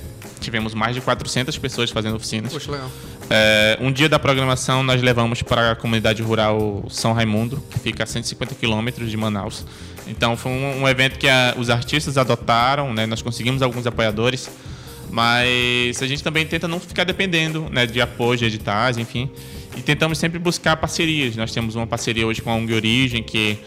Tivemos 0.41 0.73
mais 0.73 0.95
de 0.95 1.03
400 1.03 1.59
pessoas 1.59 1.91
fazendo 1.91 2.17
oficinas. 2.17 2.51
Poxa, 2.51 2.73
legal. 2.73 2.91
É, 3.29 3.77
um 3.83 3.93
dia 3.93 4.09
da 4.09 4.19
programação 4.19 4.83
nós 4.83 5.03
levamos 5.03 5.43
para 5.43 5.73
a 5.73 5.77
comunidade 5.77 6.23
rural 6.23 6.83
São 6.89 7.13
Raimundo, 7.13 7.63
que 7.71 7.79
fica 7.79 8.05
a 8.05 8.07
150 8.07 8.55
quilômetros 8.55 9.11
de 9.11 9.19
Manaus. 9.19 9.67
Então 10.07 10.35
foi 10.35 10.51
um, 10.51 10.85
um 10.85 10.89
evento 10.89 11.19
que 11.19 11.29
a, 11.29 11.55
os 11.59 11.69
artistas 11.69 12.17
adotaram, 12.17 12.95
né? 12.95 13.05
nós 13.05 13.21
conseguimos 13.21 13.61
alguns 13.61 13.87
apoiadores 13.87 14.49
mas 15.11 16.03
a 16.03 16.07
gente 16.07 16.23
também 16.23 16.47
tenta 16.47 16.67
não 16.67 16.81
ficar 16.81 17.05
dependendo 17.05 17.69
né, 17.71 17.87
de 17.87 18.01
apoio 18.01 18.39
de 18.39 18.45
editais, 18.47 18.99
enfim. 18.99 19.31
e 19.77 19.81
tentamos 19.81 20.19
sempre 20.19 20.39
buscar 20.39 20.77
parcerias. 20.77 21.37
Nós 21.37 21.53
temos 21.53 21.75
uma 21.75 21.87
parceria 21.87 22.27
hoje 22.27 22.43
com 22.43 22.51
a 22.51 22.55
ONG 22.55 22.75
Origem, 22.75 23.23
que 23.23 23.59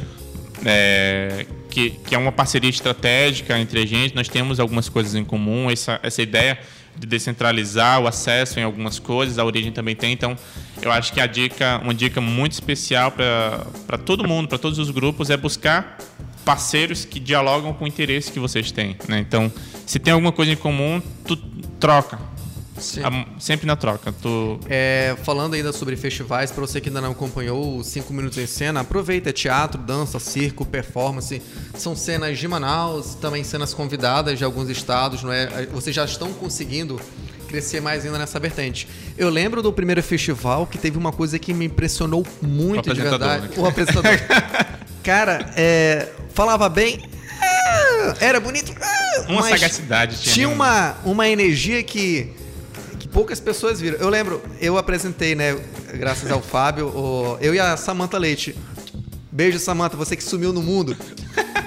é, 0.66 1.46
que, 1.70 1.92
que, 1.92 2.16
é 2.16 2.18
uma 2.18 2.32
parceria 2.32 2.70
estratégica 2.70 3.58
entre 3.60 3.82
a 3.82 3.86
gente. 3.86 4.16
Nós 4.16 4.28
temos 4.28 4.60
algumas 4.60 4.90
coisas 4.90 5.16
em 5.16 5.24
comum. 5.24 5.70
Essa, 5.70 6.00
essa 6.02 6.22
ideia 6.22 6.58
de 6.98 7.06
descentralizar 7.06 8.02
o 8.02 8.08
acesso 8.08 8.60
em 8.60 8.64
algumas 8.64 8.98
coisas, 8.98 9.38
a 9.38 9.46
Origem 9.46 9.72
também 9.72 9.96
tem. 9.96 10.12
Então, 10.12 10.36
eu 10.82 10.92
acho 10.92 11.14
que 11.14 11.22
a 11.22 11.28
dica, 11.28 11.80
uma 11.84 11.94
dica 11.94 12.20
muito 12.20 12.54
especial 12.54 13.12
para 13.12 13.98
todo 14.04 14.28
mundo, 14.28 14.48
para 14.48 14.58
todos 14.58 14.80
os 14.80 14.90
grupos, 14.90 15.30
é 15.30 15.38
buscar 15.38 15.98
parceiros 16.48 17.04
que 17.04 17.20
dialogam 17.20 17.74
com 17.74 17.84
o 17.84 17.88
interesse 17.90 18.32
que 18.32 18.40
vocês 18.40 18.72
têm. 18.72 18.96
Né? 19.06 19.20
Então, 19.20 19.52
se 19.86 20.00
tem 20.00 20.14
alguma 20.14 20.32
coisa 20.32 20.54
em 20.54 20.56
comum, 20.56 21.02
tu 21.26 21.36
troca. 21.78 22.18
A, 23.04 23.26
sempre 23.38 23.68
na 23.68 23.76
troca. 23.76 24.14
Tu... 24.14 24.58
É, 24.70 25.18
falando 25.24 25.56
ainda 25.56 25.74
sobre 25.74 25.98
festivais, 25.98 26.50
para 26.50 26.62
você 26.62 26.80
que 26.80 26.88
ainda 26.88 27.02
não 27.02 27.12
acompanhou 27.12 27.78
os 27.78 27.88
5 27.88 28.14
Minutos 28.14 28.38
em 28.38 28.48
Cena, 28.48 28.80
aproveita, 28.80 29.30
é 29.30 29.34
teatro, 29.34 29.82
dança, 29.82 30.20
circo, 30.20 30.66
performance. 30.66 31.42
São 31.76 31.98
cenas 31.98 32.40
de 32.40 32.48
Manaus, 32.48 33.16
também 33.16 33.44
cenas 33.44 33.74
convidadas 33.74 34.38
de 34.38 34.46
alguns 34.46 34.70
estados, 34.70 35.24
não 35.24 35.34
é? 35.34 35.66
Vocês 35.66 35.94
já 35.94 36.06
estão 36.06 36.32
conseguindo 36.32 36.98
crescer 37.50 37.82
mais 37.82 38.06
ainda 38.06 38.20
nessa 38.20 38.40
vertente. 38.40 38.88
Eu 39.18 39.30
lembro 39.30 39.62
do 39.62 39.74
primeiro 39.74 40.02
festival 40.02 40.66
que 40.66 40.78
teve 40.78 40.98
uma 40.98 41.12
coisa 41.12 41.38
que 41.38 41.54
me 41.54 41.66
impressionou 41.66 42.26
muito 42.42 42.94
de 42.94 43.02
verdade. 43.02 43.50
Né? 43.50 43.54
O 43.58 43.66
apresentador. 43.66 44.14
Cara, 45.04 45.54
é, 45.56 46.10
falava 46.38 46.70
bem, 46.70 47.04
é, 47.42 48.26
era 48.28 48.40
bonito. 48.40 48.72
É, 48.72 49.22
uma 49.28 49.42
sagacidade. 49.42 50.20
Tinha, 50.20 50.34
tinha 50.36 50.50
uma, 50.50 50.96
uma 51.04 51.28
energia 51.28 51.82
que 51.82 52.32
poucas 53.12 53.40
pessoas 53.40 53.82
viram. 53.82 53.98
Eu 53.98 54.08
lembro, 54.08 54.40
eu 54.62 54.78
apresentei, 54.78 55.34
né, 55.34 55.60
graças 55.96 56.30
ao 56.30 56.40
Fábio, 56.40 56.90
o, 56.90 57.40
eu 57.42 57.56
e 57.56 57.60
a 57.60 57.76
Samanta 57.76 58.20
Leite. 58.20 58.56
Beijo, 59.32 59.58
Samanta, 59.58 59.98
você 59.98 60.16
que 60.16 60.24
sumiu 60.24 60.54
no 60.54 60.62
mundo. 60.62 60.96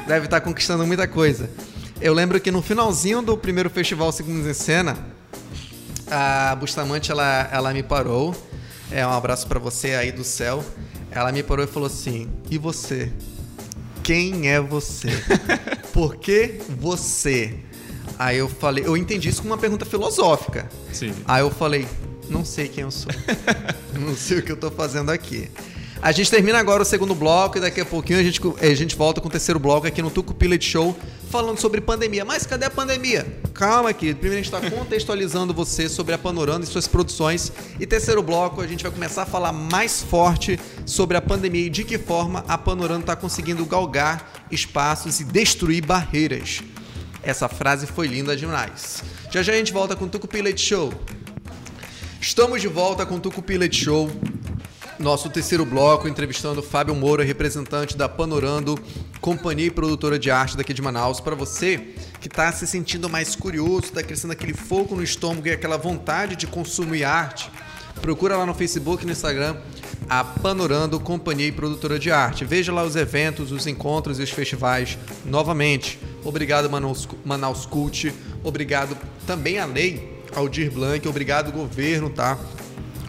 Deve 0.06 0.26
estar 0.26 0.40
conquistando 0.40 0.86
muita 0.86 1.08
coisa. 1.08 1.50
Eu 2.00 2.14
lembro 2.14 2.38
que 2.38 2.52
no 2.52 2.62
finalzinho 2.62 3.20
do 3.20 3.36
primeiro 3.36 3.68
festival 3.70 4.12
Segundos 4.12 4.46
em 4.46 4.54
Cena, 4.54 4.96
a 6.08 6.54
Bustamante, 6.54 7.10
ela, 7.10 7.48
ela 7.50 7.74
me 7.74 7.82
parou. 7.82 8.36
É, 8.88 9.04
um 9.04 9.10
abraço 9.10 9.48
para 9.48 9.58
você 9.58 9.94
aí 9.94 10.12
do 10.12 10.22
céu. 10.22 10.64
Ela 11.10 11.32
me 11.32 11.42
parou 11.42 11.64
e 11.64 11.68
falou 11.68 11.88
assim: 11.88 12.30
E 12.48 12.56
você? 12.56 13.10
Quem 14.10 14.48
é 14.48 14.60
você? 14.60 15.06
Por 15.94 16.16
que 16.16 16.58
você? 16.80 17.54
Aí 18.18 18.38
eu 18.38 18.48
falei, 18.48 18.84
eu 18.84 18.96
entendi 18.96 19.28
isso 19.28 19.40
como 19.40 19.54
uma 19.54 19.56
pergunta 19.56 19.84
filosófica. 19.84 20.68
Sim. 20.92 21.14
Aí 21.24 21.42
eu 21.42 21.48
falei, 21.48 21.86
não 22.28 22.44
sei 22.44 22.66
quem 22.66 22.82
eu 22.82 22.90
sou. 22.90 23.12
não 23.94 24.16
sei 24.16 24.40
o 24.40 24.42
que 24.42 24.50
eu 24.50 24.56
tô 24.56 24.68
fazendo 24.68 25.10
aqui. 25.10 25.48
A 26.02 26.10
gente 26.10 26.28
termina 26.28 26.58
agora 26.58 26.82
o 26.82 26.84
segundo 26.84 27.14
bloco 27.14 27.58
e 27.58 27.60
daqui 27.60 27.80
a 27.82 27.84
pouquinho 27.84 28.18
a 28.18 28.22
gente, 28.24 28.40
a 28.60 28.74
gente 28.74 28.96
volta 28.96 29.20
com 29.20 29.28
o 29.28 29.30
terceiro 29.30 29.60
bloco 29.60 29.86
aqui 29.86 30.02
no 30.02 30.10
Tuco 30.10 30.34
Pilot 30.34 30.68
Show 30.68 30.98
falando 31.30 31.58
sobre 31.58 31.80
pandemia. 31.80 32.24
Mas 32.24 32.44
cadê 32.44 32.66
a 32.66 32.70
pandemia? 32.70 33.26
Calma, 33.54 33.92
querido. 33.92 34.18
Primeiro 34.18 34.40
a 34.40 34.42
gente 34.42 34.52
está 34.52 34.76
contextualizando 34.76 35.54
você 35.54 35.88
sobre 35.88 36.12
a 36.12 36.18
Panorama 36.18 36.64
e 36.64 36.66
suas 36.66 36.88
produções. 36.88 37.52
E 37.78 37.86
terceiro 37.86 38.22
bloco 38.22 38.60
a 38.60 38.66
gente 38.66 38.82
vai 38.82 38.92
começar 38.92 39.22
a 39.22 39.26
falar 39.26 39.52
mais 39.52 40.02
forte 40.02 40.58
sobre 40.84 41.16
a 41.16 41.22
pandemia 41.22 41.66
e 41.66 41.70
de 41.70 41.84
que 41.84 41.96
forma 41.96 42.44
a 42.48 42.58
Panorama 42.58 43.00
está 43.00 43.14
conseguindo 43.14 43.64
galgar 43.64 44.46
espaços 44.50 45.20
e 45.20 45.24
destruir 45.24 45.84
barreiras. 45.84 46.62
Essa 47.22 47.48
frase 47.48 47.86
foi 47.86 48.08
linda 48.08 48.36
demais. 48.36 49.04
Já 49.30 49.42
já 49.42 49.52
a 49.52 49.56
gente 49.56 49.72
volta 49.72 49.94
com 49.94 50.06
o 50.06 50.08
Tucupi 50.08 50.42
Leite 50.42 50.62
Show. 50.62 50.92
Estamos 52.20 52.60
de 52.60 52.68
volta 52.68 53.06
com 53.06 53.16
o 53.16 53.20
Tucupi 53.20 53.56
Leite 53.56 53.84
Show. 53.84 54.10
Nosso 55.00 55.30
terceiro 55.30 55.64
bloco, 55.64 56.06
entrevistando 56.06 56.62
Fábio 56.62 56.94
Moura, 56.94 57.24
representante 57.24 57.96
da 57.96 58.06
Panorando, 58.06 58.78
companhia 59.18 59.68
e 59.68 59.70
produtora 59.70 60.18
de 60.18 60.30
arte 60.30 60.58
daqui 60.58 60.74
de 60.74 60.82
Manaus. 60.82 61.20
Para 61.20 61.34
você 61.34 61.94
que 62.20 62.28
está 62.28 62.52
se 62.52 62.66
sentindo 62.66 63.08
mais 63.08 63.34
curioso, 63.34 63.84
está 63.84 64.02
crescendo 64.02 64.34
aquele 64.34 64.52
fogo 64.52 64.94
no 64.94 65.02
estômago 65.02 65.48
e 65.48 65.52
aquela 65.52 65.78
vontade 65.78 66.36
de 66.36 66.46
consumir 66.46 67.04
arte, 67.04 67.50
procura 68.02 68.36
lá 68.36 68.44
no 68.44 68.52
Facebook 68.52 69.02
e 69.02 69.06
no 69.06 69.12
Instagram 69.12 69.56
a 70.06 70.22
Panorando 70.22 71.00
Companhia 71.00 71.46
e 71.46 71.52
Produtora 71.52 71.98
de 71.98 72.10
Arte. 72.10 72.44
Veja 72.44 72.70
lá 72.70 72.84
os 72.84 72.94
eventos, 72.94 73.52
os 73.52 73.66
encontros 73.66 74.20
e 74.20 74.22
os 74.22 74.30
festivais 74.30 74.98
novamente. 75.24 75.98
Obrigado, 76.22 76.68
Manaus, 76.68 77.08
Manaus 77.24 77.64
Cult. 77.64 78.12
Obrigado 78.44 78.94
também 79.26 79.58
a 79.58 79.64
lei, 79.64 80.22
Aldir 80.36 80.70
Blanc. 80.70 81.08
Obrigado, 81.08 81.50
governo, 81.50 82.10
tá? 82.10 82.38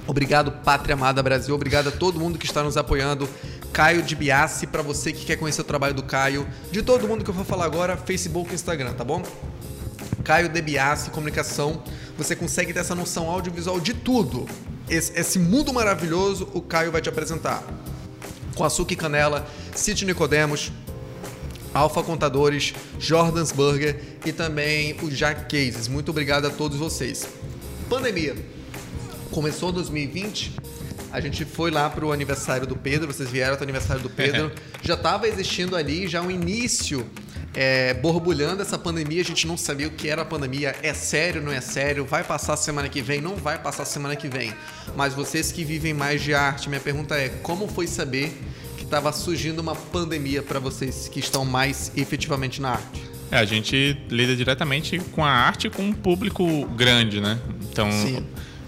Obrigado, 0.07 0.51
Pátria 0.51 0.93
Amada 0.93 1.21
Brasil. 1.21 1.53
Obrigado 1.53 1.89
a 1.89 1.91
todo 1.91 2.19
mundo 2.19 2.37
que 2.37 2.45
está 2.45 2.63
nos 2.63 2.75
apoiando. 2.77 3.29
Caio 3.71 4.01
de 4.01 4.15
Biassi, 4.15 4.67
para 4.67 4.81
você 4.81 5.13
que 5.13 5.25
quer 5.25 5.37
conhecer 5.37 5.61
o 5.61 5.63
trabalho 5.63 5.93
do 5.93 6.03
Caio. 6.03 6.47
De 6.71 6.81
todo 6.81 7.07
mundo 7.07 7.23
que 7.23 7.29
eu 7.29 7.33
vou 7.33 7.45
falar 7.45 7.65
agora, 7.65 7.95
Facebook 7.95 8.51
e 8.51 8.55
Instagram, 8.55 8.93
tá 8.93 9.03
bom? 9.03 9.23
Caio 10.23 10.49
de 10.49 10.61
Biassi, 10.61 11.09
comunicação. 11.11 11.81
Você 12.17 12.35
consegue 12.35 12.73
ter 12.73 12.79
essa 12.79 12.95
noção 12.95 13.29
audiovisual 13.29 13.79
de 13.79 13.93
tudo. 13.93 14.45
Esse, 14.89 15.17
esse 15.17 15.39
mundo 15.39 15.73
maravilhoso, 15.73 16.49
o 16.53 16.61
Caio 16.61 16.91
vai 16.91 17.01
te 17.01 17.09
apresentar. 17.09 17.63
Com 18.55 18.63
açúcar 18.63 18.93
e 18.93 18.97
canela, 18.97 19.47
City 19.73 20.05
Nicodemos, 20.05 20.71
Alfa 21.73 22.03
Contadores, 22.03 22.73
Jordans 22.99 23.51
Burger 23.51 24.17
e 24.25 24.33
também 24.33 24.97
o 25.01 25.09
Jack 25.09 25.43
Cases. 25.45 25.87
Muito 25.87 26.09
obrigado 26.09 26.45
a 26.45 26.49
todos 26.49 26.77
vocês. 26.77 27.25
Pandemia. 27.89 28.60
Começou 29.31 29.71
2020, 29.71 30.51
a 31.11 31.21
gente 31.21 31.45
foi 31.45 31.71
lá 31.71 31.89
para 31.89 32.05
o 32.05 32.11
aniversário 32.11 32.67
do 32.67 32.75
Pedro, 32.75 33.07
vocês 33.07 33.29
vieram 33.29 33.55
para 33.55 33.61
o 33.61 33.63
aniversário 33.63 34.03
do 34.03 34.09
Pedro. 34.09 34.51
já 34.83 34.93
estava 34.93 35.27
existindo 35.27 35.75
ali 35.75 36.07
já 36.07 36.21
um 36.21 36.29
início 36.29 37.05
é, 37.53 37.93
borbulhando 37.93 38.61
essa 38.61 38.77
pandemia, 38.77 39.21
a 39.21 39.25
gente 39.25 39.47
não 39.47 39.57
sabia 39.57 39.87
o 39.87 39.91
que 39.91 40.07
era 40.09 40.21
a 40.21 40.25
pandemia, 40.25 40.75
é 40.83 40.93
sério, 40.93 41.41
não 41.41 41.51
é 41.51 41.61
sério, 41.61 42.05
vai 42.05 42.23
passar 42.23 42.57
semana 42.57 42.89
que 42.89 43.01
vem, 43.01 43.21
não 43.21 43.35
vai 43.35 43.57
passar 43.57 43.85
semana 43.85 44.15
que 44.15 44.27
vem. 44.27 44.53
Mas 44.95 45.13
vocês 45.13 45.51
que 45.51 45.63
vivem 45.63 45.93
mais 45.93 46.21
de 46.21 46.33
arte, 46.33 46.69
minha 46.69 46.81
pergunta 46.81 47.15
é: 47.15 47.29
como 47.29 47.67
foi 47.67 47.87
saber 47.87 48.37
estava 48.91 49.13
surgindo 49.13 49.59
uma 49.59 49.73
pandemia 49.73 50.43
para 50.43 50.59
vocês 50.59 51.07
que 51.07 51.21
estão 51.21 51.45
mais 51.45 51.93
efetivamente 51.95 52.61
na 52.61 52.71
arte? 52.71 53.01
É, 53.31 53.37
a 53.37 53.45
gente 53.45 53.97
lida 54.09 54.35
diretamente 54.35 54.99
com 55.13 55.23
a 55.23 55.31
arte 55.31 55.69
com 55.69 55.83
um 55.83 55.93
público 55.93 56.65
grande, 56.75 57.21
né? 57.21 57.39
Então, 57.71 57.89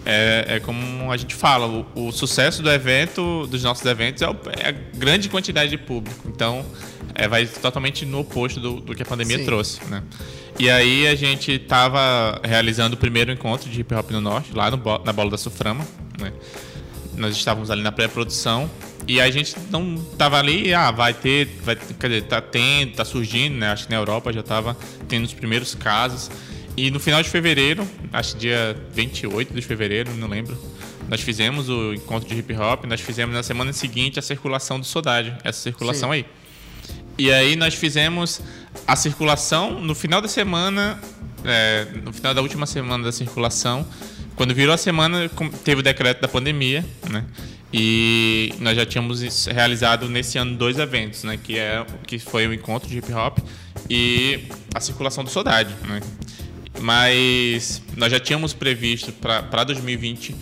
é, 0.06 0.46
é, 0.56 0.60
como 0.60 1.12
a 1.12 1.18
gente 1.18 1.34
fala, 1.34 1.68
o, 1.68 2.08
o, 2.08 2.12
sucesso 2.12 2.62
do 2.62 2.70
evento, 2.70 3.48
dos 3.48 3.64
nossos 3.64 3.86
eventos, 3.86 4.22
é, 4.22 4.30
o, 4.30 4.36
é 4.58 4.70
a 4.70 4.72
grande 4.72 5.30
quantidade 5.30 5.70
de 5.70 5.78
público. 5.78 6.28
Então, 6.28 6.66
é, 7.16 7.28
vai 7.28 7.46
totalmente 7.46 8.06
no 8.06 8.20
oposto 8.20 8.60
do, 8.60 8.80
do 8.82 8.96
que 8.96 9.04
a 9.04 9.06
pandemia 9.06 9.38
Sim. 9.38 9.46
trouxe, 9.46 9.84
né? 9.86 10.04
E 10.60 10.70
aí 10.70 11.08
a 11.08 11.16
gente 11.16 11.54
estava 11.54 12.40
realizando 12.44 12.96
o 12.96 12.98
primeiro 12.98 13.32
encontro 13.32 13.70
de 13.70 13.80
hip 13.80 13.94
hop 13.96 14.12
no 14.12 14.22
norte, 14.22 14.54
lá 14.54 14.70
no, 14.70 14.78
na 15.04 15.14
Bola 15.14 15.32
da 15.32 15.38
Suframa, 15.38 15.86
né? 16.20 16.32
Nós 17.16 17.36
estávamos 17.36 17.70
ali 17.72 17.82
na 17.82 17.92
pré-produção 17.92 18.70
e 19.08 19.20
a 19.20 19.30
gente 19.30 19.56
não 19.70 19.96
tava 20.18 20.38
ali, 20.38 20.74
ah, 20.74 20.92
vai 20.92 21.14
ter, 21.14 21.46
vai, 21.64 21.76
quer 21.76 22.08
dizer, 22.08 22.24
tá 22.24 22.42
tendo, 22.42 22.94
tá 22.94 23.06
surgindo, 23.06 23.56
né? 23.56 23.72
Acho 23.72 23.86
que 23.86 23.92
na 23.92 23.98
Europa 23.98 24.32
já 24.32 24.44
tava 24.44 24.78
tendo 25.08 25.26
os 25.26 25.34
primeiros 25.34 25.76
casos. 25.76 26.30
E 26.76 26.90
no 26.90 27.00
final 27.00 27.22
de 27.22 27.30
fevereiro, 27.30 27.88
acho 28.12 28.34
que 28.34 28.42
dia 28.42 28.76
28 28.94 29.54
de 29.54 29.62
fevereiro, 29.62 30.14
não 30.16 30.28
lembro, 30.28 30.58
nós 31.08 31.22
fizemos 31.22 31.70
o 31.70 31.94
encontro 31.94 32.28
de 32.28 32.36
hip 32.36 32.54
hop, 32.56 32.86
nós 32.86 33.02
fizemos 33.02 33.36
na 33.36 33.44
semana 33.44 33.72
seguinte 33.74 34.18
a 34.18 34.22
circulação 34.22 34.80
do 34.80 34.86
Sodade, 34.86 35.36
essa 35.44 35.60
circulação 35.60 36.10
Sim. 36.10 36.16
aí. 36.16 36.26
E 37.18 37.32
aí 37.32 37.56
nós 37.56 37.76
fizemos 37.76 38.42
a 38.88 38.96
circulação 38.96 39.80
no 39.80 39.94
final 39.94 40.20
da 40.22 40.28
semana, 40.28 41.00
é, 41.46 41.86
no 42.04 42.12
final 42.12 42.34
da 42.34 42.42
última 42.42 42.66
semana 42.66 43.04
da 43.04 43.12
circulação, 43.12 43.86
quando 44.36 44.54
virou 44.56 44.74
a 44.74 44.78
semana, 44.78 45.30
teve 45.64 45.82
o 45.82 45.84
decreto 45.84 46.22
da 46.22 46.28
pandemia, 46.28 46.84
né? 47.10 47.24
E 47.72 48.54
nós 48.60 48.76
já 48.76 48.86
tínhamos 48.86 49.46
realizado 49.48 50.08
nesse 50.08 50.38
ano 50.38 50.56
dois 50.56 50.78
eventos, 50.78 51.24
né? 51.24 51.38
Que, 51.42 51.58
é, 51.58 51.86
que 52.06 52.18
foi 52.18 52.48
o 52.48 52.54
encontro 52.54 52.90
de 52.90 52.98
hip 52.98 53.12
hop 53.14 53.40
e 53.90 54.46
a 54.74 54.80
circulação 54.80 55.24
do 55.24 55.30
Saudade, 55.30 55.74
né? 55.88 56.02
Mas 56.80 57.82
nós 57.96 58.12
já 58.12 58.20
tínhamos 58.20 58.54
previsto 58.54 59.12
para 59.12 59.64
2020 59.64 60.36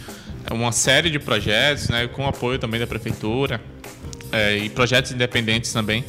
uma 0.51 0.71
série 0.71 1.09
de 1.09 1.19
projetos, 1.19 1.89
né? 1.89 2.07
Com 2.07 2.27
apoio 2.27 2.57
também 2.57 2.79
da 2.79 2.88
prefeitura 2.88 3.61
é, 4.32 4.57
e 4.57 4.69
projetos 4.69 5.11
independentes 5.11 5.71
também 5.71 6.03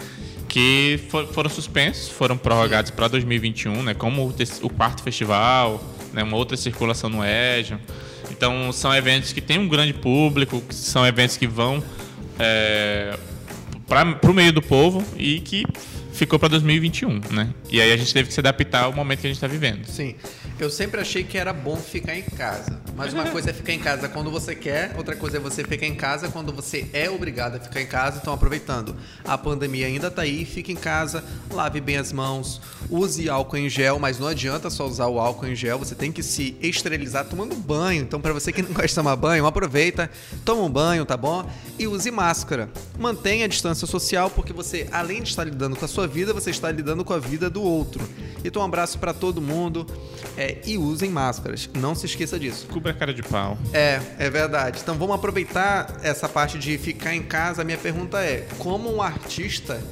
que 0.48 1.00
for, 1.08 1.26
foram 1.28 1.48
suspensos, 1.48 2.10
foram 2.10 2.36
prorrogados 2.36 2.90
para 2.90 3.08
2021, 3.08 3.82
né? 3.82 3.94
Como 3.94 4.26
o, 4.26 4.66
o 4.66 4.68
quarto 4.68 5.02
festival, 5.02 5.82
né? 6.12 6.22
Uma 6.22 6.36
outra 6.36 6.58
circulação 6.58 7.08
no 7.08 7.24
EJA. 7.24 7.80
Então, 8.30 8.70
são 8.70 8.94
eventos 8.94 9.32
que 9.32 9.40
têm 9.40 9.58
um 9.58 9.66
grande 9.66 9.94
público, 9.94 10.62
são 10.70 11.06
eventos 11.06 11.38
que 11.38 11.46
vão 11.46 11.82
é, 12.38 13.16
para 13.88 14.30
o 14.30 14.34
meio 14.34 14.52
do 14.52 14.60
povo 14.60 15.02
e 15.16 15.40
que 15.40 15.64
ficou 16.22 16.38
para 16.38 16.50
2021, 16.50 17.20
né? 17.30 17.48
E 17.68 17.80
aí 17.80 17.92
a 17.92 17.96
gente 17.96 18.12
teve 18.12 18.28
que 18.28 18.34
se 18.34 18.40
adaptar 18.40 18.84
ao 18.84 18.92
momento 18.92 19.20
que 19.20 19.26
a 19.26 19.30
gente 19.30 19.36
está 19.36 19.48
vivendo. 19.48 19.84
Sim. 19.86 20.14
Eu 20.58 20.70
sempre 20.70 21.00
achei 21.00 21.24
que 21.24 21.36
era 21.36 21.52
bom 21.52 21.76
ficar 21.76 22.16
em 22.16 22.22
casa. 22.22 22.80
Mas 22.96 23.12
uma 23.12 23.26
coisa 23.26 23.50
é 23.50 23.52
ficar 23.52 23.72
em 23.72 23.78
casa 23.78 24.08
quando 24.08 24.30
você 24.30 24.54
quer, 24.54 24.94
outra 24.96 25.16
coisa 25.16 25.38
é 25.38 25.40
você 25.40 25.64
ficar 25.64 25.86
em 25.86 25.94
casa 25.94 26.28
quando 26.28 26.52
você 26.52 26.86
é 26.92 27.08
obrigado 27.10 27.56
a 27.56 27.60
ficar 27.60 27.80
em 27.80 27.86
casa. 27.86 28.18
Então, 28.20 28.34
aproveitando, 28.34 28.94
a 29.24 29.36
pandemia 29.38 29.86
ainda 29.86 30.10
tá 30.10 30.22
aí, 30.22 30.44
fique 30.44 30.72
em 30.72 30.76
casa, 30.76 31.24
lave 31.50 31.80
bem 31.80 31.96
as 31.96 32.12
mãos, 32.12 32.60
use 32.90 33.28
álcool 33.28 33.56
em 33.56 33.68
gel, 33.68 33.98
mas 33.98 34.18
não 34.18 34.26
adianta 34.26 34.68
só 34.68 34.86
usar 34.86 35.06
o 35.06 35.18
álcool 35.18 35.46
em 35.46 35.56
gel, 35.56 35.78
você 35.78 35.94
tem 35.94 36.12
que 36.12 36.22
se 36.22 36.56
esterilizar 36.60 37.24
tomando 37.24 37.56
banho. 37.56 38.02
Então, 38.02 38.20
para 38.20 38.32
você 38.32 38.52
que 38.52 38.62
não 38.62 38.70
gosta 38.72 38.88
de 38.88 38.94
tomar 38.94 39.16
banho, 39.16 39.46
aproveita, 39.46 40.10
toma 40.44 40.62
um 40.62 40.70
banho, 40.70 41.04
tá 41.04 41.16
bom? 41.16 41.48
E 41.78 41.86
use 41.86 42.10
máscara. 42.10 42.68
Mantenha 42.98 43.46
a 43.46 43.48
distância 43.48 43.86
social, 43.86 44.30
porque 44.30 44.52
você, 44.52 44.86
além 44.92 45.22
de 45.22 45.30
estar 45.30 45.44
lidando 45.44 45.76
com 45.76 45.84
a 45.84 45.88
sua 45.88 46.06
vida, 46.06 46.34
você 46.34 46.50
está 46.50 46.70
lidando 46.70 47.04
com 47.04 47.12
a 47.12 47.18
vida 47.18 47.48
do 47.48 47.62
outro. 47.62 48.06
Então, 48.44 48.60
um 48.60 48.64
abraço 48.64 48.98
para 48.98 49.14
todo 49.14 49.40
mundo. 49.40 49.86
E 50.64 50.78
usem 50.78 51.10
máscaras. 51.10 51.68
Não 51.74 51.94
se 51.94 52.06
esqueça 52.06 52.38
disso. 52.38 52.66
Cubra 52.66 52.92
a 52.92 52.94
cara 52.94 53.12
de 53.12 53.22
pau. 53.22 53.58
É, 53.72 54.00
é 54.18 54.30
verdade. 54.30 54.80
Então 54.82 54.96
vamos 54.96 55.14
aproveitar 55.14 55.98
essa 56.02 56.28
parte 56.28 56.58
de 56.58 56.76
ficar 56.78 57.14
em 57.14 57.22
casa. 57.22 57.62
A 57.62 57.64
minha 57.64 57.78
pergunta 57.78 58.20
é: 58.20 58.46
como 58.58 58.92
um 58.92 59.02
artista 59.02 59.82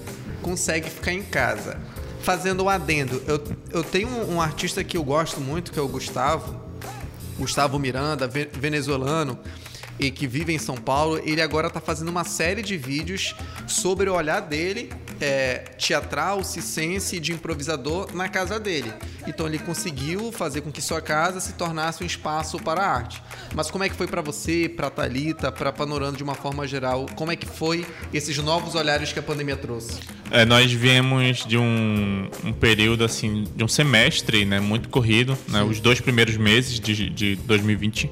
consegue 0.42 0.88
ficar 0.88 1.12
em 1.12 1.22
casa? 1.22 1.78
Fazendo 2.22 2.64
um 2.64 2.68
adendo, 2.68 3.22
eu, 3.26 3.42
eu 3.70 3.82
tenho 3.82 4.08
um 4.30 4.42
artista 4.42 4.84
que 4.84 4.94
eu 4.94 5.02
gosto 5.02 5.40
muito, 5.40 5.72
que 5.72 5.78
é 5.78 5.82
o 5.82 5.88
Gustavo, 5.88 6.54
Gustavo 7.38 7.78
Miranda, 7.78 8.28
venezuelano 8.28 9.38
e 10.00 10.10
que 10.10 10.26
vive 10.26 10.52
em 10.52 10.58
São 10.58 10.76
Paulo, 10.76 11.20
ele 11.24 11.42
agora 11.42 11.68
está 11.68 11.80
fazendo 11.80 12.08
uma 12.08 12.24
série 12.24 12.62
de 12.62 12.76
vídeos 12.76 13.36
sobre 13.66 14.08
o 14.08 14.14
olhar 14.14 14.40
dele, 14.40 14.90
é, 15.20 15.58
teatral, 15.78 16.42
cisense, 16.42 17.20
de 17.20 17.32
improvisador 17.32 18.14
na 18.14 18.28
casa 18.28 18.58
dele. 18.58 18.92
Então 19.26 19.46
ele 19.46 19.58
conseguiu 19.58 20.32
fazer 20.32 20.62
com 20.62 20.72
que 20.72 20.80
sua 20.80 21.00
casa 21.00 21.40
se 21.40 21.52
tornasse 21.52 22.02
um 22.02 22.06
espaço 22.06 22.58
para 22.58 22.82
a 22.82 22.88
arte. 22.88 23.22
Mas 23.54 23.70
como 23.70 23.84
é 23.84 23.88
que 23.88 23.94
foi 23.94 24.06
para 24.06 24.22
você, 24.22 24.68
para 24.68 24.88
Talita, 24.88 25.52
para 25.52 25.72
Panorama 25.72 26.16
de 26.16 26.22
uma 26.22 26.34
forma 26.34 26.66
geral? 26.66 27.06
Como 27.14 27.30
é 27.30 27.36
que 27.36 27.46
foi 27.46 27.86
esses 28.12 28.38
novos 28.38 28.74
olhares 28.74 29.12
que 29.12 29.18
a 29.18 29.22
pandemia 29.22 29.56
trouxe? 29.56 30.00
É, 30.30 30.44
nós 30.44 30.72
viemos 30.72 31.44
de 31.44 31.58
um, 31.58 32.28
um, 32.44 32.52
período 32.52 33.04
assim, 33.04 33.44
de 33.54 33.64
um 33.64 33.68
semestre, 33.68 34.44
né, 34.44 34.60
muito 34.60 34.88
corrido, 34.88 35.36
né, 35.48 35.62
os 35.62 35.80
dois 35.80 36.00
primeiros 36.00 36.36
meses 36.36 36.78
de, 36.78 37.10
de 37.10 37.36
2020 37.36 38.08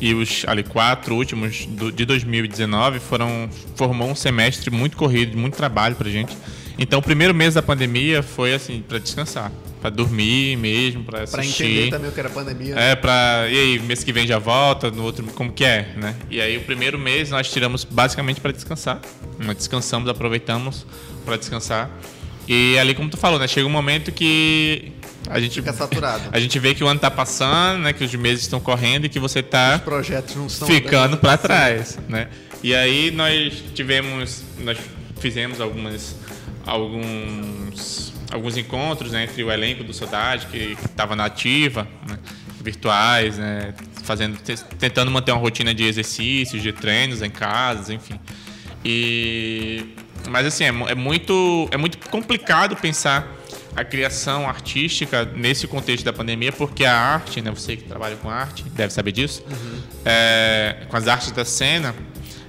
e 0.00 0.14
os 0.14 0.44
ali 0.46 0.62
quatro 0.62 1.14
últimos 1.14 1.66
do, 1.66 1.92
de 1.92 2.04
2019 2.04 2.98
foram 3.00 3.48
formou 3.76 4.10
um 4.10 4.14
semestre 4.14 4.70
muito 4.70 4.96
corrido, 4.96 5.36
muito 5.36 5.56
trabalho 5.56 5.94
pra 5.94 6.08
gente. 6.08 6.36
Então, 6.78 6.98
o 6.98 7.02
primeiro 7.02 7.34
mês 7.34 7.54
da 7.54 7.62
pandemia 7.62 8.22
foi 8.22 8.54
assim 8.54 8.80
para 8.80 8.98
descansar, 8.98 9.52
para 9.82 9.90
dormir 9.90 10.56
mesmo, 10.56 11.04
para 11.04 11.24
assistir. 11.24 11.36
Para 11.36 11.66
entender 11.66 11.90
também 11.90 12.08
o 12.10 12.12
que 12.12 12.20
era 12.20 12.30
pandemia. 12.30 12.74
Né? 12.74 12.92
É, 12.92 12.96
para 12.96 13.46
e 13.50 13.58
aí, 13.58 13.78
mês 13.80 14.02
que 14.02 14.12
vem 14.12 14.26
já 14.26 14.38
volta, 14.38 14.90
no 14.90 15.02
outro 15.02 15.22
como 15.34 15.52
que 15.52 15.62
é, 15.62 15.92
né? 15.96 16.16
E 16.30 16.40
aí 16.40 16.56
o 16.56 16.62
primeiro 16.62 16.98
mês 16.98 17.28
nós 17.28 17.52
tiramos 17.52 17.84
basicamente 17.84 18.40
para 18.40 18.50
descansar. 18.50 18.98
Nós 19.38 19.56
descansamos, 19.58 20.08
aproveitamos 20.08 20.86
para 21.26 21.36
descansar. 21.36 21.90
E 22.48 22.78
ali 22.78 22.94
como 22.94 23.10
tu 23.10 23.18
falou, 23.18 23.38
né, 23.38 23.46
chega 23.46 23.66
um 23.66 23.70
momento 23.70 24.10
que 24.10 24.92
a 25.28 25.38
gente 25.40 25.54
fica 25.54 25.72
saturado. 25.72 26.24
A 26.32 26.40
gente 26.40 26.58
vê 26.58 26.74
que 26.74 26.82
o 26.82 26.86
ano 26.86 26.96
está 26.96 27.10
passando, 27.10 27.82
né, 27.82 27.92
que 27.92 28.04
os 28.04 28.14
meses 28.14 28.42
estão 28.42 28.60
correndo 28.60 29.04
e 29.04 29.08
que 29.08 29.18
você 29.18 29.40
está 29.40 29.76
os 29.76 29.82
projetos 29.82 30.36
não 30.36 30.46
estão 30.46 30.66
ficando 30.66 31.16
para 31.16 31.36
trás, 31.36 31.98
né? 32.08 32.28
E 32.62 32.74
aí 32.74 33.10
nós 33.10 33.62
tivemos, 33.74 34.42
nós 34.58 34.78
fizemos 35.18 35.60
algumas 35.60 36.16
alguns 36.66 38.12
alguns 38.30 38.56
encontros 38.56 39.12
né, 39.12 39.24
entre 39.24 39.42
o 39.42 39.50
elenco 39.50 39.82
do 39.82 39.92
Saudade 39.92 40.46
que 40.46 40.76
estava 40.84 41.16
na 41.16 41.24
ativa, 41.24 41.88
né, 42.08 42.18
virtuais, 42.62 43.38
né, 43.38 43.74
fazendo 44.04 44.38
tentando 44.78 45.10
manter 45.10 45.32
uma 45.32 45.40
rotina 45.40 45.74
de 45.74 45.84
exercícios, 45.84 46.62
de 46.62 46.72
treinos 46.72 47.22
em 47.22 47.30
casa, 47.30 47.92
enfim. 47.92 48.18
E 48.84 49.94
mas 50.28 50.46
assim 50.46 50.64
é, 50.64 50.68
é 50.68 50.94
muito 50.94 51.68
é 51.70 51.76
muito 51.76 51.98
complicado 52.08 52.76
pensar 52.76 53.39
a 53.76 53.84
criação 53.84 54.48
artística 54.48 55.24
nesse 55.24 55.66
contexto 55.66 56.04
da 56.04 56.12
pandemia, 56.12 56.52
porque 56.52 56.84
a 56.84 56.96
arte, 56.96 57.40
né, 57.40 57.50
você 57.50 57.76
que 57.76 57.84
trabalha 57.84 58.16
com 58.16 58.28
arte 58.28 58.64
deve 58.70 58.92
saber 58.92 59.12
disso, 59.12 59.42
uhum. 59.48 59.80
é, 60.04 60.86
com 60.88 60.96
as 60.96 61.06
artes 61.06 61.30
da 61.30 61.44
cena, 61.44 61.94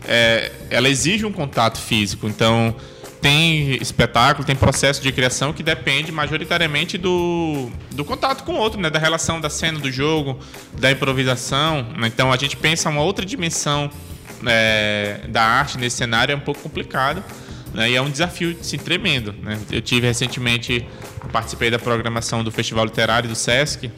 é, 0.07 0.51
ela 0.69 0.89
exige 0.89 1.26
um 1.26 1.32
contato 1.32 1.78
físico. 1.78 2.28
Então, 2.28 2.76
tem 3.22 3.76
espetáculo, 3.76 4.45
tem 4.45 4.55
processo 4.55 4.99
de 4.99 5.11
criação 5.11 5.53
que 5.53 5.61
depende 5.61 6.11
majoritariamente 6.11 6.97
do, 6.97 7.69
do 7.91 8.03
contato 8.03 8.43
com 8.43 8.53
o 8.53 8.57
outro, 8.57 8.82
né? 8.82 8.89
da 8.89 8.97
relação 8.97 9.39
da 9.39 9.49
cena, 9.49 9.80
do 9.80 9.91
jogo, 9.91 10.39
da 10.80 10.91
improvisação. 10.91 11.86
Então, 12.03 12.32
a 12.32 12.38
gente 12.38 12.57
pensa 12.57 12.89
uma 12.89 13.01
outra 13.01 13.24
dimensão 13.24 13.91
é, 14.45 15.22
da 15.28 15.43
arte 15.43 15.78
nesse 15.78 15.97
cenário, 15.97 16.34
é 16.34 16.36
um 16.36 16.39
pouco 16.39 16.61
complicado. 16.61 17.24
Né? 17.74 17.91
E 17.91 17.95
é 17.95 18.01
um 18.01 18.09
desafio 18.09 18.57
assim, 18.59 18.78
tremendo. 18.78 19.34
Né? 19.41 19.59
Eu 19.72 19.82
tive 19.82 20.07
recentemente, 20.07 20.86
participei 21.32 21.69
da 21.69 21.80
programação 21.80 22.43
do 22.43 22.51
Festival 22.51 22.86
Literário 22.86 23.30
do 23.30 23.36
SESC, 23.36 23.91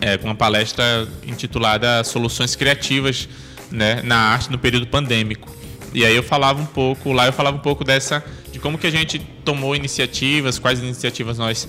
é, 0.00 0.18
com 0.18 0.26
uma 0.26 0.34
palestra 0.34 1.08
intitulada 1.26 2.02
Soluções 2.04 2.56
Criativas 2.56 3.28
né, 3.70 4.02
na 4.02 4.16
Arte 4.16 4.50
no 4.50 4.58
Período 4.58 4.86
Pandêmico. 4.86 5.54
E 5.92 6.04
aí 6.04 6.14
eu 6.14 6.22
falava 6.22 6.60
um 6.60 6.66
pouco, 6.66 7.12
lá 7.12 7.26
eu 7.26 7.32
falava 7.32 7.56
um 7.56 7.60
pouco 7.60 7.84
dessa, 7.84 8.24
de 8.50 8.58
como 8.58 8.76
que 8.76 8.86
a 8.86 8.90
gente 8.90 9.18
tomou 9.44 9.76
iniciativas, 9.76 10.58
quais 10.58 10.80
iniciativas 10.80 11.38
nós 11.38 11.68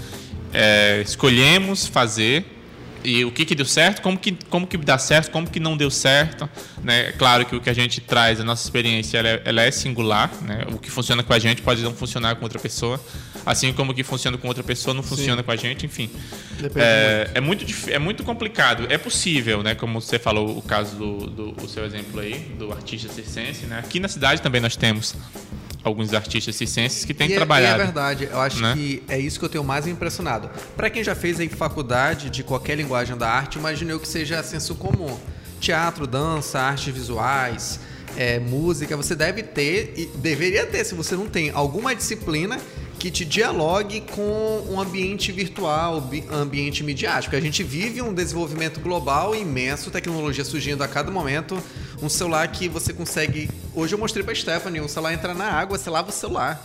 é, 0.52 1.02
escolhemos 1.02 1.86
fazer 1.86 2.55
e 3.06 3.24
o 3.24 3.32
que, 3.32 3.46
que 3.46 3.56
deu 3.56 3.66
certo, 3.66 4.02
como 4.02 4.18
que, 4.18 4.38
como 4.50 4.66
que 4.66 4.78
dá 4.78 4.98
certo, 4.98 5.32
como 5.32 5.50
que 5.50 5.60
não 5.60 5.78
deu 5.78 5.92
certo. 5.92 6.50
Né? 6.84 7.12
Claro 7.14 7.46
que 7.46 7.56
o 7.56 7.62
que 7.62 7.70
a 7.70 7.74
gente 7.74 8.02
traz, 8.02 8.40
a 8.40 8.44
nossa 8.44 8.64
experiência, 8.64 9.18
ela 9.18 9.30
é, 9.30 9.42
ela 9.46 9.62
é 9.62 9.72
singular. 9.72 10.32
Né? 10.42 10.66
O 10.72 10.78
que 10.78 10.90
funciona 10.90 11.24
com 11.24 11.34
a 11.34 11.40
gente 11.40 11.62
pode 11.62 11.82
não 11.82 11.94
funcionar 11.94 12.36
com 12.36 12.44
outra 12.44 12.60
pessoa. 12.60 13.00
Assim 13.46 13.72
como 13.72 13.92
o 13.92 13.96
que 13.96 14.04
funciona 14.04 14.38
com 14.38 14.48
outra 14.48 14.64
pessoa 14.64 14.94
não 14.94 15.04
funciona 15.04 15.42
Sim. 15.42 15.46
com 15.46 15.52
a 15.52 15.56
gente, 15.56 15.86
enfim. 15.86 16.10
É, 16.60 16.62
muito. 16.62 17.38
é, 17.38 17.42
muito, 17.42 17.92
é 17.92 18.00
muito 18.00 18.24
complicado. 18.24 18.88
É 18.90 18.98
possível, 18.98 19.62
né? 19.62 19.76
como 19.76 20.02
você 20.02 20.18
falou, 20.18 20.58
o 20.58 20.62
caso 20.62 20.96
do, 20.96 21.52
do 21.52 21.68
seu 21.70 21.86
exemplo 21.86 22.20
aí, 22.20 22.34
do 22.58 22.72
artista 22.72 23.08
circense. 23.12 23.66
Né? 23.66 23.78
Aqui 23.80 24.00
na 24.00 24.08
cidade 24.08 24.42
também 24.42 24.60
nós 24.60 24.76
temos 24.76 25.16
alguns 25.86 26.14
artistas 26.14 26.56
circenses 26.56 27.06
que 27.06 27.14
têm 27.14 27.32
e 27.32 27.36
trabalhado. 27.36 27.80
É, 27.80 27.84
é 27.84 27.86
verdade, 27.86 28.30
eu 28.32 28.42
acho 28.42 28.60
né? 28.60 28.74
que 28.74 29.04
é 29.08 29.20
isso 29.20 29.38
que 29.38 29.46
eu 29.46 29.50
tenho 29.50 29.64
mais 29.64 29.86
impressionado. 29.86 30.50
Para 30.76 30.90
quem 30.90 31.04
já 31.04 31.14
fez 31.14 31.40
aí 31.40 31.48
faculdade 31.48 32.32
de 32.32 32.44
qualquer 32.44 32.76
linguagem 32.76 33.16
da 33.16 33.30
arte, 33.30 33.60
imaginei 33.60 33.98
que 34.00 34.08
seja 34.08 34.42
senso 34.42 34.74
comum. 34.74 35.16
Teatro, 35.60 36.08
dança, 36.08 36.60
artes 36.60 36.92
visuais, 36.92 37.80
é, 38.18 38.40
música, 38.40 38.98
você 38.98 39.16
deve 39.16 39.44
ter, 39.44 39.94
e 39.96 40.06
deveria 40.18 40.66
ter, 40.66 40.84
se 40.84 40.96
você 40.96 41.16
não 41.16 41.28
tem, 41.28 41.52
alguma 41.52 41.94
disciplina 41.94 42.60
que 42.98 43.12
te 43.12 43.24
dialogue 43.24 44.02
com 44.02 44.66
um 44.70 44.80
ambiente 44.80 45.32
virtual, 45.32 46.10
ambiente 46.32 46.84
midiático. 46.84 47.36
A 47.36 47.42
gente 47.42 47.62
vive 47.62 48.02
um 48.02 48.14
desenvolvimento 48.14 48.80
global 48.80 49.36
imenso, 49.36 49.92
tecnologia 49.92 50.44
surgindo 50.44 50.84
a 50.84 50.88
cada 50.88 51.12
momento. 51.12 51.62
Um 52.02 52.10
celular 52.10 52.48
que 52.50 52.68
você 52.68 52.94
consegue. 52.94 53.50
Hoje 53.74 53.94
eu 53.94 54.00
mostrei 54.00 54.24
para 54.24 54.36
Stephanie, 54.36 54.82
um 54.82 54.88
celular 54.88 55.14
entra 55.14 55.34
na 55.34 55.46
água, 55.46 55.78
você 55.78 55.90
lava 55.90 56.10
o 56.10 56.14
celular. 56.14 56.62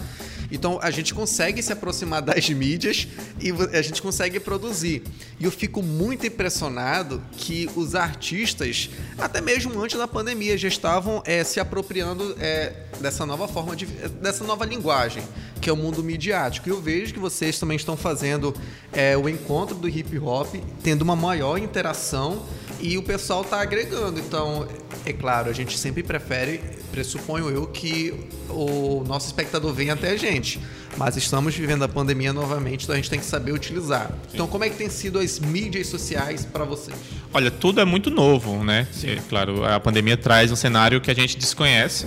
Então 0.50 0.80
a 0.82 0.90
gente 0.90 1.14
consegue 1.14 1.62
se 1.62 1.72
aproximar 1.72 2.20
das 2.20 2.48
mídias 2.50 3.06
e 3.40 3.52
a 3.76 3.82
gente 3.82 4.02
consegue 4.02 4.40
produzir. 4.40 5.02
E 5.38 5.44
eu 5.44 5.50
fico 5.50 5.82
muito 5.82 6.26
impressionado 6.26 7.22
que 7.32 7.70
os 7.76 7.94
artistas, 7.94 8.90
até 9.16 9.40
mesmo 9.40 9.80
antes 9.80 9.96
da 9.96 10.08
pandemia, 10.08 10.58
já 10.58 10.68
estavam 10.68 11.22
é, 11.24 11.44
se 11.44 11.60
apropriando 11.60 12.36
é, 12.40 12.72
dessa 13.00 13.24
nova 13.24 13.46
forma 13.46 13.76
de, 13.76 13.86
dessa 13.86 14.44
nova 14.44 14.64
linguagem 14.64 15.22
que 15.60 15.68
é 15.68 15.72
o 15.72 15.76
mundo 15.76 16.02
midiático. 16.02 16.68
E 16.68 16.72
eu 16.72 16.80
vejo 16.80 17.12
que 17.12 17.20
vocês 17.20 17.58
também 17.58 17.76
estão 17.76 17.96
fazendo 17.96 18.54
é, 18.92 19.16
o 19.16 19.28
encontro 19.28 19.76
do 19.76 19.88
hip 19.88 20.18
hop, 20.18 20.54
tendo 20.82 21.02
uma 21.02 21.14
maior 21.14 21.58
interação 21.58 22.42
e 22.80 22.96
o 22.96 23.02
pessoal 23.02 23.42
está 23.42 23.60
agregando. 23.60 24.18
Então, 24.18 24.66
é 25.04 25.12
claro, 25.12 25.50
a 25.50 25.52
gente 25.52 25.78
sempre 25.78 26.02
prefere, 26.02 26.60
pressuponho 26.90 27.50
eu, 27.50 27.66
que 27.66 28.14
o 28.48 29.04
nosso 29.06 29.26
espectador 29.26 29.72
venha 29.72 29.92
até 29.92 30.10
a 30.10 30.16
gente. 30.16 30.60
Mas 30.96 31.16
estamos 31.16 31.54
vivendo 31.54 31.84
a 31.84 31.88
pandemia 31.88 32.32
novamente, 32.32 32.82
então 32.82 32.94
a 32.94 32.96
gente 32.96 33.10
tem 33.10 33.20
que 33.20 33.24
saber 33.24 33.52
utilizar. 33.52 34.08
Sim. 34.08 34.30
Então, 34.34 34.46
como 34.48 34.64
é 34.64 34.70
que 34.70 34.76
tem 34.76 34.90
sido 34.90 35.18
as 35.18 35.38
mídias 35.38 35.86
sociais 35.86 36.44
para 36.44 36.64
vocês? 36.64 36.96
Olha, 37.32 37.50
tudo 37.50 37.80
é 37.80 37.84
muito 37.84 38.10
novo, 38.10 38.64
né? 38.64 38.88
É, 39.04 39.16
claro, 39.28 39.64
a 39.64 39.78
pandemia 39.78 40.16
traz 40.16 40.50
um 40.50 40.56
cenário 40.56 41.00
que 41.00 41.10
a 41.10 41.14
gente 41.14 41.38
desconhece. 41.38 42.06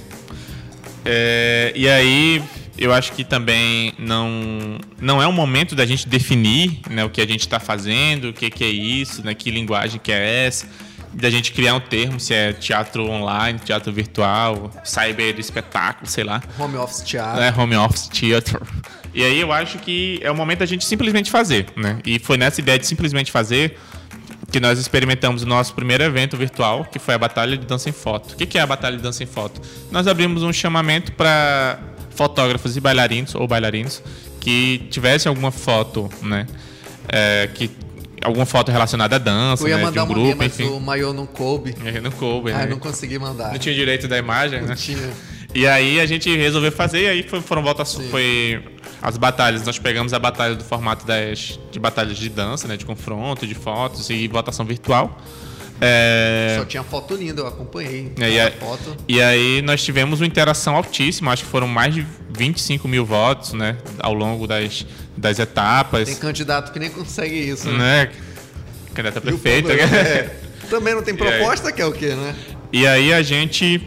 É, 1.05 1.71
e 1.75 1.87
aí 1.87 2.43
eu 2.77 2.91
acho 2.91 3.13
que 3.13 3.23
também 3.23 3.93
não, 3.99 4.77
não 4.99 5.21
é 5.21 5.27
o 5.27 5.31
momento 5.31 5.75
da 5.75 5.85
gente 5.85 6.07
definir 6.07 6.79
né, 6.89 7.03
o 7.05 7.09
que 7.09 7.21
a 7.21 7.25
gente 7.25 7.41
está 7.41 7.59
fazendo, 7.59 8.29
o 8.29 8.33
que, 8.33 8.49
que 8.49 8.63
é 8.63 8.69
isso, 8.69 9.23
né, 9.23 9.33
que 9.33 9.51
linguagem 9.51 9.99
que 10.03 10.11
é 10.11 10.45
essa, 10.45 10.67
da 11.13 11.29
gente 11.29 11.51
criar 11.51 11.75
um 11.75 11.79
termo, 11.79 12.19
se 12.19 12.33
é 12.33 12.51
teatro 12.53 13.07
online, 13.07 13.59
teatro 13.59 13.91
virtual, 13.93 14.71
cyber 14.83 15.39
espetáculo, 15.39 16.09
sei 16.09 16.23
lá. 16.23 16.41
Home 16.57 16.77
office 16.77 17.01
teatro. 17.01 17.41
É, 17.41 17.53
home 17.55 17.75
office 17.75 18.07
theater. 18.07 18.59
E 19.13 19.23
aí 19.23 19.39
eu 19.39 19.51
acho 19.51 19.77
que 19.77 20.19
é 20.23 20.31
o 20.31 20.35
momento 20.35 20.59
da 20.59 20.65
gente 20.65 20.83
simplesmente 20.85 21.29
fazer, 21.29 21.67
né? 21.75 21.99
E 22.03 22.17
foi 22.17 22.35
nessa 22.35 22.59
ideia 22.59 22.79
de 22.79 22.87
simplesmente 22.87 23.31
fazer 23.31 23.77
que 24.51 24.59
nós 24.59 24.79
experimentamos 24.79 25.43
o 25.43 25.45
nosso 25.45 25.73
primeiro 25.73 26.03
evento 26.03 26.35
virtual, 26.35 26.85
que 26.85 26.97
foi 26.97 27.13
a 27.13 27.17
Batalha 27.17 27.57
de 27.57 27.65
Dança 27.65 27.89
em 27.89 27.91
Foto. 27.91 28.33
O 28.33 28.37
que 28.37 28.57
é 28.57 28.61
a 28.61 28.67
Batalha 28.67 28.97
de 28.97 29.03
Dança 29.03 29.23
em 29.23 29.27
Foto? 29.27 29.61
Nós 29.91 30.07
abrimos 30.07 30.41
um 30.41 30.51
chamamento 30.51 31.11
para 31.11 31.79
fotógrafos 32.15 32.75
e 32.77 32.79
bailarinos 32.81 33.35
ou 33.35 33.47
bailarinos 33.47 34.01
que 34.39 34.87
tivessem 34.89 35.29
alguma 35.29 35.51
foto, 35.51 36.09
né? 36.21 36.47
É, 37.07 37.49
que 37.53 37.69
alguma 38.23 38.45
foto 38.45 38.71
relacionada 38.71 39.15
à 39.17 39.19
dança, 39.19 39.63
Eu 39.63 39.69
ia 39.69 39.77
né, 39.77 39.83
mandar 39.83 39.91
de 39.91 39.99
um 39.99 40.03
uma 40.03 40.13
grupo, 40.13 40.37
mas 40.37 40.59
enfim. 40.59 40.69
o 40.69 40.79
maiô 40.79 41.13
não 41.13 41.25
coube. 41.25 41.75
É, 41.85 41.99
Não 41.99 42.11
coube, 42.11 42.51
Ah, 42.51 42.59
né? 42.59 42.65
não 42.67 42.79
consegui 42.79 43.19
mandar. 43.19 43.51
Não 43.51 43.59
tinha 43.59 43.75
direito 43.75 44.07
da 44.07 44.17
imagem, 44.17 44.61
Não 44.61 44.69
né? 44.69 44.75
tinha. 44.75 45.09
E 45.53 45.67
aí 45.67 45.99
a 45.99 46.05
gente 46.05 46.35
resolveu 46.35 46.71
fazer, 46.71 47.03
e 47.03 47.07
aí 47.09 47.23
foram 47.23 47.61
votações, 47.61 48.05
Sim. 48.05 48.11
foi 48.11 48.63
as 49.01 49.17
batalhas. 49.17 49.63
Nós 49.65 49.77
pegamos 49.77 50.13
a 50.13 50.19
batalha 50.19 50.55
do 50.55 50.63
formato 50.63 51.05
das, 51.05 51.59
de 51.71 51.79
batalhas 51.79 52.17
de 52.17 52.27
dança, 52.29 52.67
né? 52.67 52.75
De 52.77 52.85
confronto, 52.85 53.45
de 53.45 53.53
fotos 53.53 54.09
e 54.09 54.27
votação 54.27 54.65
virtual. 54.65 55.19
É, 55.85 56.55
Só 56.57 56.65
tinha 56.65 56.81
foto 56.81 57.13
linda, 57.13 57.41
eu 57.41 57.47
acompanhei. 57.47 58.13
É, 58.17 58.29
e, 58.29 58.39
aí, 58.39 58.51
foto. 58.51 58.97
e 59.05 59.21
aí 59.21 59.61
nós 59.61 59.83
tivemos 59.83 60.21
uma 60.21 60.27
interação 60.27 60.77
altíssima, 60.77 61.33
acho 61.33 61.43
que 61.43 61.49
foram 61.49 61.67
mais 61.67 61.93
de 61.93 62.07
25 62.29 62.87
mil 62.87 63.05
votos, 63.05 63.51
né? 63.51 63.77
Ao 63.99 64.13
longo 64.13 64.47
das, 64.47 64.85
das 65.17 65.39
etapas. 65.39 66.07
Tem 66.07 66.15
candidato 66.15 66.71
que 66.71 66.79
nem 66.79 66.89
consegue 66.89 67.35
isso, 67.35 67.69
né? 67.69 68.05
né? 68.05 68.11
Candidata 68.93 69.19
a 69.19 69.21
o 69.21 69.37
prefeita. 69.37 69.67
problema 69.67 69.91
né? 69.91 69.99
é, 69.99 70.39
Também 70.69 70.95
não 70.95 71.03
tem 71.03 71.13
E 71.19 71.21
aí? 71.21 71.39
proposta, 71.39 71.71
que 71.71 71.81
é 71.81 71.85
o 71.85 71.91
quê, 71.91 72.15
né? 72.15 72.33
E 72.71 72.87
aí 72.87 73.13
a 73.13 73.21
gente 73.21 73.81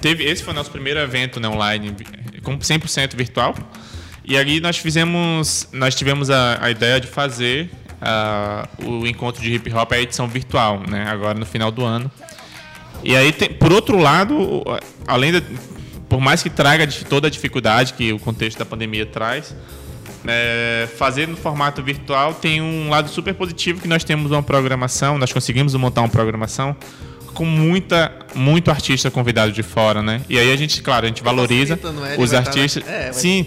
teve 0.00 0.24
esse 0.24 0.42
foi 0.42 0.52
o 0.52 0.56
nosso 0.56 0.70
primeiro 0.70 0.98
evento 0.98 1.38
né, 1.38 1.48
online 1.48 1.94
com 2.42 2.58
100% 2.58 3.14
virtual. 3.16 3.54
E 4.24 4.36
aí 4.36 4.60
nós 4.60 4.78
fizemos, 4.78 5.68
nós 5.72 5.94
tivemos 5.94 6.30
a, 6.30 6.58
a 6.64 6.70
ideia 6.70 7.00
de 7.00 7.06
fazer 7.06 7.70
ah, 8.00 8.68
o 8.84 9.06
encontro 9.06 9.42
de 9.42 9.52
hip 9.54 9.72
hop 9.72 9.92
a 9.92 9.98
edição 10.00 10.26
virtual, 10.28 10.82
né, 10.88 11.06
agora 11.08 11.38
no 11.38 11.46
final 11.46 11.70
do 11.70 11.84
ano. 11.84 12.10
E 13.02 13.16
aí 13.16 13.32
tem- 13.32 13.50
por 13.50 13.72
outro 13.72 13.96
lado, 13.98 14.62
além 15.06 15.32
de, 15.32 15.42
por 16.08 16.20
mais 16.20 16.42
que 16.42 16.50
traga 16.50 16.86
de- 16.86 17.04
toda 17.04 17.28
a 17.28 17.30
dificuldade 17.30 17.94
que 17.94 18.12
o 18.12 18.18
contexto 18.18 18.58
da 18.58 18.64
pandemia 18.64 19.06
traz, 19.06 19.54
é, 20.26 20.88
fazer 20.98 21.28
no 21.28 21.36
formato 21.36 21.82
virtual 21.82 22.34
tem 22.34 22.60
um 22.60 22.88
lado 22.90 23.08
super 23.08 23.34
positivo 23.34 23.80
que 23.80 23.88
nós 23.88 24.02
temos 24.04 24.30
uma 24.32 24.42
programação, 24.42 25.16
nós 25.16 25.32
conseguimos 25.32 25.74
montar 25.74 26.00
uma 26.02 26.08
programação 26.08 26.76
com 27.34 27.44
muita, 27.44 28.12
muito 28.34 28.68
artista 28.68 29.12
convidado 29.12 29.52
de 29.52 29.62
fora, 29.62 30.02
né? 30.02 30.22
E 30.28 30.36
aí 30.36 30.52
a 30.52 30.56
gente, 30.56 30.82
claro, 30.82 31.04
a 31.06 31.08
gente 31.08 31.22
valoriza 31.22 31.74
é? 31.74 32.14
Ele 32.14 32.22
os 32.22 32.32
estar 32.32 32.38
artistas. 32.48 32.84
na- 32.84 32.90
é, 32.90 33.02
vai- 33.04 33.12
Sim, 33.12 33.46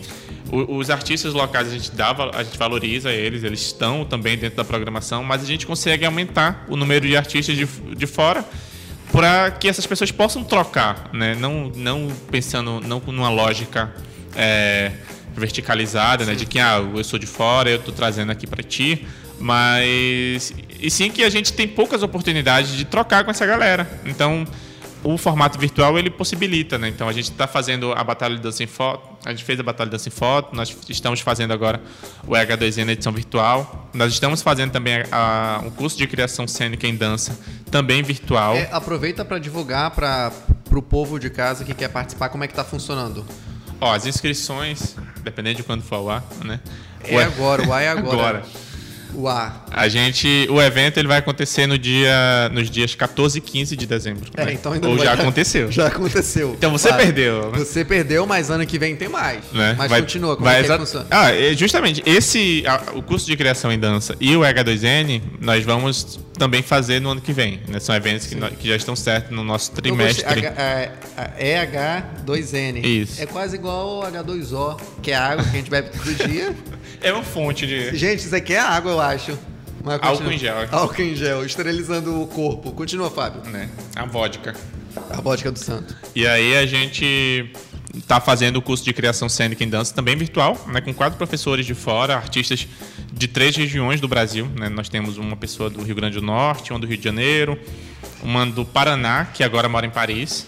o- 0.51 0.77
os 0.77 0.89
artistas 0.89 1.33
locais 1.33 1.67
a 1.67 1.71
gente 1.71 1.91
dá, 1.91 2.11
val- 2.13 2.31
a 2.33 2.43
gente 2.43 2.57
valoriza 2.57 3.11
eles, 3.11 3.43
eles 3.43 3.61
estão 3.61 4.03
também 4.05 4.37
dentro 4.37 4.57
da 4.57 4.63
programação, 4.63 5.23
mas 5.23 5.41
a 5.41 5.45
gente 5.45 5.65
consegue 5.65 6.05
aumentar 6.05 6.65
o 6.67 6.75
número 6.75 7.07
de 7.07 7.15
artistas 7.15 7.55
de, 7.55 7.65
de 7.65 8.05
fora 8.07 8.43
para 9.11 9.51
que 9.51 9.67
essas 9.67 9.85
pessoas 9.85 10.11
possam 10.11 10.43
trocar, 10.43 11.09
né? 11.13 11.35
Não, 11.35 11.71
não 11.75 12.07
pensando 12.29 12.79
não 12.79 13.01
numa 13.07 13.29
lógica 13.29 13.93
é, 14.35 14.91
verticalizada, 15.35 16.25
né? 16.25 16.35
De 16.35 16.45
que 16.45 16.59
ah, 16.59 16.77
eu 16.95 17.03
sou 17.03 17.17
de 17.19 17.25
fora, 17.27 17.69
eu 17.69 17.77
estou 17.77 17.93
trazendo 17.93 18.31
aqui 18.31 18.47
para 18.47 18.63
ti, 18.63 19.05
mas 19.39 20.53
e 20.79 20.89
sim 20.89 21.11
que 21.11 21.23
a 21.23 21.29
gente 21.29 21.51
tem 21.53 21.67
poucas 21.67 22.03
oportunidades 22.03 22.71
de 22.75 22.85
trocar 22.85 23.23
com 23.23 23.31
essa 23.31 23.45
galera. 23.45 23.99
Então 24.05 24.47
o 25.03 25.17
formato 25.17 25.57
virtual 25.59 25.97
ele 25.97 26.09
possibilita, 26.09 26.77
né? 26.77 26.87
Então 26.87 27.07
a 27.09 27.13
gente 27.13 27.31
está 27.31 27.47
fazendo 27.47 27.91
a 27.91 28.03
batalha 28.03 28.35
de 28.35 28.41
dança 28.41 28.63
em 28.63 28.67
foto, 28.67 29.09
a 29.25 29.29
gente 29.31 29.43
fez 29.43 29.59
a 29.59 29.63
batalha 29.63 29.89
dança 29.89 30.07
em 30.09 30.11
foto, 30.11 30.55
nós 30.55 30.75
estamos 30.89 31.19
fazendo 31.21 31.51
agora 31.53 31.81
o 32.27 32.31
EH2N 32.31 32.85
na 32.85 32.91
edição 32.93 33.11
virtual, 33.11 33.89
nós 33.93 34.11
estamos 34.13 34.41
fazendo 34.41 34.71
também 34.71 35.03
a- 35.11 35.61
um 35.63 35.69
curso 35.69 35.97
de 35.97 36.07
criação 36.07 36.47
cênica 36.47 36.87
em 36.87 36.95
dança 36.95 37.37
também 37.69 38.01
virtual. 38.03 38.55
É, 38.55 38.69
aproveita 38.71 39.23
para 39.23 39.37
divulgar 39.39 39.91
para 39.91 40.31
o 40.71 40.81
povo 40.81 41.19
de 41.19 41.29
casa 41.29 41.63
que 41.63 41.73
quer 41.73 41.89
participar 41.89 42.29
como 42.29 42.43
é 42.43 42.47
que 42.47 42.53
tá 42.53 42.63
funcionando. 42.63 43.25
Ó, 43.79 43.93
as 43.93 44.05
inscrições, 44.05 44.95
dependendo 45.23 45.57
de 45.57 45.63
quando 45.63 45.81
for 45.81 45.95
ao 45.95 46.09
ar, 46.09 46.23
né? 46.43 46.59
É 47.03 47.15
Ué, 47.15 47.23
agora, 47.23 47.67
o 47.67 47.73
A 47.73 47.81
é 47.81 47.89
agora. 47.89 48.13
agora. 48.17 48.43
O 49.13 49.27
A. 49.27 49.53
A 49.69 49.87
gente, 49.87 50.47
o 50.49 50.61
evento 50.61 50.97
ele 50.97 51.07
vai 51.07 51.17
acontecer 51.19 51.67
no 51.67 51.77
dia, 51.77 52.49
nos 52.53 52.69
dias 52.69 52.95
14 52.95 53.37
e 53.37 53.41
15 53.41 53.75
de 53.75 53.85
dezembro. 53.85 54.29
É, 54.37 54.45
né? 54.45 54.53
então 54.53 54.71
ainda 54.73 54.87
Ou 54.87 54.95
não 54.95 55.03
já 55.03 55.13
vai- 55.15 55.21
aconteceu. 55.23 55.71
Já 55.71 55.87
aconteceu. 55.87 56.53
Então 56.57 56.71
você 56.71 56.89
Vai. 56.89 57.03
perdeu. 57.05 57.51
né? 57.51 57.59
Você 57.59 57.83
perdeu, 57.85 58.25
mas 58.25 58.49
ano 58.49 58.65
que 58.65 58.79
vem 58.79 58.95
tem 58.95 59.09
mais. 59.09 59.39
né? 59.51 59.75
Mas 59.77 59.89
Vai- 59.89 60.01
continua, 60.01 60.35
como 60.35 60.45
vai 60.47 60.59
é 60.59 60.63
que, 60.63 60.69
é 60.71 60.73
que 60.73 60.79
funciona? 60.79 61.05
Ah, 61.11 61.31
é, 61.33 61.53
justamente, 61.53 62.01
esse, 62.05 62.63
a- 62.65 62.91
o 62.95 63.01
curso 63.01 63.25
de 63.25 63.35
criação 63.35 63.71
em 63.71 63.77
dança 63.79 64.15
e 64.19 64.35
o 64.35 64.41
H2N, 64.41 65.21
nós 65.39 65.63
vamos 65.65 66.19
também 66.37 66.61
fazer 66.63 66.99
no 67.01 67.09
ano 67.11 67.21
que 67.21 67.33
vem. 67.33 67.59
Né? 67.67 67.79
São 67.79 67.93
eventos 67.95 68.27
que, 68.27 68.35
nós- 68.35 68.53
que 68.57 68.67
já 68.67 68.75
estão 68.75 68.95
certos 68.95 69.31
no 69.35 69.43
nosso 69.43 69.71
trimestre. 69.73 70.25
H- 70.25 70.53
é, 70.57 70.91
é 71.37 71.65
EH2N. 71.65 72.83
Isso. 72.83 73.21
É 73.21 73.25
quase 73.25 73.55
igual 73.55 74.03
ao 74.03 74.11
H2O, 74.11 74.79
que 75.01 75.11
é 75.11 75.15
a 75.15 75.27
água 75.31 75.43
que 75.43 75.49
a 75.49 75.53
gente 75.53 75.69
bebe 75.69 75.89
todo 75.89 76.27
dia. 76.29 76.55
É 77.01 77.11
uma 77.11 77.23
fonte 77.23 77.65
de. 77.65 77.95
Gente, 77.95 78.19
isso 78.19 78.35
aqui 78.35 78.53
é 78.53 78.59
água, 78.59 78.91
eu 78.91 79.01
acho. 79.01 79.37
Mas 79.83 79.99
Álcool 80.01 80.31
em 80.31 80.37
gel. 80.37 80.55
Álcool 80.71 81.01
em 81.01 81.15
gel, 81.15 81.45
esterilizando 81.45 82.21
o 82.21 82.27
corpo. 82.27 82.71
Continua, 82.71 83.09
Fábio. 83.09 83.41
Né? 83.49 83.69
A 83.95 84.05
vodka. 84.05 84.55
A 85.09 85.19
vodka 85.19 85.51
do 85.51 85.57
santo. 85.57 85.95
E 86.15 86.27
aí 86.27 86.55
a 86.55 86.65
gente 86.65 87.51
está 87.95 88.21
fazendo 88.21 88.57
o 88.57 88.61
curso 88.61 88.83
de 88.83 88.93
criação 88.93 89.27
cênica 89.27 89.63
em 89.63 89.69
dança 89.69 89.93
também 89.93 90.15
virtual, 90.15 90.57
né, 90.67 90.79
com 90.79 90.93
quatro 90.93 91.17
professores 91.17 91.65
de 91.65 91.73
fora, 91.73 92.15
artistas 92.15 92.65
de 93.11 93.27
três 93.27 93.55
regiões 93.55 93.99
do 93.99 94.07
Brasil. 94.07 94.47
né. 94.57 94.69
Nós 94.69 94.87
temos 94.87 95.17
uma 95.17 95.35
pessoa 95.35 95.69
do 95.69 95.83
Rio 95.83 95.95
Grande 95.95 96.15
do 96.15 96.21
Norte, 96.21 96.71
uma 96.71 96.79
do 96.79 96.87
Rio 96.87 96.97
de 96.97 97.03
Janeiro, 97.03 97.59
uma 98.21 98.45
do 98.45 98.63
Paraná, 98.63 99.25
que 99.25 99.43
agora 99.43 99.67
mora 99.67 99.85
em 99.85 99.89
Paris, 99.89 100.47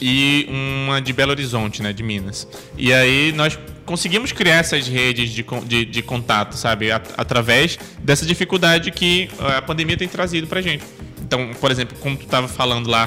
e 0.00 0.48
uma 0.86 1.00
de 1.00 1.12
Belo 1.12 1.30
Horizonte, 1.30 1.80
né, 1.80 1.92
de 1.92 2.02
Minas. 2.02 2.48
E 2.76 2.92
aí 2.92 3.32
nós 3.32 3.56
conseguimos 3.92 4.32
criar 4.32 4.54
essas 4.56 4.88
redes 4.88 5.28
de, 5.28 5.44
de, 5.66 5.84
de 5.84 6.02
contato, 6.02 6.54
sabe, 6.56 6.90
at- 6.90 7.12
através 7.14 7.78
dessa 7.98 8.24
dificuldade 8.24 8.90
que 8.90 9.28
eh, 9.38 9.56
a 9.58 9.60
pandemia 9.60 9.98
tem 9.98 10.08
trazido 10.08 10.46
para 10.46 10.62
gente. 10.62 10.82
Então, 11.20 11.50
por 11.60 11.70
exemplo, 11.70 11.94
como 12.00 12.16
tu 12.16 12.24
estava 12.24 12.48
falando 12.48 12.88
lá 12.88 13.06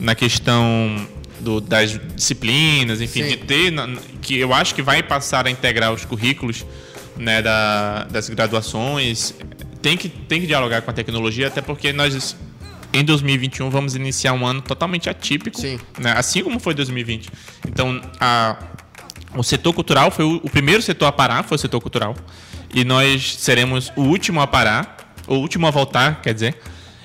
na 0.00 0.16
questão 0.16 1.06
do- 1.38 1.60
das 1.60 2.00
disciplinas, 2.16 3.00
enfim, 3.00 3.22
Sim. 3.22 3.28
de 3.28 3.36
ter, 3.36 3.72
que 4.20 4.36
eu 4.36 4.52
acho 4.52 4.74
que 4.74 4.82
vai 4.82 5.04
passar 5.04 5.46
a 5.46 5.50
integrar 5.52 5.92
os 5.92 6.04
currículos 6.04 6.66
né, 7.16 7.40
da- 7.40 8.02
das 8.10 8.28
graduações, 8.28 9.32
tem 9.80 9.96
que, 9.96 10.08
tem 10.08 10.40
que 10.40 10.48
dialogar 10.48 10.82
com 10.82 10.90
a 10.90 10.94
tecnologia, 10.94 11.46
até 11.46 11.60
porque 11.62 11.92
nós 11.92 12.36
em 12.92 13.04
2021 13.04 13.70
vamos 13.70 13.94
iniciar 13.94 14.32
um 14.32 14.44
ano 14.44 14.60
totalmente 14.60 15.08
atípico, 15.08 15.60
né? 16.00 16.12
assim 16.16 16.42
como 16.42 16.58
foi 16.58 16.74
2020. 16.74 17.28
Então, 17.68 18.00
a, 18.20 18.56
o 19.36 19.42
setor 19.42 19.72
cultural 19.72 20.10
foi 20.10 20.24
o, 20.24 20.36
o 20.42 20.50
primeiro 20.50 20.82
setor 20.82 21.06
a 21.06 21.12
parar, 21.12 21.42
foi 21.44 21.56
o 21.56 21.58
setor 21.58 21.80
cultural, 21.80 22.14
e 22.72 22.84
nós 22.84 23.36
seremos 23.36 23.92
o 23.96 24.02
último 24.02 24.40
a 24.40 24.46
parar, 24.46 25.14
o 25.26 25.34
último 25.34 25.66
a 25.66 25.70
voltar, 25.70 26.20
quer 26.20 26.34
dizer. 26.34 26.56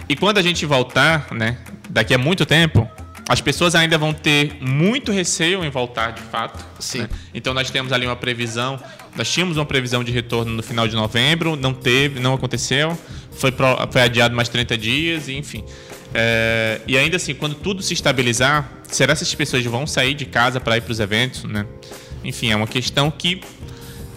E 0.07 0.15
quando 0.15 0.37
a 0.37 0.41
gente 0.41 0.65
voltar, 0.65 1.27
né, 1.31 1.57
daqui 1.89 2.13
a 2.13 2.17
muito 2.17 2.45
tempo, 2.45 2.89
as 3.29 3.39
pessoas 3.41 3.75
ainda 3.75 3.95
vão 3.95 4.11
ter 4.11 4.57
muito 4.59 5.11
receio 5.11 5.63
em 5.63 5.69
voltar 5.69 6.13
de 6.13 6.21
fato. 6.21 6.65
Sim. 6.79 7.01
né? 7.01 7.09
Então 7.31 7.53
nós 7.53 7.69
temos 7.69 7.93
ali 7.93 8.07
uma 8.07 8.15
previsão, 8.15 8.79
nós 9.15 9.31
tínhamos 9.31 9.55
uma 9.57 9.65
previsão 9.65 10.03
de 10.03 10.11
retorno 10.11 10.51
no 10.51 10.63
final 10.63 10.87
de 10.87 10.95
novembro, 10.95 11.55
não 11.55 11.71
teve, 11.71 12.19
não 12.19 12.33
aconteceu, 12.33 12.97
foi, 13.31 13.51
pro- 13.51 13.77
foi 13.91 14.01
adiado 14.01 14.35
mais 14.35 14.49
30 14.49 14.75
dias, 14.75 15.29
enfim. 15.29 15.63
É, 16.11 16.81
e 16.87 16.97
ainda 16.97 17.17
assim, 17.17 17.35
quando 17.35 17.53
tudo 17.53 17.83
se 17.83 17.93
estabilizar, 17.93 18.67
será 18.87 19.13
que 19.13 19.21
essas 19.21 19.35
pessoas 19.35 19.63
vão 19.65 19.85
sair 19.85 20.15
de 20.15 20.25
casa 20.25 20.59
para 20.59 20.77
ir 20.77 20.81
para 20.81 20.91
os 20.91 20.99
eventos, 20.99 21.43
né? 21.43 21.67
Enfim, 22.23 22.51
é 22.51 22.55
uma 22.55 22.67
questão 22.67 23.09
que 23.09 23.41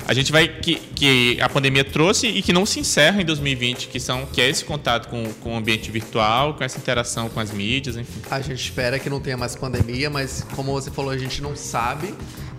a 0.07 0.15
gente 0.15 0.33
vai 0.33 0.49
que, 0.49 0.77
que 0.77 1.41
a 1.41 1.49
pandemia 1.49 1.85
trouxe 1.85 2.27
e 2.27 2.43
que 2.43 2.53
não 2.53 2.67
se 2.67 2.81
encerra 2.81 3.23
em 3.23 3.25
2020, 3.25 3.89
que 3.89 4.01
são 4.01 4.27
que 4.27 4.41
é 4.41 4.49
esse 4.49 4.65
contato 4.65 5.09
com, 5.09 5.33
com 5.35 5.55
o 5.55 5.57
ambiente 5.57 5.91
virtual, 5.91 6.55
com 6.55 6.65
essa 6.65 6.77
interação 6.79 7.29
com 7.29 7.39
as 7.39 7.53
mídias, 7.53 7.97
enfim. 7.97 8.21
A 8.31 8.41
gente 8.41 8.61
espera 8.61 8.99
que 8.99 9.09
não 9.09 9.21
tenha 9.21 9.37
mais 9.37 9.55
pandemia, 9.55 10.11
mas 10.11 10.45
como 10.57 10.73
você 10.73 10.91
falou, 10.91 11.11
a 11.13 11.19
gente 11.19 11.41
não 11.41 11.55
sabe. 11.55 12.13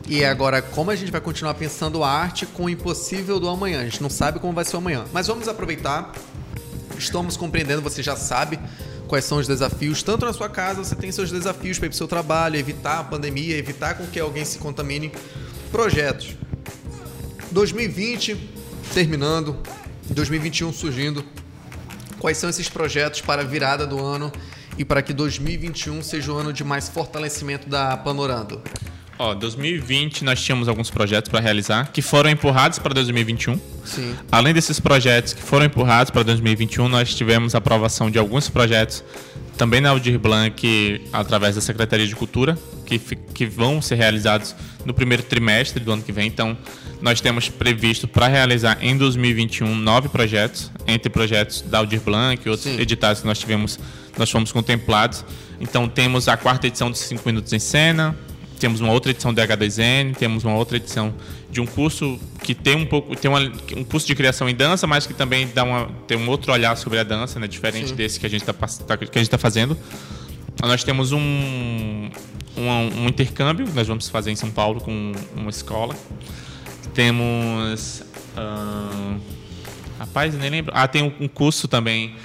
E 0.08 0.24
agora, 0.24 0.62
como 0.62 0.91
a 0.91 0.96
gente 0.96 1.12
vai 1.12 1.22
continuar 1.22 1.54
pensando 1.54 2.04
arte 2.04 2.46
com 2.46 2.66
o 2.66 2.70
impossível 2.70 3.39
do 3.39 3.48
amanhã? 3.48 3.82
A 3.82 3.84
gente 3.86 4.02
não 4.02 4.10
sabe 4.10 4.39
como 4.39 4.54
vai 4.54 4.66
ser 4.66 4.76
o 4.76 4.80
amanhã. 4.80 5.06
Mas 5.14 5.28
vamos 5.28 5.48
aproveitar. 5.48 6.12
Estamos 6.98 7.36
compreendendo, 7.36 7.82
você 7.82 8.04
já 8.04 8.16
sabe 8.16 8.60
quais 9.08 9.26
são 9.26 9.38
os 9.38 9.47
desafios. 9.47 10.04
Tanto 10.04 10.26
na 10.26 10.34
sua 10.34 10.49
casa, 10.49 10.84
você 10.84 10.95
tem 10.95 11.12
seus 11.12 11.32
desafios 11.32 11.78
para 11.78 11.88
ir 11.88 11.89
para 11.89 11.95
o 11.95 11.97
seu 11.97 12.08
trabalho, 12.08 12.56
evitar 12.56 12.99
a 12.99 13.04
pandemia, 13.04 13.58
evitar 13.58 13.95
com 13.95 14.06
que 14.08 14.20
alguém 14.20 14.45
se 14.45 14.58
contamine. 14.60 15.12
Projetos. 15.72 16.36
2020 17.51 18.38
terminando, 18.93 19.58
2021 20.10 20.72
surgindo. 20.72 21.26
Quais 22.20 22.38
são 22.38 22.49
esses 22.49 22.70
projetos 22.70 23.22
para 23.22 23.41
a 23.41 23.45
virada 23.45 23.86
do 23.86 23.99
ano 24.04 24.32
e 24.78 24.86
para 24.86 25.01
que 25.01 25.14
2021 25.14 26.01
seja 26.01 26.32
o 26.32 26.38
ano 26.38 26.54
de 26.54 26.64
mais 26.64 26.88
fortalecimento 26.88 27.68
da 27.68 27.97
Panorando? 27.97 28.62
Ó, 29.18 29.34
2020 29.34 30.24
nós 30.24 30.41
tínhamos 30.41 30.68
alguns 30.68 30.89
projetos 30.89 31.30
para 31.30 31.39
realizar 31.39 31.91
que 31.91 32.01
foram 32.01 32.30
empurrados 32.30 32.80
para 32.80 32.93
2021. 32.93 33.59
Sim. 33.86 34.16
Além 34.32 34.53
desses 34.53 34.80
projetos 34.80 35.34
que 35.34 35.41
foram 35.41 35.66
empurrados 35.66 36.09
para 36.09 36.24
2021, 36.24 36.88
nós 36.88 37.14
tivemos 37.14 37.53
a 37.53 37.59
aprovação 37.59 38.09
de 38.09 38.18
alguns 38.18 38.49
projetos 38.49 39.03
também 39.57 39.80
na 39.82 39.89
Aldir 39.89 40.18
Blanc, 40.18 41.01
através 41.11 41.55
da 41.55 41.61
Secretaria 41.61 42.07
de 42.07 42.16
Cultura, 42.16 42.57
que, 42.86 42.97
que 42.97 43.45
vão 43.45 43.82
ser 43.82 43.95
realizados 43.95 44.55
no 44.84 44.93
primeiro 44.93 45.24
trimestre 45.24 45.84
do 45.84 45.91
ano 45.91 46.01
que 46.01 46.11
vem. 46.11 46.28
Então, 46.28 46.57
nós 47.01 47.22
temos 47.22 47.49
previsto 47.49 48.07
para 48.07 48.28
realizar 48.28 48.78
em 48.82 48.97
2021 48.97 49.76
nove 49.76 50.09
projetos, 50.09 50.72
entre 50.88 51.09
projetos 51.09 51.61
da 51.61 51.78
Aldir 51.78 52.01
Blanc 52.01 52.41
e 52.45 52.49
outros 52.49 52.72
Sim. 52.74 52.82
editais 52.82 53.22
que 53.22 53.28
nós 53.28 53.38
tivemos, 53.38 53.80
nós 54.18 54.30
fomos 54.30 54.51
contemplados. 54.51 55.24
Então, 55.59 55.88
temos 55.88 56.28
a 56.28 56.36
quarta 56.36 56.66
edição 56.66 56.89
de 56.89 56.97
5 56.97 57.22
Minutos 57.26 57.53
em 57.53 57.59
Cena, 57.59 58.18
temos 58.64 58.80
uma 58.80 58.93
outra 58.93 59.11
edição 59.11 59.34
do 59.34 59.41
H2N, 59.41 60.16
temos 60.16 60.45
uma 60.45 60.55
outra 60.55 60.78
edição 60.78 61.14
de 61.51 61.59
um 61.59 61.66
curso 61.66 62.18
que 62.41 62.55
tem 62.55 62.78
um 62.78 62.86
pouco 62.86 63.14
tem 63.14 63.30
uma, 63.30 63.41
um 63.76 63.84
curso 63.84 64.07
de 64.07 64.16
criação 64.16 64.47
em 64.47 64.55
dança, 64.55 64.88
mas 64.88 65.05
que 65.05 65.14
também 65.14 65.49
dá 65.53 65.66
uma, 65.66 65.89
tem 66.07 66.18
um 66.18 66.30
outro 66.30 66.49
olhar 66.49 66.78
sobre 66.78 66.97
a 66.97 67.03
dança, 67.03 67.41
né, 67.41 67.45
diferente 67.45 67.89
Sim. 67.89 67.95
desse 67.95 68.18
que 68.18 68.26
a 68.26 68.30
gente 68.30 68.49
está 68.49 68.53
tá, 68.53 68.95
que 68.95 69.18
a 69.18 69.22
gente 69.22 69.30
tá 69.30 69.38
fazendo. 69.38 69.78
Nós 70.61 70.82
temos 70.82 71.11
um, 71.11 71.20
um, 71.20 73.01
um 73.01 73.07
intercâmbio 73.09 73.68
que 73.68 73.74
nós 73.74 73.86
vamos 73.86 74.07
fazer 74.07 74.32
em 74.32 74.36
São 74.38 74.49
Paulo 74.49 74.80
com 74.80 75.11
uma 75.36 75.49
escola. 75.49 75.93
Temos 76.93 78.01
uh, 78.38 79.20
rapaz, 79.99 80.34
nem 80.36 80.49
lembro. 80.49 80.72
Ah, 80.74 80.88
tem 80.88 81.03
um 81.03 81.28
curso 81.28 81.68
também 81.68 82.16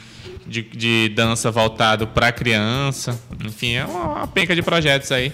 de, 0.47 0.63
de 0.63 1.09
dança 1.17 1.51
voltado 1.51 2.07
para 2.07 2.31
criança. 2.31 3.21
Enfim, 3.45 3.73
é 3.73 3.85
uma, 3.85 4.05
uma 4.05 4.27
penca 4.29 4.55
de 4.55 4.63
projetos 4.63 5.11
aí 5.11 5.33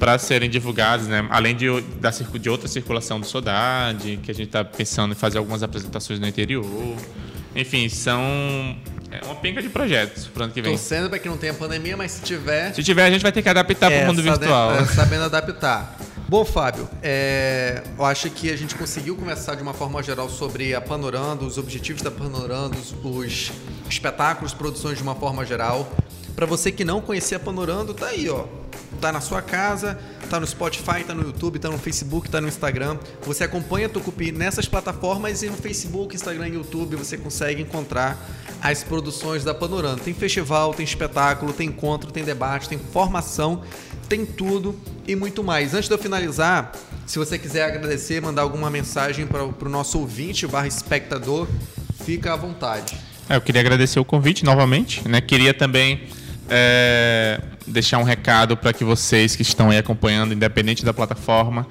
para 0.00 0.18
serem 0.18 0.48
divulgados, 0.48 1.06
né? 1.06 1.26
além 1.28 1.54
de, 1.54 1.66
da, 2.00 2.08
de 2.10 2.48
outra 2.48 2.66
circulação 2.66 3.20
do 3.20 3.26
Sodade, 3.26 4.18
que 4.22 4.30
a 4.30 4.34
gente 4.34 4.46
está 4.46 4.64
pensando 4.64 5.12
em 5.12 5.14
fazer 5.14 5.36
algumas 5.36 5.62
apresentações 5.62 6.18
no 6.18 6.26
interior. 6.26 6.64
Enfim, 7.54 7.86
são 7.90 8.22
é 9.10 9.22
uma 9.24 9.34
penca 9.34 9.60
de 9.60 9.68
projetos 9.68 10.26
para 10.26 10.40
o 10.40 10.44
ano 10.44 10.52
que 10.54 10.62
vem. 10.62 10.72
Torcendo 10.72 11.10
para 11.10 11.18
que 11.18 11.28
não 11.28 11.36
tenha 11.36 11.52
pandemia, 11.52 11.98
mas 11.98 12.12
se 12.12 12.22
tiver. 12.22 12.72
Se 12.72 12.82
tiver, 12.82 13.04
a 13.04 13.10
gente 13.10 13.20
vai 13.20 13.30
ter 13.30 13.42
que 13.42 13.48
adaptar 13.48 13.92
é, 13.92 13.98
para 13.98 14.04
o 14.04 14.06
mundo 14.06 14.22
virtual. 14.22 14.74
É, 14.76 14.86
sabendo 14.86 15.24
adaptar. 15.24 15.98
Bom, 16.26 16.46
Fábio, 16.46 16.88
é, 17.02 17.82
eu 17.98 18.04
acho 18.04 18.30
que 18.30 18.50
a 18.50 18.56
gente 18.56 18.76
conseguiu 18.76 19.16
conversar 19.16 19.56
de 19.56 19.62
uma 19.62 19.74
forma 19.74 20.02
geral 20.02 20.30
sobre 20.30 20.74
a 20.74 20.80
Panorando, 20.80 21.44
os 21.44 21.58
objetivos 21.58 22.00
da 22.00 22.10
Panorando, 22.10 22.78
os 22.78 23.52
espetáculos, 23.90 24.54
produções 24.54 24.96
de 24.96 25.02
uma 25.02 25.14
forma 25.14 25.44
geral. 25.44 25.92
Para 26.34 26.46
você 26.46 26.72
que 26.72 26.84
não 26.84 27.02
conhecia 27.02 27.36
a 27.36 27.40
Panorando, 27.40 27.92
tá 27.92 28.06
aí, 28.06 28.30
ó 28.30 28.59
tá 29.00 29.12
na 29.12 29.20
sua 29.20 29.42
casa, 29.42 29.98
tá 30.28 30.40
no 30.40 30.46
Spotify, 30.46 31.04
tá 31.06 31.14
no 31.14 31.22
YouTube, 31.22 31.58
tá 31.58 31.68
no 31.68 31.78
Facebook, 31.78 32.28
tá 32.28 32.40
no 32.40 32.48
Instagram. 32.48 32.98
Você 33.22 33.44
acompanha 33.44 33.88
Tucupi 33.88 34.32
nessas 34.32 34.66
plataformas 34.66 35.42
e 35.42 35.48
no 35.48 35.56
Facebook, 35.56 36.14
Instagram 36.14 36.48
e 36.48 36.54
YouTube 36.54 36.96
você 36.96 37.16
consegue 37.16 37.62
encontrar 37.62 38.18
as 38.62 38.82
produções 38.82 39.44
da 39.44 39.54
Panorama. 39.54 39.98
Tem 39.98 40.14
festival, 40.14 40.74
tem 40.74 40.84
espetáculo, 40.84 41.52
tem 41.52 41.68
encontro, 41.68 42.10
tem 42.10 42.24
debate, 42.24 42.68
tem 42.68 42.78
formação, 42.78 43.62
tem 44.08 44.26
tudo 44.26 44.78
e 45.06 45.14
muito 45.14 45.42
mais. 45.42 45.74
Antes 45.74 45.88
de 45.88 45.94
eu 45.94 45.98
finalizar, 45.98 46.72
se 47.06 47.18
você 47.18 47.38
quiser 47.38 47.64
agradecer, 47.64 48.20
mandar 48.20 48.42
alguma 48.42 48.70
mensagem 48.70 49.26
para 49.26 49.44
o 49.44 49.68
nosso 49.68 49.98
ouvinte 49.98 50.46
barra 50.46 50.66
espectador, 50.66 51.48
fica 52.04 52.32
à 52.32 52.36
vontade. 52.36 52.96
É, 53.28 53.36
eu 53.36 53.40
queria 53.40 53.60
agradecer 53.60 54.00
o 54.00 54.04
convite 54.04 54.44
novamente, 54.44 55.08
né? 55.08 55.20
Queria 55.20 55.54
também 55.54 56.08
é, 56.50 57.40
deixar 57.66 57.98
um 57.98 58.02
recado 58.02 58.56
para 58.56 58.72
que 58.72 58.84
vocês 58.84 59.36
que 59.36 59.42
estão 59.42 59.70
aí 59.70 59.78
acompanhando, 59.78 60.34
independente 60.34 60.84
da 60.84 60.92
plataforma, 60.92 61.66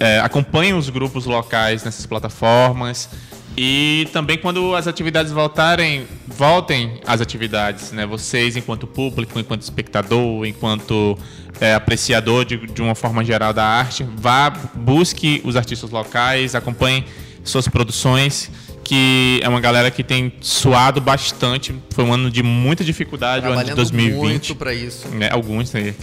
é, 0.00 0.18
acompanhem 0.20 0.74
os 0.74 0.88
grupos 0.88 1.26
locais 1.26 1.84
nessas 1.84 2.06
plataformas 2.06 3.10
e 3.56 4.08
também 4.12 4.38
quando 4.38 4.74
as 4.74 4.86
atividades 4.86 5.30
voltarem, 5.30 6.06
voltem 6.26 7.00
às 7.06 7.20
atividades, 7.20 7.92
né? 7.92 8.06
Vocês, 8.06 8.56
enquanto 8.56 8.86
público, 8.86 9.38
enquanto 9.38 9.60
espectador, 9.60 10.46
enquanto 10.46 11.18
é, 11.60 11.74
apreciador 11.74 12.46
de, 12.46 12.56
de 12.56 12.80
uma 12.80 12.94
forma 12.94 13.22
geral 13.22 13.52
da 13.52 13.64
arte, 13.64 14.06
vá, 14.16 14.48
busque 14.74 15.42
os 15.44 15.54
artistas 15.54 15.90
locais, 15.90 16.54
acompanhe 16.54 17.04
suas 17.44 17.68
produções 17.68 18.50
que 18.84 19.40
é 19.42 19.48
uma 19.48 19.60
galera 19.60 19.90
que 19.90 20.02
tem 20.02 20.32
suado 20.40 21.00
bastante. 21.00 21.74
Foi 21.90 22.04
um 22.04 22.12
ano 22.12 22.30
de 22.30 22.42
muita 22.42 22.84
dificuldade, 22.84 23.46
o 23.46 23.52
ano 23.52 23.64
de 23.64 23.74
2020. 23.74 24.16
muito 24.16 24.54
para 24.54 24.74
isso. 24.74 25.06
É, 25.20 25.32
alguns 25.32 25.74
aí. 25.74 25.94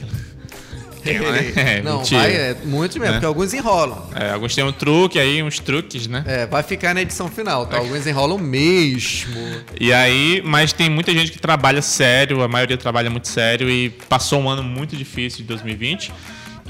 É, 1.05 1.81
não, 1.81 1.97
mentira. 1.97 2.21
vai, 2.21 2.33
é 2.33 2.57
muito 2.65 2.99
mesmo, 2.99 3.05
né? 3.05 3.11
porque 3.13 3.25
alguns 3.25 3.53
enrolam. 3.53 4.09
É, 4.15 4.31
alguns 4.31 4.53
têm 4.53 4.63
um 4.63 4.71
truque 4.71 5.17
aí, 5.17 5.41
uns 5.41 5.59
truques, 5.59 6.07
né? 6.07 6.23
É, 6.27 6.45
vai 6.45 6.61
ficar 6.61 6.93
na 6.93 7.01
edição 7.01 7.29
final, 7.29 7.65
tá? 7.65 7.77
Alguns 7.77 8.05
enrolam 8.05 8.37
mesmo. 8.37 9.39
E 9.79 9.93
aí, 9.93 10.41
mas 10.45 10.73
tem 10.73 10.89
muita 10.89 11.11
gente 11.13 11.31
que 11.31 11.39
trabalha 11.39 11.81
sério, 11.81 12.43
a 12.43 12.47
maioria 12.47 12.77
trabalha 12.77 13.09
muito 13.09 13.27
sério 13.27 13.69
e 13.69 13.89
passou 13.89 14.41
um 14.41 14.49
ano 14.49 14.63
muito 14.63 14.95
difícil 14.95 15.39
de 15.39 15.45
2020. 15.45 16.11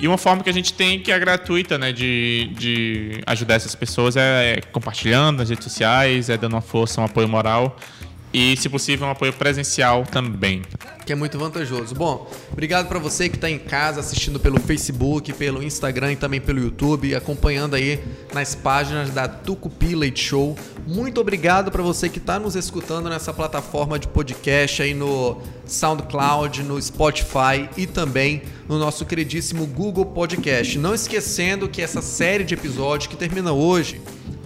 E 0.02 0.08
uma 0.08 0.18
forma 0.18 0.42
que 0.42 0.50
a 0.50 0.54
gente 0.54 0.74
tem 0.74 1.00
que 1.00 1.12
é 1.12 1.20
gratuita, 1.20 1.78
né, 1.78 1.92
de, 1.92 2.50
de 2.54 3.22
ajudar 3.28 3.56
essas 3.56 3.76
pessoas 3.76 4.16
é, 4.16 4.54
é 4.58 4.62
compartilhando 4.62 5.40
nas 5.40 5.50
redes 5.50 5.64
sociais, 5.66 6.30
é 6.30 6.38
dando 6.38 6.54
uma 6.54 6.62
força, 6.62 7.02
um 7.02 7.04
apoio 7.04 7.28
moral 7.28 7.76
e, 8.34 8.56
se 8.58 8.70
possível, 8.70 9.08
um 9.08 9.12
apoio 9.12 9.34
presencial 9.34 10.04
também. 10.04 10.62
Que 11.06 11.14
é 11.14 11.16
muito 11.16 11.40
vantajoso. 11.40 11.96
Bom, 11.96 12.30
obrigado 12.52 12.88
para 12.88 13.00
você 13.00 13.28
que 13.28 13.36
está 13.36 13.50
em 13.50 13.58
casa 13.58 14.00
assistindo 14.00 14.40
pelo 14.40 14.60
Facebook, 14.60 15.34
pelo 15.34 15.64
Instagram 15.64 16.14
e 16.14 16.16
também 16.16 16.40
pelo 16.40 16.60
YouTube, 16.60 17.16
acompanhando 17.16 17.76
aí 17.76 18.00
nas 18.34 18.54
páginas 18.54 19.10
da 19.10 19.28
Tucupi 19.28 19.96
Leite 19.96 20.24
Show. 20.24 20.56
Muito 20.86 21.20
obrigado 21.20 21.72
para 21.72 21.82
você 21.82 22.10
que 22.10 22.20
está 22.20 22.40
nos 22.40 22.56
escutando 22.56 23.10
nessa 23.10 23.34
plataforma 23.34 23.98
de 23.98 24.08
podcast 24.08 24.84
aí 24.84 24.94
no 24.94 25.42
SoundCloud, 25.66 26.64
no 26.64 26.80
Spotify 26.80 27.68
e 27.76 27.88
também 27.88 28.44
no 28.68 28.78
nosso 28.78 29.06
queridíssimo 29.06 29.66
Google 29.66 30.06
Podcast. 30.06 30.78
Não 30.78 30.94
esquecendo 30.94 31.68
que 31.68 31.82
essa 31.82 32.02
série 32.02 32.44
de 32.44 32.54
episódios 32.54 33.08
que 33.08 33.18
termina 33.18 33.52
hoje 33.52 34.00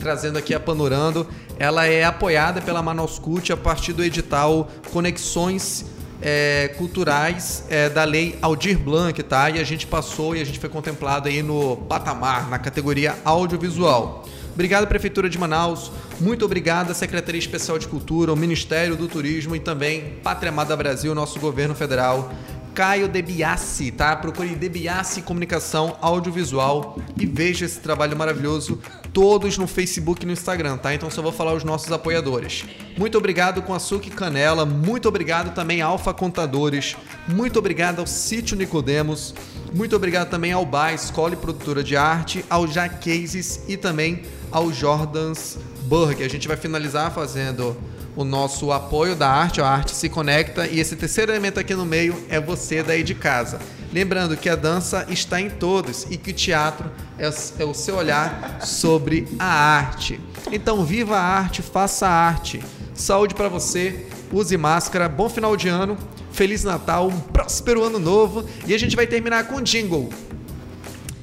trazendo 0.03 0.37
aqui 0.37 0.53
a 0.53 0.59
Panorando, 0.59 1.25
ela 1.57 1.85
é 1.85 2.03
apoiada 2.03 2.61
pela 2.61 2.83
Manaus 2.83 3.17
Cult 3.17 3.53
a 3.53 3.57
partir 3.57 3.93
do 3.93 4.03
edital 4.03 4.69
Conexões 4.91 5.85
é, 6.21 6.75
Culturais 6.77 7.63
é, 7.69 7.87
da 7.87 8.03
Lei 8.03 8.37
Aldir 8.41 8.77
Blanc, 8.77 9.23
tá? 9.23 9.49
E 9.49 9.59
a 9.59 9.63
gente 9.63 9.87
passou 9.87 10.35
e 10.35 10.41
a 10.41 10.45
gente 10.45 10.59
foi 10.59 10.67
contemplado 10.67 11.29
aí 11.29 11.41
no 11.41 11.77
patamar, 11.87 12.49
na 12.49 12.59
categoria 12.59 13.15
audiovisual. 13.23 14.25
Obrigado, 14.53 14.87
Prefeitura 14.87 15.29
de 15.29 15.37
Manaus. 15.37 15.89
Muito 16.19 16.43
obrigado, 16.43 16.93
Secretaria 16.93 17.39
Especial 17.39 17.79
de 17.79 17.87
Cultura, 17.87 18.33
o 18.33 18.35
Ministério 18.35 18.97
do 18.97 19.07
Turismo 19.07 19.55
e 19.55 19.59
também 19.61 20.15
Pátria 20.21 20.49
Amada 20.49 20.75
Brasil, 20.75 21.15
nosso 21.15 21.39
governo 21.39 21.73
federal. 21.73 22.29
Caio 22.73 23.07
Debiassi, 23.07 23.91
tá? 23.91 24.15
Procure 24.15 24.55
Debiassi 24.55 25.21
Comunicação 25.21 25.95
Audiovisual 26.01 26.97
e 27.17 27.25
veja 27.25 27.65
esse 27.65 27.79
trabalho 27.79 28.17
maravilhoso 28.17 28.79
todos 29.13 29.57
no 29.57 29.67
Facebook 29.67 30.23
e 30.23 30.25
no 30.25 30.33
Instagram, 30.33 30.77
tá? 30.77 30.93
Então 30.93 31.09
só 31.09 31.21
vou 31.21 31.31
falar 31.31 31.53
os 31.53 31.63
nossos 31.63 31.91
apoiadores. 31.91 32.65
Muito 32.97 33.17
obrigado 33.17 33.61
com 33.61 33.73
Açúcar 33.73 34.07
e 34.07 34.11
Canela, 34.11 34.65
muito 34.65 35.07
obrigado 35.07 35.53
também 35.53 35.81
Alfa 35.81 36.13
Contadores, 36.13 36.95
muito 37.27 37.59
obrigado 37.59 37.99
ao 37.99 38.07
Sítio 38.07 38.57
Nicodemos, 38.57 39.35
muito 39.73 39.95
obrigado 39.95 40.29
também 40.29 40.51
ao 40.51 40.65
Bar 40.65 40.93
Escola 40.93 41.33
e 41.33 41.37
Produtora 41.37 41.83
de 41.83 41.95
Arte, 41.95 42.43
ao 42.49 42.67
Jaqueses 42.67 43.61
e 43.67 43.77
também 43.77 44.23
ao 44.51 44.73
Jordans 44.73 45.59
Burger. 45.83 46.25
A 46.25 46.29
gente 46.29 46.47
vai 46.47 46.57
finalizar 46.57 47.11
fazendo 47.11 47.77
o 48.15 48.23
nosso 48.23 48.71
apoio 48.71 49.15
da 49.15 49.29
arte, 49.29 49.61
a 49.61 49.67
arte 49.67 49.95
se 49.95 50.09
conecta 50.09 50.67
e 50.67 50.79
esse 50.79 50.95
terceiro 50.95 51.31
elemento 51.31 51.59
aqui 51.59 51.73
no 51.73 51.85
meio 51.85 52.15
é 52.29 52.39
você 52.39 52.83
daí 52.83 53.03
de 53.03 53.15
casa. 53.15 53.59
Lembrando 53.93 54.35
que 54.35 54.49
a 54.49 54.55
dança 54.55 55.05
está 55.07 55.39
em 55.39 55.51
todos 55.51 56.07
e 56.09 56.17
que 56.17 56.31
o 56.31 56.33
teatro 56.33 56.89
é, 57.19 57.25
é 57.25 57.63
o 57.63 57.75
seu 57.75 57.95
olhar 57.95 58.59
sobre 58.65 59.27
a 59.37 59.45
arte. 59.45 60.19
Então, 60.51 60.83
viva 60.83 61.15
a 61.15 61.21
arte, 61.21 61.61
faça 61.61 62.07
a 62.07 62.09
arte. 62.09 62.59
Saúde 62.95 63.35
para 63.35 63.47
você, 63.49 64.07
use 64.31 64.57
máscara, 64.57 65.07
bom 65.07 65.29
final 65.29 65.55
de 65.55 65.69
ano, 65.69 65.95
Feliz 66.31 66.63
Natal, 66.63 67.07
um 67.07 67.19
próspero 67.19 67.83
ano 67.83 67.99
novo 67.99 68.43
e 68.65 68.73
a 68.73 68.79
gente 68.79 68.95
vai 68.95 69.05
terminar 69.05 69.45
com 69.45 69.61
jingle. 69.61 70.09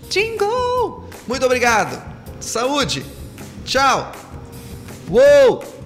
Jingle! 0.08 1.08
Muito 1.26 1.44
obrigado. 1.44 2.00
Saúde. 2.38 3.04
Tchau. 3.64 4.12
Uou! 5.10 5.79